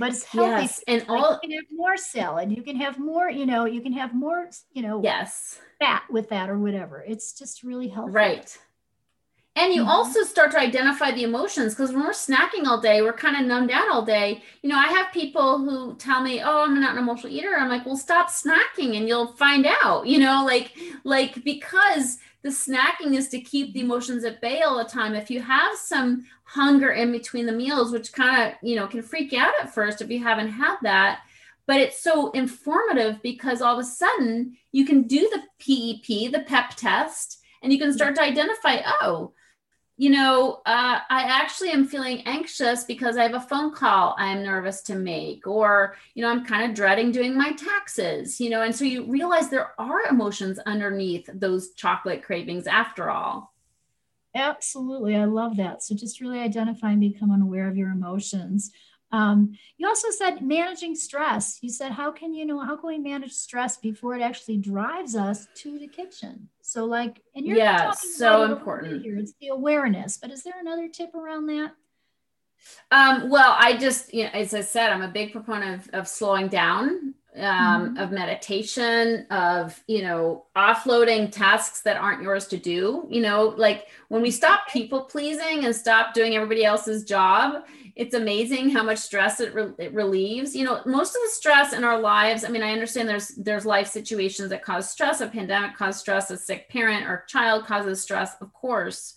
but 0.00 0.08
it's 0.08 0.24
healthy. 0.24 0.62
Yes, 0.62 0.82
and 0.88 1.06
like 1.06 1.10
all 1.10 1.38
you 1.42 1.48
can 1.48 1.52
have 1.52 1.66
more 1.76 1.96
salad. 1.96 2.50
You 2.50 2.62
can 2.62 2.76
have 2.76 2.98
more, 2.98 3.30
you 3.30 3.44
know, 3.44 3.66
you 3.66 3.82
can 3.82 3.92
have 3.92 4.14
more, 4.14 4.48
you 4.72 4.82
know, 4.82 5.02
yes, 5.04 5.60
fat 5.78 6.04
with 6.10 6.30
that 6.30 6.48
or 6.48 6.58
whatever. 6.58 7.04
It's 7.06 7.34
just 7.34 7.62
really 7.62 7.88
healthy. 7.88 8.12
Right. 8.12 8.58
And 9.56 9.74
you 9.74 9.82
mm-hmm. 9.82 9.90
also 9.90 10.22
start 10.22 10.52
to 10.52 10.58
identify 10.58 11.10
the 11.10 11.24
emotions 11.24 11.74
because 11.74 11.92
when 11.92 12.02
we're 12.02 12.12
snacking 12.12 12.66
all 12.66 12.80
day, 12.80 13.02
we're 13.02 13.12
kind 13.12 13.36
of 13.36 13.44
numbed 13.44 13.70
out 13.70 13.90
all 13.90 14.02
day. 14.04 14.42
You 14.62 14.70
know, 14.70 14.78
I 14.78 14.86
have 14.86 15.12
people 15.12 15.58
who 15.58 15.96
tell 15.96 16.22
me, 16.22 16.40
"Oh, 16.40 16.64
I'm 16.64 16.80
not 16.80 16.92
an 16.92 16.98
emotional 16.98 17.32
eater." 17.32 17.54
I'm 17.58 17.68
like, 17.68 17.84
"Well, 17.84 17.96
stop 17.96 18.30
snacking, 18.30 18.96
and 18.96 19.06
you'll 19.06 19.34
find 19.34 19.66
out." 19.82 20.06
You 20.06 20.18
know, 20.18 20.44
like, 20.46 20.72
like 21.04 21.44
because 21.44 22.18
the 22.42 22.48
snacking 22.48 23.14
is 23.14 23.28
to 23.28 23.40
keep 23.40 23.74
the 23.74 23.80
emotions 23.80 24.24
at 24.24 24.40
bay 24.40 24.62
all 24.62 24.78
the 24.78 24.84
time. 24.84 25.14
If 25.14 25.30
you 25.30 25.40
have 25.40 25.76
some 25.76 26.26
hunger 26.44 26.92
in 26.92 27.12
between 27.12 27.46
the 27.46 27.52
meals, 27.52 27.92
which 27.92 28.12
kind 28.12 28.48
of, 28.48 28.58
you 28.62 28.76
know, 28.76 28.86
can 28.86 29.02
freak 29.02 29.32
you 29.32 29.38
out 29.38 29.52
at 29.60 29.74
first 29.74 30.00
if 30.00 30.10
you 30.10 30.22
haven't 30.22 30.48
had 30.48 30.76
that, 30.82 31.20
but 31.66 31.80
it's 31.80 32.02
so 32.02 32.30
informative 32.30 33.20
because 33.22 33.62
all 33.62 33.78
of 33.78 33.84
a 33.84 33.88
sudden 33.88 34.56
you 34.72 34.84
can 34.84 35.02
do 35.02 35.30
the 35.30 35.42
PEP, 35.58 36.32
the 36.32 36.44
PEP 36.46 36.74
test, 36.76 37.40
and 37.62 37.72
you 37.72 37.78
can 37.78 37.92
start 37.92 38.14
to 38.16 38.22
identify, 38.22 38.78
oh, 39.02 39.32
you 40.00 40.08
know, 40.08 40.62
uh, 40.64 40.98
I 41.10 41.24
actually 41.24 41.72
am 41.72 41.86
feeling 41.86 42.22
anxious 42.22 42.84
because 42.84 43.18
I 43.18 43.22
have 43.24 43.34
a 43.34 43.40
phone 43.40 43.74
call 43.74 44.16
I'm 44.16 44.42
nervous 44.42 44.80
to 44.84 44.94
make, 44.94 45.46
or, 45.46 45.94
you 46.14 46.22
know, 46.22 46.30
I'm 46.30 46.46
kind 46.46 46.64
of 46.64 46.74
dreading 46.74 47.12
doing 47.12 47.36
my 47.36 47.52
taxes, 47.52 48.40
you 48.40 48.48
know, 48.48 48.62
and 48.62 48.74
so 48.74 48.86
you 48.86 49.04
realize 49.04 49.50
there 49.50 49.78
are 49.78 50.06
emotions 50.08 50.58
underneath 50.60 51.28
those 51.34 51.72
chocolate 51.74 52.22
cravings 52.22 52.66
after 52.66 53.10
all. 53.10 53.52
Absolutely. 54.34 55.16
I 55.16 55.26
love 55.26 55.58
that. 55.58 55.82
So 55.82 55.94
just 55.94 56.22
really 56.22 56.40
identify 56.40 56.92
and 56.92 57.00
become 57.02 57.30
aware 57.42 57.68
of 57.68 57.76
your 57.76 57.90
emotions. 57.90 58.70
Um, 59.12 59.52
you 59.76 59.86
also 59.86 60.08
said 60.08 60.40
managing 60.40 60.94
stress. 60.94 61.58
You 61.60 61.68
said, 61.68 61.92
how 61.92 62.10
can 62.10 62.32
you 62.32 62.46
know, 62.46 62.60
how 62.60 62.78
can 62.78 62.88
we 62.88 62.98
manage 62.98 63.32
stress 63.32 63.76
before 63.76 64.16
it 64.16 64.22
actually 64.22 64.56
drives 64.56 65.14
us 65.14 65.46
to 65.56 65.78
the 65.78 65.88
kitchen? 65.88 66.48
So, 66.70 66.84
like, 66.84 67.20
and 67.34 67.44
you're 67.44 67.56
yeah, 67.56 67.90
so 67.90 68.44
important 68.44 69.02
here. 69.02 69.18
It's 69.18 69.34
the 69.40 69.48
awareness, 69.48 70.18
but 70.18 70.30
is 70.30 70.44
there 70.44 70.54
another 70.60 70.86
tip 70.86 71.16
around 71.16 71.46
that? 71.46 71.72
Um, 72.92 73.28
well, 73.28 73.56
I 73.58 73.76
just, 73.76 74.14
you 74.14 74.22
know, 74.22 74.30
as 74.30 74.54
I 74.54 74.60
said, 74.60 74.92
I'm 74.92 75.02
a 75.02 75.08
big 75.08 75.32
proponent 75.32 75.88
of, 75.88 75.94
of 75.94 76.08
slowing 76.08 76.46
down, 76.46 77.14
um, 77.36 77.42
mm-hmm. 77.42 77.96
of 77.98 78.10
meditation, 78.10 79.26
of, 79.30 79.82
you 79.86 80.02
know, 80.02 80.46
offloading 80.56 81.30
tasks 81.30 81.82
that 81.82 81.96
aren't 81.96 82.22
yours 82.22 82.46
to 82.48 82.56
do. 82.56 83.06
You 83.08 83.22
know, 83.22 83.54
like 83.56 83.86
when 84.08 84.22
we 84.22 84.30
stop 84.30 84.68
people 84.68 85.02
pleasing 85.02 85.64
and 85.64 85.74
stop 85.74 86.14
doing 86.14 86.34
everybody 86.34 86.64
else's 86.64 87.04
job, 87.04 87.64
it's 87.96 88.14
amazing 88.14 88.70
how 88.70 88.82
much 88.82 88.98
stress 88.98 89.40
it, 89.40 89.54
re- 89.54 89.72
it, 89.78 89.92
relieves 89.92 90.54
you 90.54 90.64
know 90.64 90.80
most 90.86 91.14
of 91.14 91.22
the 91.22 91.28
stress 91.28 91.72
in 91.72 91.84
our 91.84 92.00
lives 92.00 92.44
i 92.44 92.48
mean 92.48 92.62
i 92.62 92.72
understand 92.72 93.08
there's 93.08 93.28
there's 93.28 93.66
life 93.66 93.88
situations 93.88 94.48
that 94.48 94.64
cause 94.64 94.88
stress 94.88 95.20
a 95.20 95.26
pandemic 95.26 95.76
causes 95.76 96.00
stress 96.00 96.30
a 96.30 96.36
sick 96.36 96.68
parent 96.70 97.06
or 97.06 97.24
child 97.26 97.66
causes 97.66 98.00
stress 98.00 98.36
of 98.40 98.52
course 98.52 99.16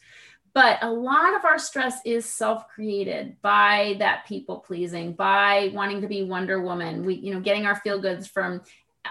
but 0.54 0.78
a 0.84 0.92
lot 0.92 1.36
of 1.36 1.46
our 1.46 1.58
stress 1.58 2.00
is 2.06 2.26
self-created 2.26 3.42
by 3.42 3.96
that 4.00 4.26
people 4.28 4.60
pleasing 4.60 5.14
by 5.14 5.72
wanting 5.74 6.02
to 6.02 6.08
be 6.08 6.24
wonder 6.24 6.62
woman. 6.62 7.06
We 7.06 7.16
you 7.16 7.34
know 7.34 7.40
getting 7.40 7.66
our 7.66 7.76
feel 7.76 8.00
goods 8.00 8.28
from 8.28 8.62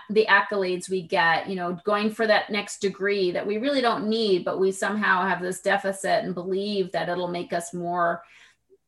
the 0.08 0.26
accolades 0.26 0.88
we 0.88 1.02
get 1.02 1.50
you 1.50 1.54
know 1.54 1.78
going 1.84 2.10
for 2.10 2.26
that 2.26 2.50
next 2.50 2.78
degree 2.78 3.30
that 3.30 3.46
we 3.46 3.58
really 3.58 3.82
don't 3.82 4.08
need 4.08 4.42
but 4.42 4.58
we 4.58 4.72
somehow 4.72 5.28
have 5.28 5.42
this 5.42 5.60
deficit 5.60 6.24
and 6.24 6.34
believe 6.34 6.90
that 6.92 7.10
it'll 7.10 7.28
make 7.28 7.52
us 7.52 7.74
more 7.74 8.22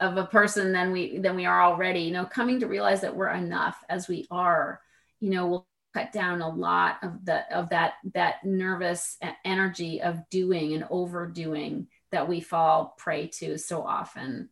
of 0.00 0.16
a 0.16 0.24
person 0.24 0.72
than 0.72 0.92
we 0.92 1.18
than 1.18 1.36
we 1.36 1.44
are 1.46 1.62
already. 1.62 2.00
You 2.00 2.12
know 2.12 2.24
coming 2.24 2.60
to 2.60 2.66
realize 2.66 3.00
that 3.02 3.14
we're 3.14 3.28
enough 3.28 3.76
as 3.88 4.08
we 4.08 4.26
are 4.30 4.80
you 5.20 5.30
know 5.30 5.46
will 5.46 5.68
cut 5.94 6.12
down 6.12 6.40
a 6.40 6.48
lot 6.48 6.96
of 7.02 7.24
the 7.24 7.44
of 7.54 7.68
that 7.70 7.94
that 8.14 8.44
nervous 8.44 9.16
energy 9.44 10.02
of 10.02 10.28
doing 10.30 10.74
and 10.74 10.86
overdoing 10.90 11.86
that 12.14 12.28
we 12.28 12.40
fall 12.40 12.94
prey 12.96 13.26
to 13.26 13.58
so 13.58 13.82
often 13.82 14.48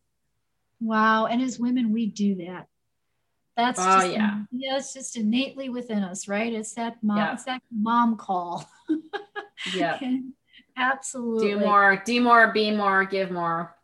wow 0.80 1.26
and 1.26 1.40
as 1.40 1.58
women 1.58 1.92
we 1.92 2.06
do 2.06 2.34
that 2.36 2.66
that's 3.56 3.78
oh, 3.80 3.84
just 3.84 4.12
yeah. 4.12 4.40
yeah 4.50 4.76
it's 4.76 4.92
just 4.92 5.16
innately 5.16 5.68
within 5.68 6.02
us 6.02 6.28
right 6.28 6.52
it's 6.52 6.74
that 6.74 6.96
mom 7.02 7.18
yeah. 7.18 7.32
it's 7.32 7.44
that 7.44 7.62
mom 7.70 8.16
call 8.16 8.68
yeah 9.74 9.98
absolutely 10.76 11.50
do 11.50 11.60
more 11.60 12.02
do 12.04 12.20
more 12.20 12.52
be 12.52 12.70
more 12.70 13.04
give 13.04 13.30
more 13.30 13.74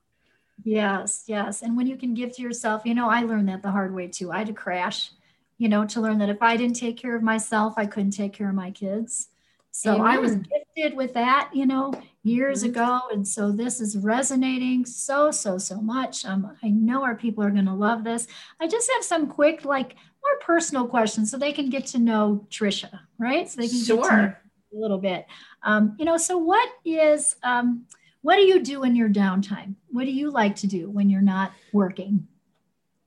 Yes, 0.64 1.24
yes. 1.26 1.62
And 1.62 1.76
when 1.76 1.87
you 1.87 1.97
can 1.97 2.14
give 2.14 2.35
to 2.37 2.43
yourself, 2.43 2.83
you 2.85 2.95
know, 2.95 3.09
I 3.09 3.22
learned 3.22 3.49
that 3.49 3.62
the 3.62 3.70
hard 3.70 3.95
way 3.95 4.09
too. 4.09 4.33
I 4.33 4.39
had 4.39 4.49
to 4.49 4.53
crash, 4.53 5.12
you 5.57 5.68
know, 5.68 5.87
to 5.87 6.01
learn 6.01 6.18
that 6.18 6.29
if 6.29 6.43
I 6.43 6.57
didn't 6.57 6.76
take 6.76 6.97
care 6.97 7.14
of 7.14 7.22
myself, 7.22 7.74
I 7.76 7.87
couldn't 7.87 8.11
take 8.11 8.33
care 8.33 8.49
of 8.49 8.55
my 8.55 8.70
kids. 8.70 9.29
So 9.70 9.95
Amen. 9.95 10.07
I 10.07 10.18
was 10.18 10.35
gifted 10.35 10.97
with 10.97 11.14
that, 11.14 11.51
you 11.53 11.66
know, 11.66 11.93
years 12.29 12.62
mm-hmm. 12.62 12.70
ago. 12.70 13.01
And 13.12 13.26
so 13.26 13.51
this 13.51 13.81
is 13.81 13.97
resonating 13.97 14.85
so, 14.87 15.31
so, 15.31 15.59
so 15.59 15.81
much. 15.81 16.24
Um, 16.24 16.57
I 16.62 16.68
know 16.68 17.03
our 17.03 17.14
people 17.14 17.43
are 17.45 17.51
going 17.51 17.66
to 17.66 17.74
love 17.74 18.05
this. 18.05 18.26
I 18.61 18.68
just 18.68 18.91
have 18.95 19.05
some 19.05 19.26
quick, 19.26 19.64
like 19.64 19.97
more 20.22 20.39
personal 20.41 20.87
questions 20.87 21.31
so 21.31 21.39
they 21.39 21.53
can 21.53 21.70
get 21.70 21.87
to 21.87 21.99
know 21.99 22.47
Tricia, 22.51 23.01
right? 23.18 23.49
So 23.49 23.61
they 23.61 23.68
can 23.68 23.83
sure. 23.83 23.97
get 23.97 24.09
to 24.09 24.16
know 24.16 24.35
a 24.74 24.76
little 24.81 24.99
bit. 24.99 25.26
Um, 25.62 25.97
you 25.99 26.05
know, 26.05 26.16
so 26.16 26.39
what 26.39 26.68
is, 26.85 27.37
um, 27.43 27.87
what 28.22 28.37
do 28.37 28.43
you 28.43 28.62
do 28.62 28.85
in 28.85 28.97
your 28.97 29.09
downtime? 29.09 29.74
What 29.91 30.05
do 30.05 30.11
you 30.11 30.31
like 30.31 30.57
to 30.57 30.66
do 30.66 30.91
when 30.91 31.09
you're 31.09 31.22
not 31.22 31.53
working? 31.72 32.26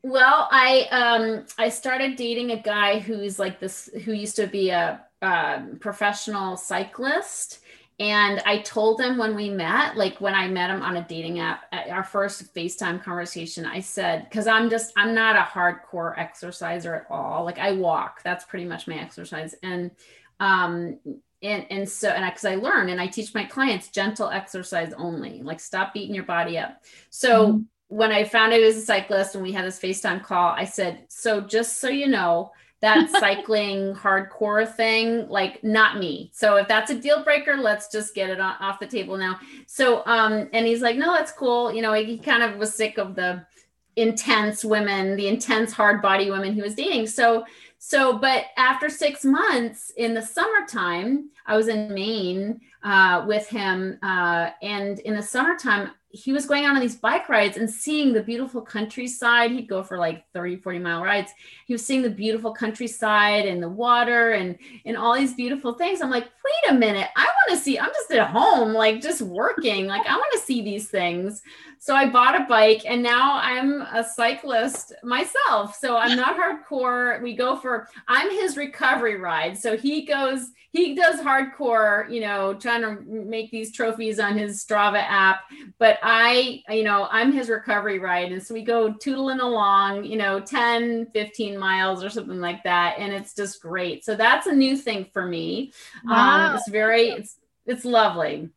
Well, 0.04 0.48
I 0.50 0.88
um 0.92 1.46
I 1.60 1.70
started 1.70 2.16
dating 2.16 2.52
a 2.52 2.62
guy 2.62 3.00
who's 3.00 3.38
like 3.38 3.60
this 3.60 3.88
who 4.04 4.14
used 4.14 4.36
to 4.38 4.48
be 4.48 4.72
a, 4.72 5.00
a 5.22 5.62
professional 5.80 6.58
cyclist 6.58 7.60
and 8.00 8.42
I 8.46 8.60
told 8.60 9.00
him 9.00 9.18
when 9.18 9.36
we 9.36 9.50
met, 9.50 9.96
like 9.96 10.20
when 10.20 10.34
I 10.34 10.48
met 10.48 10.72
him 10.72 10.82
on 10.82 10.98
a 10.98 11.06
dating 11.08 11.40
app, 11.40 11.66
our 11.72 12.04
first 12.04 12.54
FaceTime 12.56 13.04
conversation, 13.04 13.66
I 13.66 13.80
said, 13.80 14.24
because 14.24 14.48
I'm 14.48 14.70
just, 14.70 14.92
I'm 14.98 15.14
not 15.14 15.36
a 15.36 15.42
hardcore 15.42 16.18
exerciser 16.18 16.96
at 16.96 17.08
all. 17.12 17.46
Like 17.46 17.60
I 17.60 17.74
walk, 17.74 18.24
that's 18.24 18.46
pretty 18.46 18.66
much 18.66 18.88
my 18.88 18.96
exercise. 18.96 19.54
And, 19.62 19.92
um, 20.40 21.00
and, 21.44 21.66
and 21.70 21.88
so, 21.88 22.10
and 22.10 22.26
because 22.26 22.46
I, 22.46 22.54
I 22.54 22.56
learn 22.56 22.90
and 22.90 23.00
I 23.00 23.06
teach 23.06 23.36
my 23.36 23.46
clients 23.46 23.90
gentle 23.90 24.30
exercise 24.30 24.94
only, 24.98 25.44
like 25.44 25.60
stop 25.60 25.94
beating 25.94 26.16
your 26.16 26.24
body 26.24 26.58
up. 26.58 26.82
So 27.12 27.48
mm-hmm. 27.48 27.62
when 27.90 28.12
I 28.12 28.24
found 28.24 28.54
out 28.54 28.60
he 28.60 28.66
was 28.66 28.78
a 28.78 28.82
cyclist 28.82 29.36
and 29.36 29.44
we 29.44 29.52
had 29.52 29.66
this 29.66 29.80
FaceTime 29.80 30.24
call, 30.24 30.50
I 30.50 30.66
said, 30.66 31.06
so 31.10 31.42
just 31.42 31.80
so 31.80 31.90
you 31.90 32.08
know, 32.08 32.52
that 32.82 33.10
cycling 33.20 33.94
hardcore 33.94 34.72
thing 34.72 35.28
like 35.30 35.64
not 35.64 35.98
me. 35.98 36.32
So 36.34 36.58
if 36.58 36.68
that's 36.68 36.92
a 36.92 37.00
deal 37.00 37.24
breaker 37.24 37.58
let's 37.58 37.92
just 37.92 38.14
get 38.16 38.30
it 38.30 38.40
on, 38.40 38.56
off 38.60 38.80
the 38.80 38.88
table 38.88 39.18
now. 39.18 39.40
So 39.68 40.04
um 40.06 40.50
and 40.54 40.66
he's 40.66 40.82
like 40.82 40.98
no 40.98 41.14
that's 41.14 41.32
cool. 41.32 41.74
You 41.74 41.82
know 41.82 41.94
he 41.94 42.18
kind 42.18 42.44
of 42.44 42.58
was 42.58 42.74
sick 42.74 42.98
of 42.98 43.16
the 43.16 43.46
intense 43.96 44.64
women 44.64 45.16
the 45.16 45.28
intense 45.28 45.74
hard 45.74 46.02
body 46.02 46.32
women 46.32 46.54
he 46.54 46.62
was 46.62 46.76
dating. 46.76 47.08
So 47.08 47.46
so 47.84 48.18
but 48.18 48.46
after 48.58 48.90
six 48.90 49.26
months 49.26 49.92
in 49.98 50.14
the 50.14 50.22
summertime 50.22 51.32
i 51.48 51.58
was 51.58 51.68
in 51.68 51.92
maine 51.92 52.62
uh, 52.84 53.26
with 53.28 53.48
him 53.48 53.98
uh, 54.04 54.52
and 54.62 55.00
in 55.00 55.16
the 55.16 55.22
summertime 55.22 55.90
he 56.14 56.34
was 56.34 56.46
going 56.46 56.66
out 56.66 56.76
on 56.76 56.82
these 56.82 56.96
bike 56.96 57.30
rides 57.30 57.58
and 57.58 57.70
seeing 57.70 58.14
the 58.14 58.22
beautiful 58.22 58.62
countryside. 58.62 59.52
He'd 59.52 59.68
go 59.68 59.84
for 59.84 59.98
like 59.98 60.26
30, 60.34 60.58
40 60.58 60.80
mile 60.80 61.02
rides. 61.04 61.32
He 61.66 61.74
was 61.74 61.86
seeing 61.86 62.02
the 62.02 62.10
beautiful 62.10 62.54
countryside 62.54 63.46
and 63.46 63.62
the 63.62 63.70
water 63.70 64.32
and 64.32 64.58
and 64.86 64.98
all 64.98 65.16
these 65.16 65.34
beautiful 65.34 65.74
things. 65.74 66.02
I'm 66.02 66.10
like, 66.10 66.26
wait 66.26 66.72
a 66.72 66.74
minute, 66.74 67.08
I 67.16 67.24
want 67.24 67.58
to 67.58 67.64
see, 67.64 67.80
I'm 67.80 67.90
just 67.90 68.12
at 68.12 68.30
home, 68.30 68.74
like 68.74 69.02
just 69.02 69.22
working. 69.22 69.88
Like 69.88 70.06
I 70.08 70.16
want 70.16 70.32
to 70.34 70.40
see 70.40 70.62
these 70.62 70.90
things. 70.90 71.42
So 71.82 71.96
I 71.96 72.08
bought 72.08 72.40
a 72.40 72.46
bike 72.46 72.84
and 72.86 73.02
now 73.02 73.40
I'm 73.42 73.82
a 73.82 74.04
cyclist 74.04 74.94
myself. 75.02 75.76
So 75.76 75.98
I'm 75.98 76.16
not 76.16 76.38
hardcore. 76.38 77.20
We 77.24 77.36
go 77.36 77.56
for 77.56 77.88
I'm 78.08 78.30
his 78.30 78.56
recovery 78.56 79.16
ride. 79.16 79.58
So 79.58 79.76
he 79.76 80.06
goes 80.06 80.52
he 80.74 80.94
does 80.94 81.20
hardcore, 81.20 82.08
you 82.10 82.22
know, 82.22 82.54
trying 82.54 82.82
to 82.84 83.02
make 83.02 83.50
these 83.50 83.74
trophies 83.74 84.20
on 84.20 84.38
his 84.38 84.64
Strava 84.64 85.04
app. 85.04 85.42
But 85.80 85.98
I, 86.04 86.62
you 86.70 86.84
know, 86.84 87.08
I'm 87.10 87.34
his 87.34 87.50
recovery 87.50 87.98
ride. 87.98 88.32
And 88.32 88.42
so 88.42 88.54
we 88.54 88.62
go 88.62 88.94
tootling 88.94 89.42
along, 89.42 90.06
you 90.06 90.18
know, 90.18 90.40
10, 90.40 91.08
15 91.08 91.58
miles 91.58 92.04
or 92.04 92.12
something 92.12 92.40
like 92.40 92.64
that. 92.64 92.98
And 93.00 93.12
it's 93.12 93.34
just 93.34 93.60
great. 93.60 94.06
So 94.06 94.16
that's 94.16 94.46
a 94.46 94.54
new 94.54 94.78
thing 94.78 95.08
for 95.12 95.26
me. 95.26 95.74
Um, 96.04 96.12
wow. 96.12 96.50
Um, 96.50 96.56
it's 96.56 96.70
very, 96.70 97.10
it's, 97.10 97.38
it's 97.66 97.86
lovely 97.86 98.50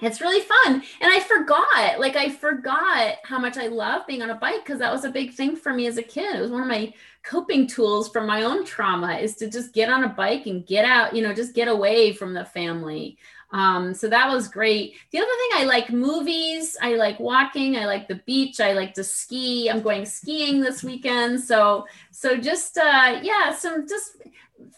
it's 0.00 0.20
really 0.20 0.40
fun 0.40 0.82
and 1.00 1.12
i 1.12 1.20
forgot 1.20 2.00
like 2.00 2.16
i 2.16 2.28
forgot 2.28 3.16
how 3.24 3.38
much 3.38 3.56
i 3.56 3.66
love 3.66 4.06
being 4.06 4.22
on 4.22 4.30
a 4.30 4.34
bike 4.34 4.64
because 4.64 4.78
that 4.78 4.92
was 4.92 5.04
a 5.04 5.10
big 5.10 5.32
thing 5.32 5.54
for 5.54 5.72
me 5.72 5.86
as 5.86 5.98
a 5.98 6.02
kid 6.02 6.36
it 6.36 6.40
was 6.40 6.50
one 6.50 6.62
of 6.62 6.68
my 6.68 6.92
coping 7.22 7.66
tools 7.66 8.08
from 8.08 8.26
my 8.26 8.42
own 8.42 8.64
trauma 8.64 9.14
is 9.14 9.36
to 9.36 9.48
just 9.48 9.72
get 9.72 9.88
on 9.88 10.04
a 10.04 10.08
bike 10.08 10.46
and 10.46 10.66
get 10.66 10.84
out, 10.84 11.14
you 11.14 11.22
know, 11.22 11.32
just 11.32 11.54
get 11.54 11.68
away 11.68 12.12
from 12.12 12.34
the 12.34 12.44
family. 12.44 13.16
Um, 13.52 13.92
so 13.92 14.08
that 14.08 14.30
was 14.30 14.48
great. 14.48 14.94
The 15.10 15.18
other 15.18 15.26
thing, 15.26 15.62
I 15.62 15.64
like 15.64 15.92
movies. 15.92 16.76
I 16.80 16.94
like 16.94 17.20
walking. 17.20 17.76
I 17.76 17.84
like 17.84 18.08
the 18.08 18.20
beach. 18.26 18.60
I 18.60 18.72
like 18.72 18.94
to 18.94 19.04
ski. 19.04 19.68
I'm 19.68 19.82
going 19.82 20.06
skiing 20.06 20.60
this 20.60 20.82
weekend. 20.82 21.40
So, 21.40 21.86
so 22.10 22.36
just, 22.36 22.78
uh, 22.78 23.20
yeah, 23.22 23.54
some 23.54 23.86
just 23.86 24.16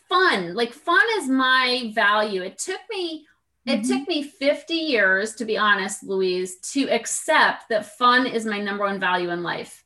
fun. 0.08 0.54
Like 0.54 0.72
fun 0.72 1.04
is 1.18 1.28
my 1.28 1.92
value. 1.94 2.42
It 2.42 2.58
took 2.58 2.80
me, 2.90 3.26
it 3.66 3.80
mm-hmm. 3.80 3.88
took 3.88 4.08
me 4.08 4.22
50 4.22 4.74
years, 4.74 5.34
to 5.36 5.44
be 5.44 5.56
honest, 5.56 6.02
Louise, 6.04 6.56
to 6.72 6.88
accept 6.90 7.68
that 7.70 7.96
fun 7.96 8.26
is 8.26 8.44
my 8.44 8.60
number 8.60 8.84
one 8.84 9.00
value 9.00 9.30
in 9.30 9.42
life 9.42 9.84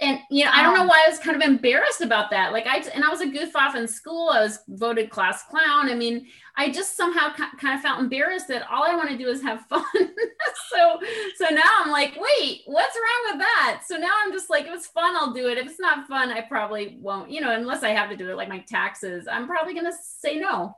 and 0.00 0.18
you 0.30 0.44
know, 0.44 0.50
I 0.52 0.62
don't 0.62 0.74
know 0.74 0.86
why 0.86 1.04
I 1.04 1.10
was 1.10 1.18
kind 1.18 1.36
of 1.36 1.46
embarrassed 1.46 2.00
about 2.00 2.30
that. 2.30 2.52
Like 2.52 2.66
I 2.66 2.78
and 2.94 3.04
I 3.04 3.10
was 3.10 3.20
a 3.20 3.26
goof 3.26 3.54
off 3.54 3.76
in 3.76 3.86
school. 3.86 4.30
I 4.30 4.40
was 4.40 4.60
voted 4.68 5.10
class 5.10 5.42
clown. 5.44 5.90
I 5.90 5.94
mean, 5.94 6.26
I 6.56 6.70
just 6.70 6.96
somehow 6.96 7.34
kind 7.34 7.74
of 7.74 7.82
felt 7.82 8.00
embarrassed 8.00 8.48
that 8.48 8.66
all 8.70 8.84
I 8.84 8.94
want 8.94 9.10
to 9.10 9.18
do 9.18 9.28
is 9.28 9.42
have 9.42 9.60
fun. 9.68 9.84
so 9.94 11.00
so 11.36 11.54
now 11.54 11.68
I'm 11.80 11.90
like, 11.90 12.16
wait, 12.16 12.62
what's 12.64 12.96
wrong 12.96 13.32
with 13.32 13.40
that? 13.40 13.82
So 13.86 13.96
now 13.96 14.12
I'm 14.24 14.32
just 14.32 14.48
like, 14.48 14.66
if 14.66 14.72
it's 14.72 14.86
fun, 14.86 15.14
I'll 15.16 15.34
do 15.34 15.48
it. 15.48 15.58
If 15.58 15.66
it's 15.66 15.80
not 15.80 16.08
fun, 16.08 16.30
I 16.30 16.40
probably 16.40 16.96
won't. 17.00 17.30
You 17.30 17.42
know, 17.42 17.54
unless 17.54 17.82
I 17.82 17.90
have 17.90 18.08
to 18.08 18.16
do 18.16 18.30
it, 18.30 18.36
like 18.36 18.48
my 18.48 18.60
taxes, 18.60 19.28
I'm 19.30 19.46
probably 19.46 19.74
gonna 19.74 19.92
say 20.02 20.38
no. 20.38 20.76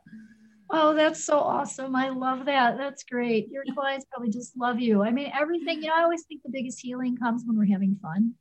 Oh, 0.71 0.95
that's 0.95 1.25
so 1.25 1.39
awesome. 1.39 1.95
I 1.95 2.09
love 2.09 2.47
that. 2.47 2.79
That's 2.79 3.05
great. 3.05 3.51
Your 3.51 3.65
clients 3.75 4.07
probably 4.11 4.31
just 4.31 4.57
love 4.57 4.81
you. 4.81 5.03
I 5.03 5.11
mean, 5.11 5.31
everything, 5.39 5.83
you 5.83 5.89
know, 5.89 5.95
I 5.97 6.03
always 6.03 6.23
think 6.25 6.43
the 6.43 6.51
biggest 6.51 6.81
healing 6.81 7.17
comes 7.17 7.43
when 7.47 7.59
we're 7.59 7.67
having 7.67 7.97
fun. 8.01 8.35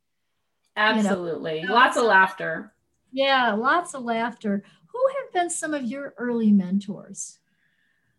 Absolutely. 0.76 1.60
You 1.60 1.68
know? 1.68 1.74
Lots 1.74 1.96
of 1.96 2.04
laughter. 2.04 2.72
Yeah, 3.12 3.52
lots 3.52 3.94
of 3.94 4.02
laughter. 4.02 4.62
Who 4.86 5.06
have 5.20 5.32
been 5.32 5.50
some 5.50 5.74
of 5.74 5.84
your 5.84 6.14
early 6.16 6.52
mentors? 6.52 7.38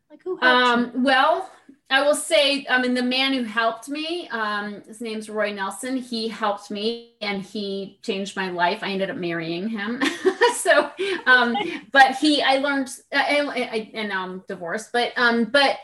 Like 0.09 0.21
who 0.23 0.39
um? 0.41 1.03
Well, 1.03 1.49
I 1.89 2.03
will 2.03 2.15
say, 2.15 2.65
I 2.69 2.81
mean, 2.81 2.93
the 2.93 3.03
man 3.03 3.33
who 3.33 3.43
helped 3.43 3.89
me, 3.89 4.27
um, 4.29 4.83
his 4.87 5.01
name's 5.01 5.29
Roy 5.29 5.51
Nelson. 5.53 5.97
He 5.97 6.27
helped 6.27 6.69
me 6.69 7.13
and 7.21 7.41
he 7.41 7.99
changed 8.03 8.35
my 8.35 8.49
life. 8.51 8.79
I 8.83 8.89
ended 8.89 9.09
up 9.09 9.17
marrying 9.17 9.69
him. 9.69 10.01
so, 10.55 10.91
um, 11.25 11.55
but 11.91 12.15
he, 12.15 12.41
I 12.41 12.57
learned, 12.57 12.89
I, 13.13 13.39
I, 13.71 13.91
and 13.93 14.09
now 14.09 14.23
I'm 14.23 14.43
divorced, 14.47 14.91
but, 14.91 15.11
um, 15.17 15.45
but 15.45 15.79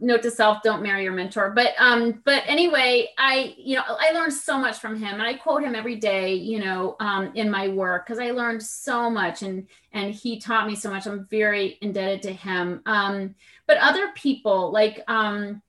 note 0.00 0.22
to 0.22 0.30
self, 0.30 0.62
don't 0.62 0.82
marry 0.82 1.04
your 1.04 1.12
mentor. 1.12 1.50
But, 1.50 1.74
um, 1.78 2.22
but 2.24 2.42
anyway, 2.46 3.10
I, 3.18 3.54
you 3.58 3.76
know, 3.76 3.82
I 3.86 4.12
learned 4.12 4.32
so 4.32 4.58
much 4.58 4.78
from 4.78 4.96
him 4.96 5.14
and 5.14 5.22
I 5.22 5.34
quote 5.34 5.62
him 5.62 5.74
every 5.74 5.96
day, 5.96 6.34
you 6.34 6.60
know, 6.60 6.96
um, 7.00 7.32
in 7.34 7.50
my 7.50 7.68
work, 7.68 8.06
cause 8.06 8.18
I 8.18 8.30
learned 8.30 8.62
so 8.62 9.10
much 9.10 9.42
and, 9.42 9.66
and 9.92 10.12
he 10.12 10.38
taught 10.38 10.66
me 10.66 10.76
so 10.76 10.90
much. 10.90 11.06
I'm 11.06 11.26
very 11.30 11.78
indebted 11.80 12.22
to 12.22 12.32
him. 12.32 12.82
Um, 12.86 13.34
but 13.68 13.76
other 13.78 14.08
people 14.16 14.72
like 14.72 15.00
um, 15.06 15.62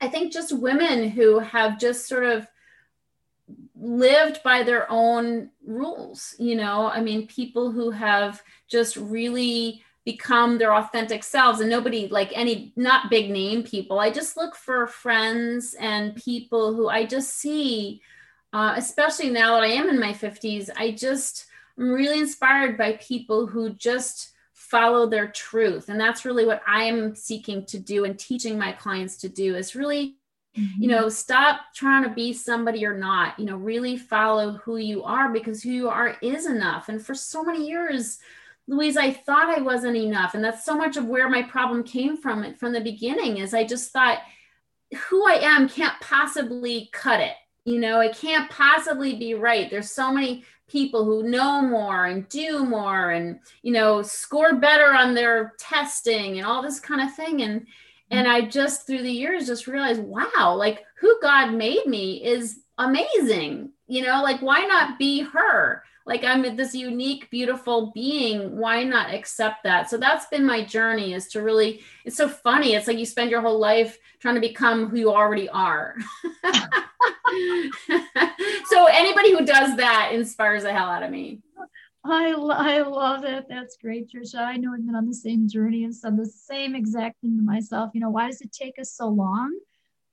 i 0.00 0.08
think 0.08 0.32
just 0.32 0.58
women 0.58 1.08
who 1.08 1.38
have 1.38 1.78
just 1.78 2.08
sort 2.08 2.24
of 2.24 2.48
lived 3.86 4.42
by 4.42 4.62
their 4.64 4.90
own 4.90 5.50
rules 5.64 6.34
you 6.38 6.56
know? 6.56 6.86
I 6.86 7.00
mean 7.00 7.26
people 7.26 7.70
who 7.70 7.90
have 7.90 8.42
just 8.68 8.96
really 8.96 9.82
become 10.04 10.56
their 10.56 10.72
authentic 10.72 11.24
selves 11.24 11.60
and 11.60 11.68
nobody 11.68 12.06
like 12.08 12.30
any 12.34 12.72
not 12.76 13.10
big 13.10 13.30
name 13.30 13.62
people. 13.62 13.98
I 13.98 14.10
just 14.10 14.36
look 14.36 14.54
for 14.54 14.86
friends 14.86 15.74
and 15.78 16.16
people 16.16 16.74
who 16.74 16.88
i 16.88 17.04
just 17.04 17.34
see 17.34 18.00
uh, 18.52 18.74
especially 18.76 19.30
now 19.30 19.54
that 19.54 19.64
i 19.64 19.68
am 19.68 19.88
in 19.88 19.98
my 19.98 20.12
50s 20.12 20.70
i 20.76 20.92
just 20.92 21.46
i'm 21.76 21.90
really 21.90 22.20
inspired 22.20 22.78
by 22.78 22.92
people 22.94 23.46
who 23.46 23.70
just 23.70 24.32
follow 24.52 25.06
their 25.06 25.28
truth. 25.28 25.88
And 25.88 26.00
that's 26.00 26.24
really 26.24 26.46
what 26.46 26.62
i'm 26.66 27.14
seeking 27.14 27.64
to 27.66 27.78
do 27.78 28.04
and 28.04 28.18
teaching 28.18 28.58
my 28.58 28.72
clients 28.72 29.16
to 29.18 29.28
do 29.28 29.54
is 29.56 29.76
really 29.76 30.16
mm-hmm. 30.56 30.82
you 30.82 30.88
know 30.88 31.08
stop 31.08 31.60
trying 31.74 32.02
to 32.04 32.10
be 32.10 32.32
somebody 32.32 32.80
you're 32.80 32.96
not 32.96 33.38
you 33.38 33.44
know 33.44 33.56
really 33.56 33.96
follow 33.96 34.52
who 34.52 34.76
you 34.76 35.02
are 35.02 35.32
because 35.32 35.62
who 35.62 35.70
you 35.70 35.88
are 35.88 36.16
is 36.22 36.46
enough. 36.46 36.88
And 36.88 37.04
for 37.04 37.14
so 37.14 37.42
many 37.42 37.66
years 37.66 38.18
louise 38.68 38.96
i 38.96 39.12
thought 39.12 39.56
i 39.56 39.60
wasn't 39.60 39.96
enough. 39.96 40.34
And 40.34 40.42
that's 40.42 40.64
so 40.64 40.76
much 40.76 40.96
of 40.96 41.06
where 41.06 41.28
my 41.28 41.42
problem 41.42 41.82
came 41.84 42.16
from 42.16 42.54
from 42.54 42.72
the 42.72 42.80
beginning 42.80 43.38
is 43.38 43.54
i 43.54 43.64
just 43.64 43.92
thought 43.92 44.18
who 45.08 45.26
i 45.28 45.34
am 45.34 45.68
can't 45.68 45.98
possibly 46.00 46.88
cut 46.92 47.20
it. 47.20 47.34
You 47.64 47.80
know 47.80 48.00
it 48.00 48.16
can't 48.16 48.50
possibly 48.50 49.16
be 49.16 49.34
right. 49.34 49.70
There's 49.70 49.90
so 49.90 50.12
many 50.12 50.44
people 50.68 51.04
who 51.04 51.28
know 51.28 51.62
more 51.62 52.06
and 52.06 52.28
do 52.28 52.64
more 52.64 53.10
and 53.10 53.38
you 53.62 53.72
know 53.72 54.02
score 54.02 54.56
better 54.56 54.92
on 54.92 55.14
their 55.14 55.54
testing 55.58 56.38
and 56.38 56.46
all 56.46 56.62
this 56.62 56.80
kind 56.80 57.00
of 57.00 57.14
thing. 57.14 57.42
And 57.42 57.66
and 58.10 58.28
i 58.28 58.40
just 58.40 58.86
through 58.86 59.02
the 59.02 59.10
years 59.10 59.46
just 59.46 59.66
realized 59.66 60.02
wow 60.02 60.54
like 60.56 60.84
who 61.00 61.18
god 61.20 61.52
made 61.52 61.86
me 61.86 62.24
is 62.24 62.60
amazing. 62.78 63.70
You 63.86 64.02
know 64.02 64.22
like 64.22 64.40
why 64.40 64.64
not 64.64 64.98
be 64.98 65.22
her? 65.22 65.82
Like 66.04 66.24
i'm 66.24 66.56
this 66.56 66.74
unique 66.74 67.30
beautiful 67.30 67.92
being. 67.94 68.56
Why 68.56 68.84
not 68.84 69.12
accept 69.12 69.64
that? 69.64 69.90
So 69.90 69.96
that's 69.96 70.26
been 70.26 70.44
my 70.44 70.64
journey 70.64 71.14
is 71.14 71.28
to 71.28 71.42
really 71.42 71.82
it's 72.04 72.16
so 72.16 72.28
funny. 72.28 72.74
It's 72.74 72.86
like 72.86 72.98
you 72.98 73.06
spend 73.06 73.30
your 73.30 73.40
whole 73.40 73.58
life 73.58 73.98
trying 74.20 74.36
to 74.36 74.40
become 74.40 74.88
who 74.88 74.98
you 74.98 75.12
already 75.12 75.48
are. 75.48 75.96
So 78.68 78.86
anybody 78.86 79.32
who 79.32 79.44
does 79.44 79.76
that 79.76 80.10
inspires 80.12 80.64
the 80.64 80.72
hell 80.72 80.88
out 80.88 81.02
of 81.02 81.10
me 81.10 81.40
I, 82.08 82.30
I 82.32 82.82
love 82.82 83.24
it. 83.24 83.46
That's 83.48 83.76
great, 83.76 84.10
Tricia. 84.10 84.40
I 84.40 84.56
know 84.56 84.72
I've 84.72 84.84
been 84.86 84.94
on 84.94 85.06
the 85.06 85.14
same 85.14 85.48
journey 85.48 85.84
and 85.84 85.94
said 85.94 86.16
the 86.16 86.26
same 86.26 86.74
exact 86.74 87.20
thing 87.20 87.36
to 87.36 87.42
myself. 87.42 87.90
You 87.94 88.00
know, 88.00 88.10
why 88.10 88.26
does 88.26 88.40
it 88.40 88.52
take 88.52 88.78
us 88.78 88.92
so 88.92 89.08
long 89.08 89.58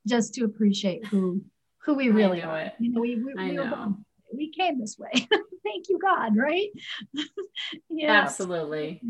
just 0.07 0.33
to 0.35 0.45
appreciate 0.45 1.05
who 1.05 1.43
who 1.85 1.93
we 1.95 2.09
really 2.09 2.41
are. 2.41 2.59
it. 2.59 2.73
You 2.79 2.93
know, 2.93 3.01
we 3.01 3.15
we, 3.15 3.33
we, 3.33 3.51
know. 3.51 3.97
we 4.33 4.51
came 4.51 4.79
this 4.79 4.97
way. 4.97 5.11
Thank 5.13 5.89
you, 5.89 5.99
God, 5.99 6.35
right? 6.35 6.69
yeah. 7.89 8.21
Absolutely. 8.21 9.01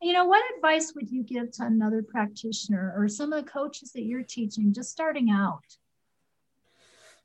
You 0.00 0.12
know, 0.12 0.26
what 0.26 0.42
advice 0.56 0.92
would 0.94 1.10
you 1.10 1.22
give 1.22 1.50
to 1.52 1.64
another 1.64 2.02
practitioner 2.02 2.94
or 2.96 3.08
some 3.08 3.32
of 3.32 3.44
the 3.44 3.50
coaches 3.50 3.92
that 3.92 4.04
you're 4.04 4.22
teaching 4.22 4.72
just 4.72 4.90
starting 4.90 5.30
out? 5.30 5.64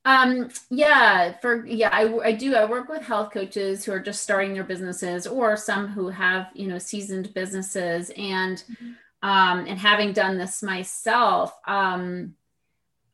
Um, 0.06 0.50
yeah, 0.70 1.38
for 1.40 1.66
yeah, 1.66 1.90
I, 1.92 2.14
I 2.20 2.32
do. 2.34 2.56
I 2.56 2.66
work 2.66 2.90
with 2.90 3.04
health 3.04 3.32
coaches 3.32 3.86
who 3.86 3.94
are 3.94 4.02
just 4.02 4.22
starting 4.22 4.54
their 4.54 4.64
businesses, 4.64 5.26
or 5.26 5.56
some 5.56 5.88
who 5.88 6.10
have 6.10 6.48
you 6.54 6.68
know 6.68 6.78
seasoned 6.78 7.34
businesses, 7.34 8.12
and 8.18 8.62
um, 9.22 9.66
and 9.66 9.80
having 9.80 10.12
done 10.12 10.38
this 10.38 10.62
myself. 10.62 11.54
Um, 11.66 12.36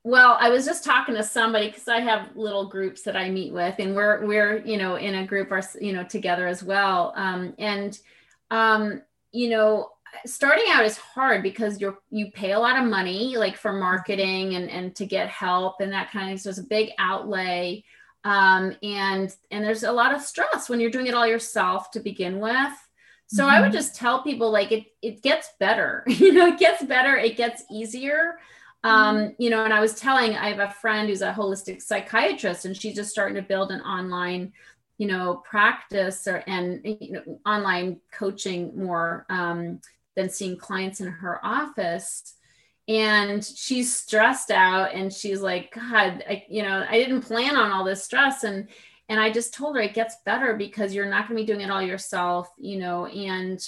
well, 0.04 0.38
I 0.40 0.50
was 0.50 0.66
just 0.66 0.84
talking 0.84 1.14
to 1.16 1.24
somebody 1.24 1.68
because 1.68 1.88
I 1.88 2.00
have 2.00 2.36
little 2.36 2.68
groups 2.68 3.04
that 3.04 3.16
I 3.16 3.30
meet 3.30 3.54
with, 3.54 3.76
and 3.78 3.96
we're 3.96 4.26
we're 4.26 4.58
you 4.66 4.78
know 4.78 4.96
in 4.96 5.14
a 5.14 5.28
group 5.28 5.52
or 5.52 5.62
you 5.80 5.94
know 5.94 6.04
together 6.04 6.48
as 6.48 6.64
well. 6.64 7.14
Um, 7.16 7.54
and 7.60 8.00
um, 8.50 9.04
you 9.32 9.50
know, 9.50 9.92
starting 10.26 10.66
out 10.70 10.86
is 10.86 10.98
hard 10.98 11.44
because 11.44 11.80
you're 11.82 12.00
you 12.10 12.32
pay 12.32 12.52
a 12.54 12.60
lot 12.60 12.78
of 12.82 12.90
money 12.90 13.38
like 13.38 13.58
for 13.58 13.74
marketing 13.74 14.56
and 14.56 14.70
and 14.70 14.96
to 14.96 15.06
get 15.06 15.30
help 15.30 15.82
and 15.82 15.92
that 15.94 16.12
kind 16.12 16.34
of 16.34 16.40
so 16.40 16.50
it's 16.50 16.60
a 16.60 16.64
big 16.64 16.92
outlay. 17.00 17.84
Um 18.24 18.76
and 18.84 19.34
and 19.52 19.64
there's 19.66 19.84
a 19.84 19.92
lot 19.92 20.14
of 20.14 20.22
stress 20.22 20.70
when 20.70 20.80
you're 20.80 20.92
doing 20.92 21.08
it 21.08 21.14
all 21.14 21.28
yourself 21.28 21.92
to 21.92 22.00
begin 22.00 22.40
with. 22.40 22.74
So 23.28 23.48
i 23.48 23.62
would 23.62 23.72
Mhm. 23.72 23.74
just 23.74 23.96
tell 23.96 24.24
people 24.24 24.52
like 24.52 24.72
it 24.72 24.86
it 25.02 25.22
gets 25.22 25.50
better. 25.60 26.04
You 26.08 26.34
know 26.34 26.48
it 26.48 26.60
gets 26.60 26.84
better. 26.84 27.16
It 27.18 27.38
gets 27.38 27.64
easier. 27.72 28.40
Um 28.84 29.36
you 29.40 29.50
know 29.50 29.64
and 29.66 29.74
i 29.74 29.82
was 29.82 29.96
telling 29.96 30.36
i 30.36 30.50
have 30.50 30.60
a 30.60 30.74
friend 30.74 31.10
who's 31.10 31.22
a 31.22 31.34
holistic 31.34 31.82
psychiatrist 31.82 32.66
and 32.66 32.76
she's 32.76 32.96
just 32.96 33.12
starting 33.12 33.36
to 33.36 33.42
build 33.42 33.72
an 33.72 33.82
online 33.82 34.54
you 34.98 35.08
know 35.08 35.42
practice 35.50 36.28
or 36.28 36.44
and 36.48 36.82
you 36.84 37.12
know 37.14 37.40
online 37.46 38.00
coaching 38.12 38.78
more 38.78 39.26
um 39.30 39.80
than 40.20 40.30
seeing 40.30 40.58
clients 40.58 41.00
in 41.00 41.08
her 41.08 41.40
office. 41.46 42.34
And 42.88 43.46
she's 43.46 43.96
stressed 43.96 44.52
out 44.52 44.94
and 44.94 45.14
she's 45.14 45.42
like 45.42 45.72
god 45.74 46.24
I, 46.28 46.44
you 46.50 46.64
know 46.64 46.86
i 46.90 46.98
didn't 46.98 47.22
plan 47.22 47.56
on 47.56 47.72
all 47.72 47.86
this 47.86 48.04
stress. 48.04 48.44
And 48.44 48.68
and 49.08 49.20
i 49.20 49.32
just 49.32 49.54
told 49.54 49.76
her 49.76 49.82
it 49.82 49.94
gets 49.94 50.16
better 50.26 50.56
because 50.56 50.94
you're 50.94 51.10
not 51.10 51.28
going 51.28 51.38
to 51.38 51.44
be 51.44 51.48
doing 51.48 51.62
it 51.66 51.72
all 51.72 51.82
yourself 51.82 52.50
you 52.58 52.78
know 52.80 53.06
and 53.06 53.60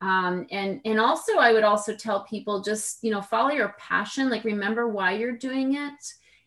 um 0.00 0.46
and 0.50 0.80
and 0.84 0.98
also 0.98 1.36
i 1.38 1.52
would 1.52 1.64
also 1.64 1.94
tell 1.94 2.24
people 2.24 2.62
just 2.62 3.04
you 3.04 3.10
know 3.10 3.22
follow 3.22 3.50
your 3.50 3.74
passion 3.78 4.30
like 4.30 4.44
remember 4.44 4.88
why 4.88 5.12
you're 5.12 5.36
doing 5.36 5.74
it. 5.76 6.00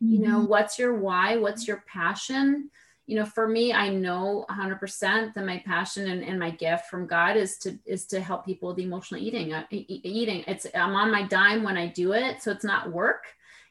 You 0.10 0.20
know 0.20 0.40
Mm-hmm. 0.40 0.48
what's 0.54 0.78
your 0.80 0.94
why? 0.96 1.38
What's 1.38 1.68
your 1.68 1.84
passion 1.88 2.70
you 3.06 3.18
know 3.18 3.26
for 3.26 3.48
me 3.48 3.74
i 3.74 3.90
know 3.90 4.46
100% 4.50 5.34
that 5.34 5.46
my 5.46 5.62
passion 5.66 6.10
and, 6.10 6.24
and 6.24 6.40
my 6.40 6.50
gift 6.50 6.88
from 6.88 7.06
god 7.08 7.36
is 7.36 7.58
to 7.58 7.78
is 7.86 8.06
to 8.06 8.22
help 8.22 8.46
people 8.46 8.70
with 8.70 8.80
emotional 8.80 9.22
eating 9.22 9.54
uh, 9.54 9.64
eating. 9.72 10.44
It's 10.48 10.66
i'm 10.74 10.96
on 10.96 11.12
my 11.12 11.24
dime 11.24 11.64
when 11.64 11.78
i 11.78 11.88
do 11.88 12.14
it 12.14 12.42
so 12.42 12.52
it's 12.52 12.64
not 12.64 12.92
work 12.92 13.26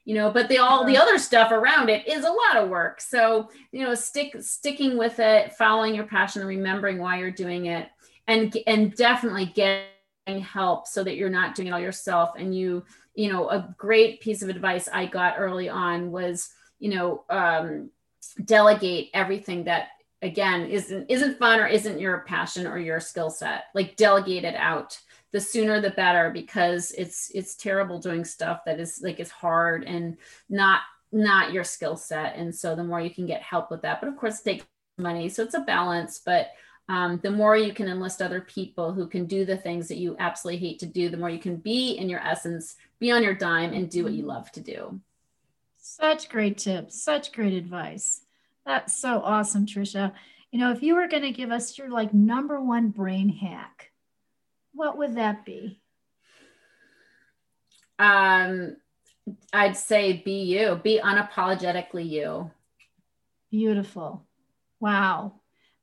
you 0.05 0.15
know 0.15 0.31
but 0.31 0.49
the 0.49 0.59
all 0.59 0.85
the 0.85 0.97
other 0.97 1.19
stuff 1.19 1.53
around 1.53 1.89
it 1.89 2.07
is 2.09 2.25
a 2.25 2.31
lot 2.31 2.57
of 2.57 2.69
work. 2.69 3.01
So 3.01 3.51
you 3.71 3.85
know 3.85 3.95
stick 3.95 4.37
sticking 4.41 4.97
with 4.99 5.19
it 5.21 5.53
following 5.55 5.95
your 5.95 6.07
passion 6.07 6.43
and 6.43 6.49
remembering 6.49 6.99
why 6.99 7.19
you're 7.19 7.31
doing 7.31 7.67
it 7.67 7.89
and 8.27 8.57
and 8.67 8.95
definitely 8.97 9.47
getting 9.47 10.41
help 10.41 10.89
so 10.89 11.05
that 11.05 11.17
you're 11.17 11.31
not 11.31 11.55
doing 11.55 11.69
it 11.69 11.73
all 11.73 11.81
yourself. 11.81 12.33
And 12.37 12.55
you 12.57 12.85
you 13.15 13.33
know 13.33 13.49
a 13.49 13.75
great 13.77 14.21
piece 14.21 14.43
of 14.43 14.49
advice 14.49 14.89
i 14.93 15.05
got 15.05 15.35
early 15.39 15.69
on 15.69 16.11
was 16.11 16.51
you 16.79 16.95
know 16.95 17.25
um 17.29 17.91
delegate 18.45 19.11
everything 19.15 19.65
that 19.65 19.89
again 20.23 20.67
isn't 20.67 21.11
isn't 21.11 21.39
fun 21.39 21.61
or 21.61 21.67
isn't 21.67 22.01
your 22.01 22.21
passion 22.21 22.67
or 22.67 22.79
your 22.79 23.01
skill 23.01 23.31
set. 23.31 23.65
Like 23.75 23.97
delegate 23.97 24.45
it 24.45 24.55
out. 24.55 24.99
The 25.33 25.41
sooner 25.41 25.81
the 25.81 25.91
better 25.91 26.31
because 26.31 26.93
it's 26.93 27.31
it's 27.35 27.57
terrible 27.57 27.99
doing 27.99 28.25
stuff 28.25 28.61
that 28.67 28.81
is 28.81 29.01
like 29.03 29.21
is 29.21 29.31
hard 29.31 29.85
and 29.85 30.17
not 30.49 30.83
not 31.11 31.53
your 31.53 31.65
skill 31.65 31.97
set. 31.97 32.37
And 32.37 32.55
so 32.55 32.75
the 32.75 32.85
more 32.85 33.01
you 33.01 33.11
can 33.11 33.27
get 33.27 33.43
help 33.43 33.71
with 33.71 33.83
that 33.83 34.01
but 34.01 34.09
of 34.09 34.17
course 34.17 34.41
it 34.41 34.45
takes 34.45 34.67
money. 34.99 35.29
So 35.29 35.43
it's 35.43 35.55
a 35.55 35.61
balance 35.61 36.21
but 36.25 36.51
um, 36.89 37.21
the 37.23 37.31
more 37.31 37.57
you 37.57 37.73
can 37.73 37.89
enlist 37.89 38.21
other 38.21 38.41
people 38.41 38.93
who 38.93 39.07
can 39.07 39.27
do 39.27 39.45
the 39.45 39.57
things 39.57 39.89
that 39.89 39.99
you 39.99 40.17
absolutely 40.19 40.67
hate 40.67 40.79
to 40.81 40.87
do 40.87 41.09
the 41.09 41.17
more 41.17 41.31
you 41.31 41.39
can 41.39 41.57
be 41.57 41.93
in 41.93 42.09
your 42.09 42.21
essence 42.21 42.77
be 42.99 43.11
on 43.13 43.23
your 43.23 43.35
dime 43.35 43.73
and 43.73 43.89
do 43.89 44.03
what 44.03 44.13
you 44.13 44.25
love 44.25 44.51
to 44.53 44.61
do 44.61 45.01
Such 45.83 46.29
great 46.31 46.57
tips, 46.59 47.03
such 47.03 47.33
great 47.33 47.53
advice. 47.53 48.23
That's 48.65 48.95
so 48.95 49.21
awesome, 49.21 49.67
Tricia. 49.67 50.13
You 50.51 50.61
know, 50.61 50.71
if 50.71 50.83
you 50.83 50.95
were 50.95 51.09
going 51.09 51.25
to 51.25 51.33
give 51.33 51.51
us 51.51 51.77
your 51.77 51.91
like 51.91 52.15
number 52.15 52.61
one 52.61 52.89
brain 52.89 53.29
hack, 53.29 53.91
what 54.73 54.97
would 54.97 55.17
that 55.17 55.45
be? 55.45 55.79
um 57.99 58.75
i'd 59.53 59.77
say 59.77 60.15
be 60.25 60.43
you 60.45 60.81
be 60.83 60.99
unapologetically 60.99 62.09
you 62.09 62.51
Beautiful. 63.53 64.27
Wow. 64.81 65.35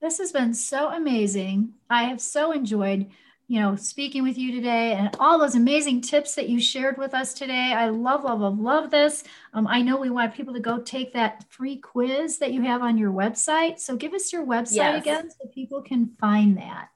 This 0.02 0.18
has 0.18 0.32
been 0.32 0.56
so 0.56 0.90
amazing. 0.90 1.74
I 1.88 2.06
have 2.06 2.20
so 2.20 2.52
enjoyed, 2.52 3.12
you 3.50 3.60
know, 3.60 3.76
speaking 3.76 4.22
with 4.22 4.38
you 4.38 4.52
today 4.52 4.94
and 4.94 5.10
all 5.20 5.40
those 5.40 5.56
amazing 5.56 6.02
tips 6.02 6.36
that 6.36 6.48
you 6.50 6.60
shared 6.60 7.00
with 7.00 7.16
us 7.16 7.34
today. 7.34 7.74
I 7.76 7.90
love, 7.90 8.24
love, 8.24 8.40
love, 8.42 8.60
love 8.60 8.92
this. 8.92 9.24
Um, 9.56 9.66
I 9.68 9.82
know 9.82 9.98
we 9.98 10.12
want 10.12 10.36
people 10.36 10.54
to 10.54 10.60
go 10.60 10.78
take 10.80 11.14
that 11.14 11.44
free 11.50 11.78
quiz 11.78 12.38
that 12.38 12.54
you 12.54 12.62
have 12.62 12.84
on 12.84 12.96
your 12.96 13.12
website. 13.12 13.80
So 13.80 13.96
give 13.96 14.14
us 14.14 14.32
your 14.32 14.46
website 14.46 14.76
Yes. 14.76 15.02
again 15.02 15.32
so 15.32 15.48
people 15.48 15.82
can 15.82 16.12
find 16.20 16.58
that. 16.60 16.90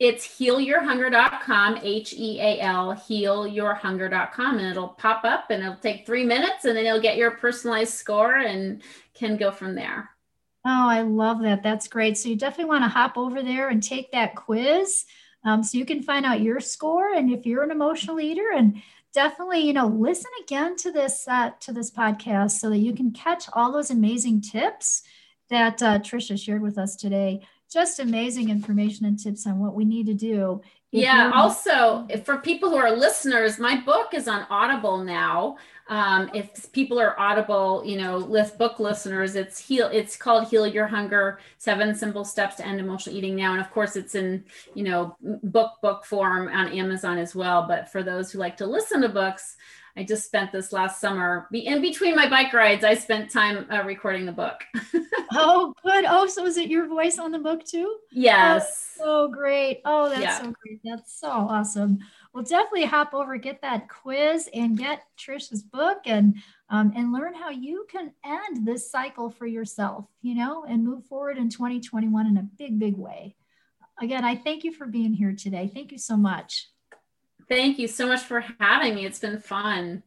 it's 0.00 0.26
healyourhunger.com 0.38 1.78
h-e-a-l 1.82 2.94
healyourhunger.com 2.94 4.58
and 4.58 4.66
it'll 4.68 4.88
pop 4.88 5.24
up 5.24 5.50
and 5.50 5.62
it'll 5.62 5.76
take 5.76 6.06
three 6.06 6.24
minutes 6.24 6.64
and 6.64 6.76
then 6.76 6.86
you'll 6.86 7.00
get 7.00 7.16
your 7.16 7.32
personalized 7.32 7.92
score 7.94 8.36
and 8.36 8.80
can 9.14 9.36
go 9.36 9.50
from 9.50 9.74
there 9.74 10.08
Oh, 10.66 10.88
I 10.88 11.00
love 11.02 11.40
that. 11.42 11.62
That's 11.62 11.88
great. 11.88 12.18
So 12.18 12.28
you 12.28 12.36
definitely 12.36 12.66
want 12.66 12.84
to 12.84 12.88
hop 12.88 13.16
over 13.16 13.42
there 13.42 13.68
and 13.70 13.82
take 13.82 14.12
that 14.12 14.34
quiz 14.34 15.06
um, 15.48 15.62
so 15.64 15.78
you 15.78 15.84
can 15.84 16.02
find 16.02 16.26
out 16.26 16.40
your 16.40 16.60
score 16.60 17.14
and 17.14 17.30
if 17.30 17.46
you're 17.46 17.62
an 17.62 17.70
emotional 17.70 18.20
eater 18.20 18.52
and 18.54 18.82
definitely 19.12 19.60
you 19.60 19.72
know 19.72 19.86
listen 19.86 20.30
again 20.42 20.76
to 20.76 20.92
this 20.92 21.26
uh, 21.28 21.50
to 21.60 21.72
this 21.72 21.90
podcast 21.90 22.52
so 22.52 22.68
that 22.70 22.78
you 22.78 22.94
can 22.94 23.10
catch 23.10 23.46
all 23.54 23.72
those 23.72 23.90
amazing 23.90 24.40
tips 24.40 25.02
that 25.48 25.82
uh, 25.82 25.98
Tricia 25.98 26.38
shared 26.38 26.62
with 26.62 26.78
us 26.78 26.96
today. 26.96 27.40
Just 27.70 28.00
amazing 28.00 28.48
information 28.48 29.06
and 29.06 29.18
tips 29.18 29.46
on 29.46 29.58
what 29.58 29.74
we 29.74 29.84
need 29.84 30.06
to 30.06 30.14
do. 30.14 30.62
Yeah 30.90 31.24
you're- 31.24 31.34
also 31.34 32.06
for 32.24 32.38
people 32.38 32.70
who 32.70 32.76
are 32.76 32.90
listeners 32.90 33.58
my 33.58 33.80
book 33.80 34.14
is 34.14 34.26
on 34.28 34.46
audible 34.50 34.98
now. 34.98 35.56
Um, 35.90 36.28
if 36.34 36.70
people 36.72 37.00
are 37.00 37.18
audible 37.18 37.82
you 37.84 37.96
know 37.98 38.18
list 38.18 38.58
book 38.58 38.78
listeners 38.78 39.36
it's 39.36 39.58
heal 39.58 39.88
it's 39.90 40.16
called 40.16 40.46
heal 40.48 40.66
your 40.66 40.86
hunger 40.86 41.38
seven 41.56 41.94
simple 41.94 42.26
steps 42.26 42.56
to 42.56 42.66
end 42.66 42.78
emotional 42.78 43.16
eating 43.16 43.34
now. 43.36 43.52
And 43.52 43.60
of 43.60 43.70
course 43.70 43.96
it's 43.96 44.14
in 44.14 44.44
you 44.74 44.84
know 44.84 45.16
book 45.44 45.72
book 45.80 46.04
form 46.04 46.48
on 46.48 46.68
amazon 46.68 47.16
as 47.18 47.34
well. 47.34 47.66
But 47.66 47.90
for 47.90 48.02
those 48.02 48.30
who 48.30 48.38
like 48.38 48.56
to 48.58 48.66
listen 48.66 49.00
to 49.00 49.08
books 49.08 49.56
i 49.98 50.02
just 50.02 50.24
spent 50.24 50.52
this 50.52 50.72
last 50.72 51.00
summer 51.00 51.48
in 51.52 51.82
between 51.82 52.14
my 52.16 52.28
bike 52.28 52.52
rides 52.52 52.84
i 52.84 52.94
spent 52.94 53.30
time 53.30 53.66
uh, 53.70 53.82
recording 53.84 54.24
the 54.24 54.32
book 54.32 54.64
oh, 55.32 55.74
good. 55.84 56.04
Oh, 56.08 56.26
so 56.26 56.46
is 56.46 56.56
it 56.56 56.70
your 56.70 56.86
voice 56.86 57.18
on 57.18 57.30
the 57.32 57.38
book 57.38 57.64
too? 57.64 57.98
yes 58.12 58.88
so 58.98 59.28
great. 59.28 59.80
Oh, 59.84 60.08
that's 60.08 60.20
Yeah. 60.22 60.38
so 60.38 60.52
great. 60.60 60.80
That's 60.84 61.20
so 61.20 61.28
awesome. 61.30 61.98
Well, 62.32 62.42
definitely 62.42 62.84
hop 62.84 63.14
over, 63.14 63.36
get 63.36 63.62
that 63.62 63.88
quiz, 63.88 64.48
and 64.52 64.76
get 64.76 65.04
Tricia's 65.16 65.62
book, 65.62 65.98
and 66.04 66.34
um, 66.68 66.92
and 66.96 67.12
learn 67.12 67.32
how 67.32 67.50
you 67.50 67.86
can 67.88 68.12
end 68.24 68.66
this 68.66 68.90
cycle 68.90 69.30
for 69.30 69.46
yourself. 69.46 70.06
You 70.20 70.34
know, 70.34 70.64
and 70.64 70.84
move 70.84 71.04
forward 71.06 71.38
in 71.38 71.48
2021 71.48 72.26
in 72.26 72.38
a 72.38 72.42
big, 72.42 72.78
big 72.80 72.96
way. 72.96 73.36
Again, 74.00 74.24
I 74.24 74.34
thank 74.34 74.64
you 74.64 74.72
for 74.72 74.86
being 74.86 75.12
here 75.12 75.32
today. 75.32 75.70
Thank 75.72 75.92
you 75.92 75.98
so 75.98 76.16
much. 76.16 76.68
Thank 77.48 77.78
you 77.78 77.88
so 77.88 78.06
much 78.06 78.22
for 78.22 78.44
having 78.60 78.94
me. 78.94 79.06
It's 79.06 79.18
been 79.18 79.40
fun 79.40 80.02